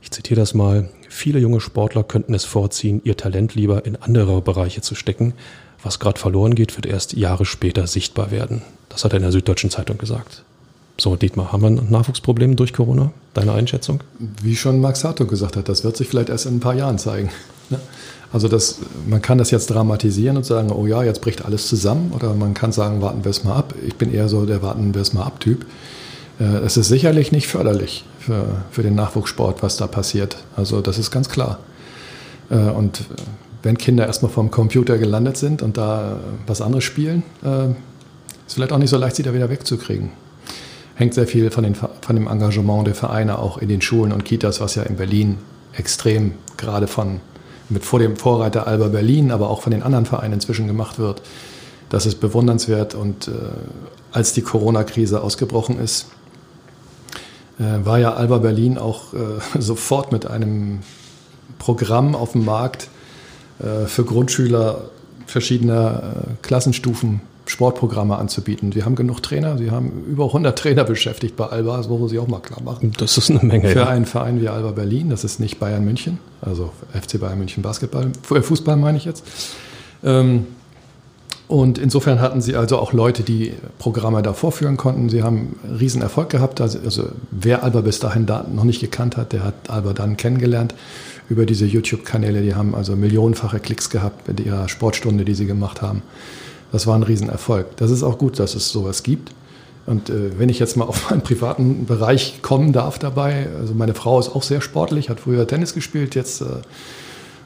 ich 0.00 0.10
zitiere 0.10 0.40
das 0.40 0.54
mal, 0.54 0.88
viele 1.10 1.40
junge 1.40 1.60
Sportler 1.60 2.04
könnten 2.04 2.32
es 2.32 2.46
vorziehen, 2.46 3.02
ihr 3.04 3.18
Talent 3.18 3.54
lieber 3.54 3.84
in 3.84 3.96
andere 3.96 4.40
Bereiche 4.40 4.80
zu 4.80 4.94
stecken. 4.94 5.34
Was 5.82 5.98
gerade 5.98 6.20
verloren 6.20 6.54
geht, 6.54 6.76
wird 6.76 6.86
erst 6.86 7.14
Jahre 7.14 7.44
später 7.44 7.86
sichtbar 7.86 8.30
werden. 8.30 8.62
Das 8.88 9.04
hat 9.04 9.12
er 9.12 9.16
in 9.16 9.22
der 9.22 9.32
Süddeutschen 9.32 9.70
Zeitung 9.70 9.98
gesagt. 9.98 10.42
So, 10.98 11.16
Dietmar, 11.16 11.52
haben 11.52 11.62
wir 11.62 11.70
ein 11.70 11.90
Nachwuchsproblem 11.90 12.56
durch 12.56 12.74
Corona? 12.74 13.12
Deine 13.32 13.52
Einschätzung? 13.52 14.00
Wie 14.18 14.56
schon 14.56 14.80
Max 14.80 15.02
Hartung 15.04 15.28
gesagt 15.28 15.56
hat, 15.56 15.68
das 15.68 15.82
wird 15.82 15.96
sich 15.96 16.08
vielleicht 16.08 16.28
erst 16.28 16.44
in 16.44 16.56
ein 16.56 16.60
paar 16.60 16.74
Jahren 16.74 16.98
zeigen. 16.98 17.30
Ne? 17.70 17.80
Also 18.32 18.48
das, 18.48 18.78
man 19.08 19.22
kann 19.22 19.38
das 19.38 19.50
jetzt 19.50 19.70
dramatisieren 19.70 20.36
und 20.36 20.44
sagen, 20.44 20.70
oh 20.70 20.86
ja, 20.86 21.02
jetzt 21.02 21.20
bricht 21.20 21.44
alles 21.44 21.66
zusammen. 21.66 22.12
Oder 22.14 22.34
man 22.34 22.52
kann 22.52 22.72
sagen, 22.72 23.00
warten 23.00 23.24
wir 23.24 23.30
es 23.30 23.44
mal 23.44 23.56
ab. 23.56 23.74
Ich 23.86 23.96
bin 23.96 24.12
eher 24.12 24.28
so 24.28 24.44
der 24.44 24.62
warten 24.62 24.94
wir 24.94 25.00
es 25.00 25.12
mal 25.12 25.24
ab 25.24 25.40
Typ. 25.40 25.66
Äh, 26.38 26.44
es 26.44 26.76
ist 26.76 26.88
sicherlich 26.88 27.32
nicht 27.32 27.46
förderlich 27.46 28.04
für, 28.18 28.44
für 28.70 28.82
den 28.82 28.94
Nachwuchssport, 28.94 29.62
was 29.62 29.76
da 29.76 29.86
passiert. 29.86 30.36
Also 30.56 30.80
das 30.80 30.98
ist 30.98 31.10
ganz 31.10 31.28
klar. 31.28 31.58
Äh, 32.50 32.56
und 32.56 33.02
wenn 33.62 33.76
Kinder 33.78 34.06
erstmal 34.06 34.30
vom 34.30 34.50
Computer 34.50 34.98
gelandet 34.98 35.36
sind 35.36 35.62
und 35.62 35.76
da 35.76 36.18
was 36.46 36.60
anderes 36.60 36.84
spielen, 36.84 37.22
äh, 37.44 37.68
ist 38.46 38.54
vielleicht 38.54 38.72
auch 38.72 38.78
nicht 38.78 38.90
so 38.90 38.96
leicht, 38.96 39.16
sie 39.16 39.22
da 39.22 39.34
wieder 39.34 39.50
wegzukriegen. 39.50 40.10
Hängt 40.94 41.14
sehr 41.14 41.26
viel 41.26 41.50
von, 41.50 41.64
den, 41.64 41.74
von 41.74 42.16
dem 42.16 42.26
Engagement 42.26 42.86
der 42.86 42.94
Vereine 42.94 43.38
auch 43.38 43.58
in 43.58 43.68
den 43.68 43.80
Schulen 43.80 44.12
und 44.12 44.24
Kitas, 44.24 44.60
was 44.60 44.74
ja 44.74 44.82
in 44.82 44.96
Berlin 44.96 45.38
extrem 45.74 46.34
gerade 46.56 46.86
von 46.86 47.20
mit 47.68 47.84
vor 47.84 48.00
dem 48.00 48.16
Vorreiter 48.16 48.66
Alba 48.66 48.88
Berlin, 48.88 49.30
aber 49.30 49.48
auch 49.48 49.62
von 49.62 49.70
den 49.70 49.84
anderen 49.84 50.04
Vereinen 50.04 50.34
inzwischen 50.34 50.66
gemacht 50.66 50.98
wird. 50.98 51.22
Das 51.88 52.04
ist 52.04 52.16
bewundernswert 52.16 52.96
und 52.96 53.28
äh, 53.28 53.32
als 54.10 54.32
die 54.32 54.42
Corona-Krise 54.42 55.22
ausgebrochen 55.22 55.78
ist, 55.78 56.06
äh, 57.60 57.84
war 57.84 58.00
ja 58.00 58.14
Alba 58.14 58.38
Berlin 58.38 58.76
auch 58.76 59.14
äh, 59.14 59.18
sofort 59.60 60.10
mit 60.10 60.26
einem 60.26 60.80
Programm 61.60 62.16
auf 62.16 62.32
dem 62.32 62.44
Markt 62.44 62.84
äh, 62.84 62.99
für 63.86 64.04
Grundschüler 64.04 64.82
verschiedener 65.26 66.02
Klassenstufen 66.42 67.20
Sportprogramme 67.50 68.16
anzubieten. 68.16 68.74
Wir 68.76 68.84
haben 68.84 68.94
genug 68.94 69.22
Trainer, 69.22 69.58
sie 69.58 69.72
haben 69.72 70.04
über 70.08 70.26
100 70.26 70.56
Trainer 70.56 70.84
beschäftigt 70.84 71.36
bei 71.36 71.46
Alba, 71.46 71.76
das 71.78 71.88
wollen 71.88 72.08
sie 72.08 72.18
auch 72.18 72.28
mal 72.28 72.38
klar 72.38 72.62
machen. 72.62 72.92
Das 72.98 73.18
ist 73.18 73.28
eine 73.28 73.40
Menge. 73.42 73.68
Für 73.68 73.80
ja. 73.80 73.88
einen 73.88 74.06
Verein 74.06 74.40
wie 74.40 74.48
Alba 74.48 74.70
Berlin, 74.70 75.10
das 75.10 75.24
ist 75.24 75.40
nicht 75.40 75.58
Bayern 75.58 75.84
München, 75.84 76.18
also 76.40 76.70
FC 76.92 77.18
Bayern 77.18 77.38
München 77.38 77.62
Basketball, 77.62 78.12
Fußball 78.22 78.76
meine 78.76 78.98
ich 78.98 79.04
jetzt. 79.04 79.24
Ähm, 80.04 80.46
und 81.48 81.78
insofern 81.78 82.20
hatten 82.20 82.40
sie 82.40 82.54
also 82.54 82.78
auch 82.78 82.92
Leute, 82.92 83.24
die 83.24 83.52
Programme 83.80 84.22
da 84.22 84.32
vorführen 84.32 84.76
konnten. 84.76 85.08
Sie 85.08 85.24
haben 85.24 85.58
riesen 85.80 86.00
Erfolg 86.00 86.30
gehabt. 86.30 86.60
Also, 86.60 86.78
also 86.78 87.08
wer 87.32 87.64
Alba 87.64 87.80
bis 87.80 87.98
dahin 87.98 88.24
da 88.24 88.46
noch 88.54 88.62
nicht 88.62 88.80
gekannt 88.80 89.16
hat, 89.16 89.32
der 89.32 89.42
hat 89.42 89.54
Alba 89.68 89.92
dann 89.92 90.16
kennengelernt 90.16 90.76
über 91.30 91.46
diese 91.46 91.64
YouTube-Kanäle. 91.64 92.42
Die 92.42 92.54
haben 92.54 92.74
also 92.74 92.96
millionenfache 92.96 93.60
Klicks 93.60 93.88
gehabt 93.88 94.28
mit 94.28 94.40
ihrer 94.40 94.68
Sportstunde, 94.68 95.24
die 95.24 95.34
sie 95.34 95.46
gemacht 95.46 95.80
haben. 95.80 96.02
Das 96.72 96.86
war 96.86 96.94
ein 96.94 97.02
Riesenerfolg. 97.02 97.76
Das 97.76 97.90
ist 97.90 98.02
auch 98.02 98.18
gut, 98.18 98.38
dass 98.38 98.54
es 98.54 98.68
sowas 98.68 99.02
gibt. 99.02 99.32
Und 99.86 100.10
äh, 100.10 100.38
wenn 100.38 100.48
ich 100.48 100.58
jetzt 100.58 100.76
mal 100.76 100.84
auf 100.84 101.10
meinen 101.10 101.22
privaten 101.22 101.86
Bereich 101.86 102.42
kommen 102.42 102.72
darf 102.72 102.98
dabei, 102.98 103.48
also 103.58 103.72
meine 103.72 103.94
Frau 103.94 104.18
ist 104.20 104.28
auch 104.28 104.42
sehr 104.42 104.60
sportlich, 104.60 105.08
hat 105.08 105.20
früher 105.20 105.46
Tennis 105.46 105.72
gespielt, 105.72 106.14
jetzt 106.14 106.42
äh, 106.42 106.46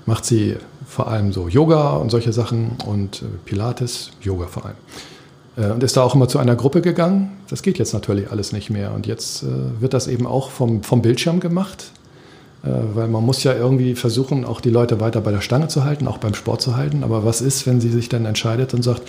macht 0.07 0.25
sie 0.25 0.57
vor 0.87 1.09
allem 1.09 1.33
so 1.33 1.49
Yoga 1.49 1.97
und 1.97 2.11
solche 2.11 2.33
Sachen 2.33 2.77
und 2.87 3.23
äh, 3.23 3.27
Pilates, 3.45 4.11
Yoga 4.21 4.47
vor 4.47 4.67
allem. 4.67 4.77
Äh, 5.57 5.73
und 5.73 5.83
ist 5.83 5.97
da 5.97 6.03
auch 6.03 6.15
immer 6.15 6.29
zu 6.29 6.39
einer 6.39 6.57
Gruppe 6.57 6.81
gegangen. 6.81 7.33
Das 7.49 7.63
geht 7.63 7.79
jetzt 7.79 7.93
natürlich 7.93 8.31
alles 8.31 8.53
nicht 8.53 8.71
mehr. 8.71 8.93
Und 8.93 9.07
jetzt 9.07 9.43
äh, 9.43 9.47
wird 9.81 9.95
das 9.95 10.07
eben 10.07 10.27
auch 10.27 10.51
vom, 10.51 10.83
vom 10.83 11.03
Bildschirm 11.03 11.41
gemacht, 11.41 11.93
weil 12.65 13.09
man 13.09 13.25
muss 13.25 13.43
ja 13.43 13.55
irgendwie 13.55 13.95
versuchen, 13.95 14.45
auch 14.45 14.61
die 14.61 14.71
Leute 14.71 15.01
weiter 15.01 15.21
bei 15.21 15.31
der 15.31 15.41
Stange 15.41 15.69
zu 15.69 15.85
halten, 15.85 16.09
auch 16.09 16.19
beim 16.19 16.35
Sport 16.35 16.63
zu 16.63 16.77
halten. 16.77 17.05
Aber 17.05 17.25
was 17.25 17.41
ist, 17.41 17.67
wenn 17.67 17.81
sie 17.81 17.91
sich 17.91 18.09
dann 18.09 18.25
entscheidet 18.25 18.75
und 18.75 18.83
sagt, 18.83 19.03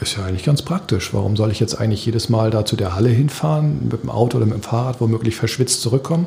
ist 0.00 0.16
ja 0.16 0.24
eigentlich 0.24 0.44
ganz 0.44 0.62
praktisch. 0.62 1.14
Warum 1.14 1.36
soll 1.36 1.50
ich 1.50 1.60
jetzt 1.60 1.80
eigentlich 1.80 2.04
jedes 2.04 2.28
Mal 2.28 2.50
da 2.50 2.64
zu 2.64 2.76
der 2.76 2.94
Halle 2.96 3.08
hinfahren, 3.08 3.88
mit 3.90 4.02
dem 4.02 4.10
Auto 4.10 4.36
oder 4.38 4.46
mit 4.46 4.54
dem 4.54 4.62
Fahrrad 4.62 5.00
womöglich 5.00 5.36
verschwitzt 5.36 5.82
zurückkommen? 5.82 6.26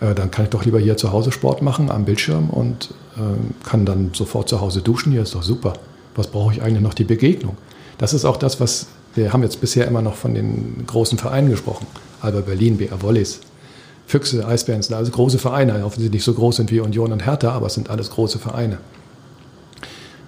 dann 0.00 0.30
kann 0.30 0.46
ich 0.46 0.50
doch 0.50 0.64
lieber 0.64 0.78
hier 0.78 0.96
zu 0.96 1.12
Hause 1.12 1.30
Sport 1.30 1.60
machen 1.60 1.90
am 1.90 2.06
Bildschirm 2.06 2.48
und 2.48 2.94
äh, 3.16 3.68
kann 3.68 3.84
dann 3.84 4.12
sofort 4.14 4.48
zu 4.48 4.60
Hause 4.60 4.80
duschen. 4.80 5.12
Hier 5.12 5.20
ist 5.20 5.34
doch 5.34 5.42
super. 5.42 5.74
Was 6.14 6.28
brauche 6.28 6.54
ich 6.54 6.62
eigentlich 6.62 6.82
noch? 6.82 6.94
Die 6.94 7.04
Begegnung. 7.04 7.58
Das 7.98 8.14
ist 8.14 8.24
auch 8.24 8.38
das, 8.38 8.60
was 8.60 8.86
wir 9.14 9.32
haben 9.32 9.42
jetzt 9.42 9.60
bisher 9.60 9.86
immer 9.86 10.02
noch 10.02 10.14
von 10.14 10.34
den 10.34 10.84
großen 10.86 11.18
Vereinen 11.18 11.50
gesprochen. 11.50 11.86
Alba 12.22 12.40
Berlin, 12.40 12.78
BR 12.78 13.02
Wollis, 13.02 13.40
Füchse, 14.10 14.46
Eisbären, 14.46 14.82
sind 14.82 14.94
alles 14.94 15.12
große 15.12 15.38
Vereine. 15.38 15.84
Offensichtlich 15.84 16.18
nicht 16.18 16.24
so 16.24 16.34
groß 16.34 16.56
sind 16.56 16.70
wie 16.70 16.80
Union 16.80 17.12
und 17.12 17.24
Hertha, 17.24 17.52
aber 17.52 17.66
es 17.66 17.74
sind 17.74 17.90
alles 17.90 18.10
große 18.10 18.38
Vereine. 18.38 18.78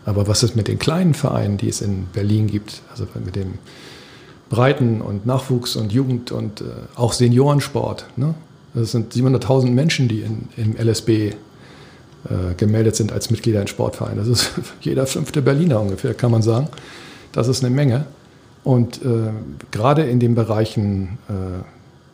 Aber 0.05 0.29
was 0.29 0.43
ist 0.43 0.57
mit 0.57 0.69
den 0.69 0.79
kleinen 0.79 1.15
Vereinen, 1.15 1.57
die 1.57 1.69
es 1.69 1.81
in 1.81 2.07
Berlin 2.13 2.47
gibt? 2.47 2.83
Also 2.91 3.07
mit 3.25 3.35
dem 3.35 3.55
Breiten- 4.51 5.01
und 5.01 5.27
Nachwuchs- 5.27 5.77
und 5.77 5.93
Jugend- 5.93 6.31
und 6.31 6.61
äh, 6.61 6.65
auch 6.95 7.13
Seniorensport. 7.13 8.07
Ne? 8.17 8.35
Das 8.75 8.93
sind 8.93 9.15
700.000 9.15 9.71
Menschen, 9.71 10.09
die 10.09 10.21
in, 10.21 10.49
im 10.57 10.77
LSB 10.77 11.11
äh, 11.11 11.35
gemeldet 12.57 12.95
sind 12.95 13.13
als 13.13 13.31
Mitglieder 13.31 13.61
in 13.61 13.67
Sportvereinen. 13.67 14.19
Das 14.19 14.29
ist 14.29 14.53
jeder 14.81 15.07
fünfte 15.07 15.43
Berliner 15.43 15.81
ungefähr, 15.81 16.15
kann 16.15 16.31
man 16.31 16.43
sagen. 16.43 16.69
Das 17.33 17.49
ist 17.49 17.65
eine 17.65 17.75
Menge. 17.75 18.07
Und 18.63 19.03
äh, 19.05 19.33
gerade 19.73 20.03
in 20.03 20.21
den 20.21 20.37
Bereichen, 20.37 21.19
äh, 21.29 21.65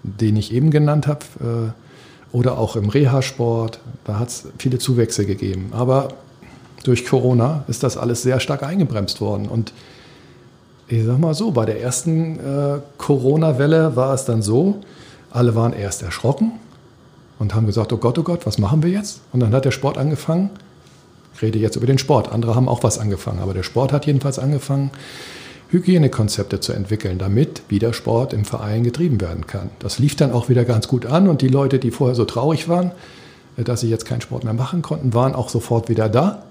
den 0.03 0.37
ich 0.37 0.53
eben 0.53 0.71
genannt 0.71 1.07
habe, 1.07 1.25
äh, 1.41 2.37
oder 2.37 2.59
auch 2.59 2.77
im 2.77 2.91
Reha-Sport, 2.91 3.81
da 4.05 4.19
hat 4.19 4.29
es 4.29 4.49
viele 4.59 4.79
Zuwächse 4.79 5.25
gegeben. 5.25 5.71
Aber 5.73 6.09
durch 6.85 7.07
Corona 7.07 7.65
ist 7.69 7.83
das 7.83 7.97
alles 7.97 8.23
sehr 8.23 8.39
stark 8.39 8.63
eingebremst 8.63 9.21
worden. 9.21 9.49
Und 9.49 9.73
ich 10.89 11.05
sag 11.05 11.19
mal 11.19 11.35
so, 11.35 11.53
bei 11.53 11.65
der 11.65 11.81
ersten 11.81 12.39
äh, 12.39 12.79
Corona-Welle 12.99 13.97
war 13.97 14.15
es 14.15 14.25
dann 14.25 14.43
so, 14.43 14.81
alle 15.31 15.55
waren 15.55 15.73
erst 15.73 16.03
erschrocken, 16.03 16.53
und 17.39 17.55
haben 17.55 17.67
gesagt, 17.67 17.93
oh 17.93 17.99
Gott, 17.99 18.19
oh 18.19 18.23
Gott, 18.23 18.47
was 18.47 18.59
machen 18.59 18.83
wir 18.83 18.91
jetzt? 18.91 19.21
Und 19.33 19.41
dann 19.41 19.55
hat 19.55 19.65
der 19.65 19.71
Sport 19.71 19.97
angefangen. 19.97 20.51
Ich 21.35 21.43
rede 21.43 21.59
jetzt 21.59 21.77
über 21.77 21.87
den 21.87 21.99
Sport. 21.99 22.33
Andere 22.33 22.55
haben 22.55 22.69
auch 22.69 22.83
was 22.83 22.99
angefangen, 22.99 23.39
aber 23.39 23.55
der 23.55 23.63
Sport 23.63 23.93
hat 23.93 24.07
jedenfalls 24.07 24.39
angefangen, 24.39 24.91
Hygienekonzepte 25.71 26.61
zu 26.61 26.73
entwickeln, 26.73 27.19
damit 27.19 27.63
wieder 27.69 27.93
Sport 27.93 28.33
im 28.33 28.45
Verein 28.45 28.85
getrieben 28.85 29.21
werden 29.21 29.47
kann. 29.47 29.71
Das 29.81 29.99
lief 29.99 30.17
dann 30.17 30.33
auch 30.33 30.49
wieder 30.49 30.65
ganz 30.65 30.89
gut 30.89 31.05
an 31.07 31.29
und 31.29 31.43
die 31.43 31.49
Leute, 31.49 31.79
die 31.79 31.91
vorher 31.91 32.15
so 32.15 32.25
traurig 32.25 32.69
waren, 32.69 32.93
äh, 33.57 33.65
dass 33.65 33.81
sie 33.81 33.91
jetzt 33.91 34.07
keinen 34.07 34.21
Sport 34.23 34.45
mehr 34.45 34.55
machen 34.55 34.83
konnten, 34.83 35.13
waren 35.15 35.35
auch 35.35 35.49
sofort 35.49 35.89
wieder 35.89 36.09
da. 36.09 36.45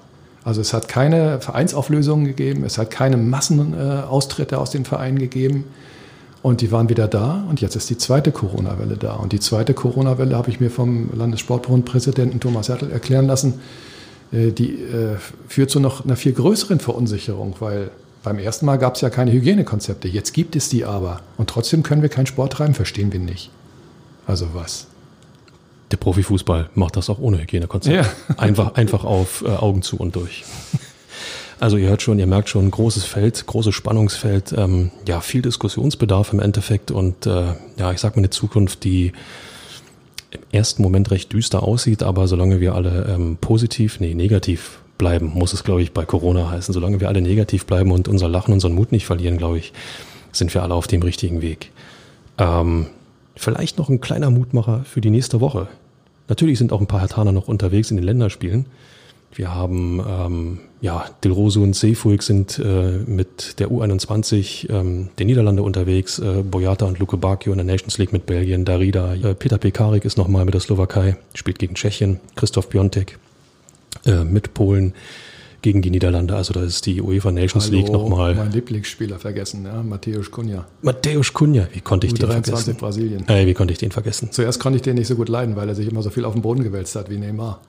Also 0.44 0.62
es 0.62 0.74
hat 0.74 0.88
keine 0.88 1.42
Vereinsauflösungen 1.42 2.26
gegeben, 2.26 2.64
es 2.64 2.78
hat 2.78 2.90
keine 2.90 3.18
Massenaustritte 3.18 4.58
aus 4.60 4.70
den 4.70 4.86
Vereinen 4.86 5.20
gegeben. 5.20 5.66
Und 6.44 6.62
die 6.62 6.72
waren 6.72 6.88
wieder 6.88 7.08
da 7.08 7.44
und 7.50 7.60
jetzt 7.60 7.76
ist 7.76 7.90
die 7.90 7.98
zweite 7.98 8.32
Corona-Welle 8.32 8.96
da. 8.96 9.16
Und 9.16 9.34
die 9.34 9.40
zweite 9.40 9.74
Corona-Welle 9.74 10.38
habe 10.38 10.50
ich 10.50 10.60
mir 10.60 10.70
vom 10.70 11.10
Landessportbundpräsidenten 11.14 12.40
Thomas 12.40 12.70
Hertel 12.70 12.92
erklären 12.92 13.28
lassen, 13.28 13.56
äh, 14.32 14.52
die 14.52 14.76
äh, 14.76 15.18
führt 15.48 15.72
zu 15.72 15.80
noch 15.80 16.06
einer 16.06 16.16
viel 16.16 16.34
größeren 16.34 16.80
Verunsicherung, 16.80 17.56
weil 17.60 17.90
beim 18.28 18.40
ersten 18.40 18.66
Mal 18.66 18.76
gab 18.76 18.96
es 18.96 19.02
ja 19.02 19.10
keine 19.10 19.32
Hygienekonzepte. 19.32 20.10
Jetzt 20.10 20.34
gibt 20.34 20.58
es 20.58 20.68
die 20.68 20.84
aber. 20.84 21.22
Und 21.38 21.50
trotzdem 21.50 21.82
können 21.82 22.02
wir 22.02 22.10
keinen 22.10 22.26
Sport 22.26 22.52
treiben, 22.52 22.74
verstehen 22.74 23.14
wir 23.14 23.22
nicht. 23.22 23.52
Also 24.26 24.50
was? 24.54 24.88
Der 25.92 25.98
Profifußball 25.98 26.70
macht 26.76 26.98
das 26.98 27.10
auch 27.10 27.20
ohne 27.20 27.40
Hygienekonzept. 27.40 27.96
Ja. 27.96 28.36
Einfach, 28.38 28.76
einfach 28.76 29.06
auf 29.06 29.46
äh, 29.48 29.52
Augen 29.52 29.82
zu 29.82 29.96
und 29.96 30.18
durch. 30.18 30.44
Also 31.60 31.78
ihr 31.78 31.88
hört 31.88 32.02
schon, 32.02 32.20
ihr 32.20 32.28
merkt 32.28 32.50
schon, 32.50 32.70
großes 32.70 33.06
Feld, 33.06 33.48
großes 33.48 33.74
Spannungsfeld, 33.74 34.54
ähm, 34.56 34.92
ja, 35.08 35.22
viel 35.22 35.42
Diskussionsbedarf 35.42 36.34
im 36.34 36.40
Endeffekt 36.40 36.92
und 36.92 37.26
äh, 37.26 37.54
ja, 37.78 37.92
ich 37.92 38.00
sag 38.00 38.16
mal 38.16 38.20
eine 38.20 38.30
Zukunft, 38.30 38.84
die 38.84 39.14
im 40.30 40.42
ersten 40.52 40.84
Moment 40.84 41.10
recht 41.10 41.34
düster 41.34 41.64
aussieht, 41.64 42.04
aber 42.04 42.28
solange 42.28 42.60
wir 42.60 42.76
alle 42.76 43.08
ähm, 43.10 43.38
positiv, 43.42 44.00
nee, 44.00 44.14
negativ 44.14 44.82
bleiben, 44.98 45.32
muss 45.34 45.54
es, 45.54 45.64
glaube 45.64 45.82
ich, 45.82 45.94
bei 45.94 46.06
Corona 46.06 46.50
heißen. 46.50 46.74
Solange 46.74 47.00
wir 47.00 47.08
alle 47.08 47.22
negativ 47.22 47.66
bleiben 47.66 47.92
und 47.92 48.08
unser 48.08 48.28
Lachen, 48.28 48.54
unseren 48.54 48.74
Mut 48.74 48.92
nicht 48.92 49.06
verlieren, 49.06 49.38
glaube 49.38 49.60
ich, 49.60 49.74
sind 50.32 50.54
wir 50.54 50.64
alle 50.64 50.74
auf 50.74 50.88
dem 50.88 51.02
richtigen 51.02 51.42
Weg. 51.42 51.72
Ähm, 52.38 52.88
vielleicht 53.36 53.78
noch 53.78 53.90
ein 53.90 54.02
kleiner 54.02 54.30
Mutmacher 54.30 54.84
für 54.86 55.02
die 55.02 55.10
nächste 55.10 55.42
Woche. 55.42 55.68
Natürlich 56.28 56.58
sind 56.58 56.74
auch 56.74 56.82
ein 56.82 56.88
paar 56.88 57.00
Hertaner 57.00 57.32
noch 57.32 57.48
unterwegs 57.48 57.92
in 57.92 57.98
den 57.98 58.06
Länderspielen. 58.06 58.66
Wir 59.34 59.54
haben, 59.54 60.02
ähm, 60.08 60.60
ja, 60.82 61.06
Dilrosu 61.24 61.62
und 61.62 61.76
Seefuig 61.76 62.22
sind 62.24 62.60
äh, 62.60 63.00
mit 63.06 63.60
der 63.60 63.70
U21 63.70 64.70
ähm, 64.72 65.10
der 65.18 65.26
Niederlande 65.26 65.64
unterwegs, 65.64 66.18
äh, 66.20 66.44
Boyata 66.44 66.86
und 66.86 67.00
Luke 67.00 67.18
Bakio 67.18 67.52
in 67.52 67.58
der 67.58 67.66
Nations 67.66 67.98
League 67.98 68.14
mit 68.14 68.26
Belgien, 68.26 68.66
Darida, 68.66 69.14
äh, 69.16 69.36
Peter 69.36 69.58
Pekarik 69.58 70.06
ist 70.06 70.18
nochmal 70.18 70.46
mit 70.46 70.54
der 70.54 70.62
Slowakei, 70.62 71.18
spielt 71.34 71.60
gegen 71.60 71.76
Tschechien, 71.76 72.20
Christoph 72.36 72.70
Piontek 72.70 73.20
äh, 74.06 74.24
mit 74.24 74.54
Polen 74.54 74.94
gegen 75.62 75.82
die 75.82 75.90
Niederlande. 75.90 76.36
Also 76.36 76.54
da 76.54 76.64
ist 76.64 76.86
die 76.86 77.02
UEFA 77.02 77.32
Nations 77.32 77.66
Hallo, 77.66 77.78
League 77.78 77.92
nochmal. 77.92 78.36
Mein 78.36 78.52
Lieblingsspieler 78.52 79.20
vergessen, 79.20 79.66
ja, 79.66 79.84
Mateusz 79.84 80.32
Kunja. 80.32 80.66
Mateusz 80.82 81.34
Kunja, 81.34 81.68
wie 81.74 81.82
konnte 81.82 82.08
ich 82.08 82.14
U23 82.14 82.18
den 82.20 82.30
vergessen? 82.30 82.76
Brasilien. 82.76 83.28
Äh, 83.28 83.46
wie 83.46 83.54
konnte 83.54 83.74
ich 83.74 83.78
den 83.78 83.92
vergessen? 83.92 84.30
Zuerst 84.32 84.60
konnte 84.60 84.78
ich 84.78 84.84
den 84.84 84.96
nicht 84.96 85.08
so 85.08 85.16
gut 85.16 85.30
leiden, 85.30 85.56
weil 85.56 85.68
er 85.68 85.76
sich 85.76 85.88
immer 85.90 86.02
so 86.02 86.10
viel 86.10 86.26
auf 86.26 86.34
den 86.34 86.42
Boden 86.42 86.64
gewälzt 86.64 86.96
hat 86.96 87.10
wie 87.10 87.18
Neymar. 87.18 87.60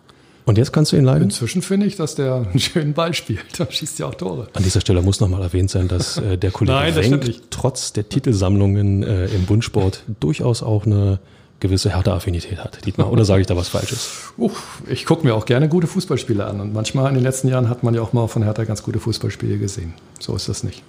Und 0.44 0.56
jetzt 0.56 0.72
kannst 0.72 0.92
du 0.92 0.96
ihn 0.96 1.04
leiden? 1.04 1.24
Inzwischen 1.24 1.60
finde 1.60 1.86
ich, 1.86 1.96
dass 1.96 2.14
der 2.14 2.34
einen 2.50 2.58
schönen 2.58 2.94
Ball 2.94 3.12
spielt. 3.12 3.44
Da 3.58 3.70
schießt 3.70 3.98
ja 3.98 4.06
auch 4.06 4.14
Tore. 4.14 4.48
An 4.54 4.62
dieser 4.62 4.80
Stelle 4.80 5.02
muss 5.02 5.20
nochmal 5.20 5.42
erwähnt 5.42 5.70
sein, 5.70 5.88
dass 5.88 6.16
äh, 6.16 6.38
der 6.38 6.50
Kollege 6.52 6.74
Nein, 6.78 6.94
Wenk 6.94 7.50
trotz 7.50 7.92
der 7.92 8.08
Titelsammlungen 8.08 9.02
äh, 9.02 9.26
im 9.26 9.44
Bundsport 9.44 10.04
durchaus 10.20 10.62
auch 10.62 10.86
eine 10.86 11.18
gewisse 11.60 11.90
Härteaffinität 11.90 12.58
hat. 12.58 12.84
Dietmar, 12.86 13.10
oder 13.10 13.24
sage 13.24 13.40
ich 13.40 13.46
da 13.46 13.56
was 13.56 13.68
Falsches? 13.68 14.32
Uff, 14.36 14.82
ich 14.88 15.06
gucke 15.06 15.26
mir 15.26 15.34
auch 15.34 15.44
gerne 15.44 15.68
gute 15.68 15.86
Fußballspiele 15.86 16.44
an. 16.44 16.60
Und 16.60 16.72
manchmal 16.72 17.08
in 17.08 17.14
den 17.14 17.22
letzten 17.22 17.48
Jahren 17.48 17.68
hat 17.68 17.82
man 17.82 17.94
ja 17.94 18.02
auch 18.02 18.12
mal 18.12 18.28
von 18.28 18.42
Hertha 18.42 18.64
ganz 18.64 18.82
gute 18.82 19.00
Fußballspiele 19.00 19.58
gesehen. 19.58 19.94
So 20.20 20.36
ist 20.36 20.48
das 20.48 20.62
nicht. 20.62 20.82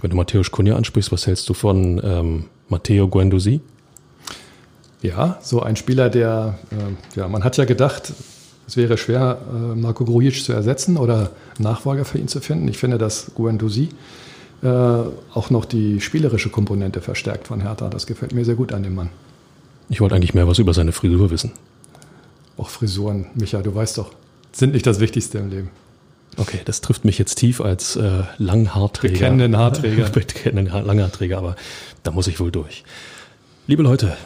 Wenn 0.00 0.10
du 0.10 0.16
Matthäus 0.16 0.50
Kunja 0.50 0.76
ansprichst, 0.76 1.10
was 1.12 1.26
hältst 1.26 1.48
du 1.48 1.54
von 1.54 2.00
ähm, 2.04 2.44
Matteo 2.68 3.08
Guendouzi? 3.08 3.60
Ja, 5.02 5.38
so 5.42 5.62
ein 5.62 5.76
Spieler, 5.76 6.10
der, 6.10 6.58
äh, 6.70 7.18
ja, 7.18 7.28
man 7.28 7.44
hat 7.44 7.56
ja 7.56 7.64
gedacht, 7.64 8.12
es 8.66 8.76
wäre 8.76 8.96
schwer, 8.96 9.38
äh, 9.50 9.74
Marco 9.74 10.04
Grujic 10.04 10.44
zu 10.44 10.52
ersetzen 10.52 10.96
oder 10.96 11.30
Nachfolger 11.58 12.04
für 12.04 12.18
ihn 12.18 12.28
zu 12.28 12.40
finden. 12.40 12.68
Ich 12.68 12.78
finde, 12.78 12.98
dass 12.98 13.32
Guendouzi 13.34 13.90
äh, 14.62 14.68
auch 14.68 15.50
noch 15.50 15.64
die 15.64 16.00
spielerische 16.00 16.48
Komponente 16.48 17.00
verstärkt 17.00 17.48
von 17.48 17.60
Hertha. 17.60 17.88
Das 17.88 18.06
gefällt 18.06 18.32
mir 18.32 18.44
sehr 18.44 18.54
gut 18.54 18.72
an 18.72 18.82
dem 18.82 18.94
Mann. 18.94 19.10
Ich 19.88 20.00
wollte 20.00 20.14
eigentlich 20.14 20.34
mehr 20.34 20.48
was 20.48 20.58
über 20.58 20.74
seine 20.74 20.92
Frisur 20.92 21.30
wissen. 21.30 21.52
Auch 22.56 22.68
Frisuren, 22.68 23.26
Micha, 23.34 23.62
du 23.62 23.74
weißt 23.74 23.98
doch, 23.98 24.12
sind 24.52 24.72
nicht 24.72 24.86
das 24.86 25.00
Wichtigste 25.00 25.38
im 25.38 25.50
Leben. 25.50 25.70
Okay, 26.36 26.60
das 26.64 26.80
trifft 26.80 27.04
mich 27.04 27.18
jetzt 27.18 27.36
tief 27.36 27.60
als 27.60 27.96
äh, 27.96 28.22
Langhaarträger. 28.38 29.12
Bekennenden 29.12 29.56
Haarträger. 29.56 30.08
Bekennenden 30.12 30.84
Langhaarträger, 30.84 31.38
aber 31.38 31.56
da 32.02 32.10
muss 32.10 32.26
ich 32.26 32.40
wohl 32.40 32.50
durch. 32.50 32.84
Liebe 33.66 33.82
Leute, 33.82 34.16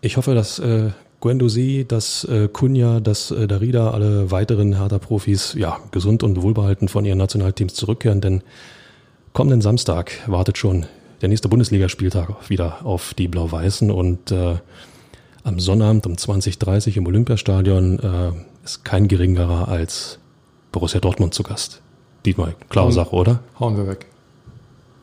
ich 0.00 0.16
hoffe, 0.16 0.34
dass 0.34 0.58
äh, 0.58 0.90
Guendouzi, 1.20 1.84
dass 1.86 2.24
äh, 2.24 2.48
Kunja, 2.52 3.00
dass 3.00 3.30
äh, 3.30 3.46
Darida, 3.46 3.90
alle 3.90 4.30
weiteren 4.30 4.76
Hertha-Profis 4.76 5.54
ja, 5.54 5.78
gesund 5.90 6.22
und 6.22 6.42
wohlbehalten 6.42 6.88
von 6.88 7.04
ihren 7.04 7.18
Nationalteams 7.18 7.74
zurückkehren, 7.74 8.20
denn 8.20 8.42
kommenden 9.32 9.60
Samstag 9.60 10.12
wartet 10.26 10.58
schon 10.58 10.86
der 11.20 11.28
nächste 11.28 11.48
Bundesligaspieltag 11.48 12.50
wieder 12.50 12.84
auf 12.84 13.14
die 13.14 13.28
Blau-Weißen 13.28 13.90
und 13.90 14.30
äh, 14.30 14.56
am 15.44 15.60
Sonnabend 15.60 16.06
um 16.06 16.14
20.30 16.14 16.90
Uhr 16.90 16.96
im 16.98 17.06
Olympiastadion 17.06 17.98
äh, 18.00 18.32
ist 18.64 18.84
kein 18.84 19.08
geringerer 19.08 19.68
als 19.68 20.18
Borussia 20.72 21.00
Dortmund 21.00 21.34
zu 21.34 21.42
Gast. 21.42 21.80
Dietmar, 22.24 22.54
klare 22.68 22.92
Sache, 22.92 23.14
oder? 23.14 23.40
Hauen 23.60 23.76
wir 23.76 23.86
weg. 23.86 24.06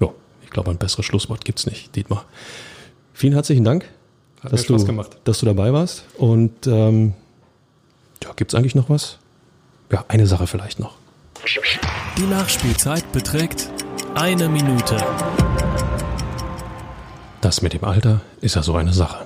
Ja, 0.01 0.09
ich 0.43 0.49
glaube, 0.49 0.72
ein 0.72 0.78
besseres 0.78 1.05
Schlusswort 1.05 1.45
gibt's 1.45 1.66
nicht, 1.66 1.95
Dietmar. 1.95 2.26
Vielen 3.14 3.34
herzlichen 3.34 3.64
Dank, 3.64 3.86
Hat 4.41 4.51
dass, 4.51 4.66
du, 4.66 4.84
gemacht. 4.86 5.18
dass 5.24 5.39
du 5.39 5.45
dabei 5.45 5.72
warst. 5.72 6.03
Und 6.18 6.68
ähm, 6.68 7.14
ja, 8.22 8.32
gibt's 8.36 8.53
eigentlich 8.53 8.76
noch 8.76 8.89
was? 8.89 9.18
Ja, 9.91 10.03
eine 10.09 10.28
Sache 10.28 10.47
vielleicht 10.47 10.80
noch. 10.80 10.95
Die 12.18 12.24
Nachspielzeit 12.24 13.09
beträgt 13.11 13.70
eine 14.16 14.49
Minute. 14.49 14.97
Das 17.44 17.62
mit 17.62 17.74
dem 17.74 17.84
Alter 17.84 18.22
ist 18.39 18.56
ja 18.56 18.64
so 18.64 18.74
eine 18.76 18.94
Sache. 18.94 19.26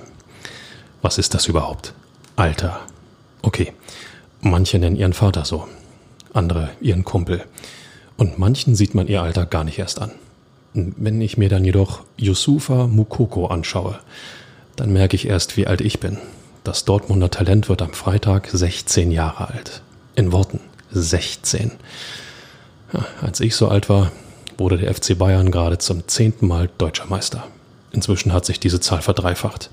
Was 1.02 1.18
ist 1.18 1.34
das 1.34 1.46
überhaupt? 1.46 1.94
Alter. 2.34 2.80
Okay. 3.42 3.72
Manche 4.40 4.80
nennen 4.80 4.96
ihren 4.96 5.12
Vater 5.12 5.44
so, 5.44 5.68
andere 6.32 6.70
ihren 6.80 7.04
Kumpel. 7.04 7.44
Und 8.16 8.36
manchen 8.36 8.74
sieht 8.74 8.92
man 8.96 9.06
ihr 9.06 9.22
Alter 9.22 9.46
gar 9.46 9.62
nicht 9.62 9.78
erst 9.78 10.02
an. 10.02 10.10
Wenn 10.74 11.20
ich 11.20 11.38
mir 11.38 11.48
dann 11.48 11.64
jedoch 11.64 12.02
Yusufa 12.16 12.88
Mukoko 12.88 13.46
anschaue, 13.46 14.00
dann 14.74 14.92
merke 14.92 15.14
ich 15.14 15.28
erst, 15.28 15.56
wie 15.56 15.68
alt 15.68 15.80
ich 15.80 16.00
bin. 16.00 16.18
Das 16.64 16.84
Dortmunder 16.84 17.30
Talent 17.30 17.68
wird 17.68 17.82
am 17.82 17.92
Freitag 17.92 18.48
16 18.50 19.12
Jahre 19.12 19.50
alt. 19.50 19.82
In 20.16 20.32
Worten 20.32 20.58
16. 20.90 21.70
Ja, 22.92 23.06
als 23.22 23.38
ich 23.38 23.54
so 23.54 23.68
alt 23.68 23.88
war, 23.88 24.10
wurde 24.56 24.76
der 24.76 24.92
FC 24.92 25.16
Bayern 25.16 25.52
gerade 25.52 25.78
zum 25.78 26.08
zehnten 26.08 26.48
Mal 26.48 26.68
deutscher 26.78 27.06
Meister. 27.06 27.46
Inzwischen 27.92 28.32
hat 28.32 28.44
sich 28.44 28.60
diese 28.60 28.80
Zahl 28.80 29.02
verdreifacht. 29.02 29.70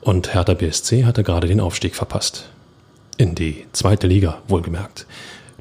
Und 0.00 0.34
Hertha 0.34 0.54
BSC 0.54 1.04
hatte 1.04 1.22
gerade 1.22 1.46
den 1.46 1.60
Aufstieg 1.60 1.94
verpasst. 1.94 2.48
In 3.16 3.34
die 3.34 3.66
zweite 3.72 4.06
Liga, 4.06 4.38
wohlgemerkt. 4.48 5.06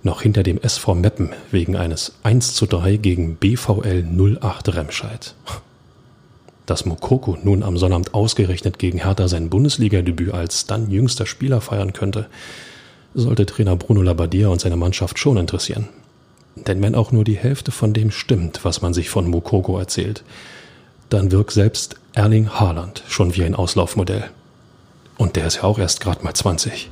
Noch 0.03 0.23
hinter 0.23 0.41
dem 0.41 0.59
SV 0.59 0.95
Meppen 0.95 1.29
wegen 1.51 1.75
eines 1.75 2.13
1 2.23 2.55
zu 2.55 2.65
3 2.65 2.97
gegen 2.97 3.35
BVL 3.35 4.03
08 4.41 4.73
Remscheid. 4.75 5.35
Dass 6.65 6.85
Mokoko 6.85 7.37
nun 7.43 7.61
am 7.61 7.77
Sonnabend 7.77 8.15
ausgerechnet 8.15 8.79
gegen 8.79 9.03
Hertha 9.03 9.27
sein 9.27 9.49
Bundesligadebüt 9.49 10.33
als 10.33 10.65
dann 10.65 10.89
jüngster 10.89 11.27
Spieler 11.27 11.61
feiern 11.61 11.93
könnte, 11.93 12.27
sollte 13.13 13.45
Trainer 13.45 13.75
Bruno 13.75 14.01
Labbadia 14.01 14.47
und 14.47 14.61
seine 14.61 14.77
Mannschaft 14.77 15.19
schon 15.19 15.37
interessieren. 15.37 15.89
Denn 16.55 16.81
wenn 16.81 16.95
auch 16.95 17.11
nur 17.11 17.23
die 17.23 17.37
Hälfte 17.37 17.71
von 17.71 17.93
dem 17.93 18.09
stimmt, 18.09 18.63
was 18.63 18.81
man 18.81 18.93
sich 18.93 19.09
von 19.09 19.29
Mokoko 19.29 19.77
erzählt, 19.77 20.23
dann 21.11 21.31
wirkt 21.31 21.51
selbst 21.51 21.97
Erling 22.13 22.49
Haaland 22.49 23.03
schon 23.07 23.35
wie 23.35 23.43
ein 23.43 23.53
Auslaufmodell. 23.53 24.23
Und 25.17 25.35
der 25.35 25.45
ist 25.45 25.57
ja 25.57 25.63
auch 25.63 25.77
erst 25.77 25.99
gerade 25.99 26.23
mal 26.23 26.33
20. 26.33 26.89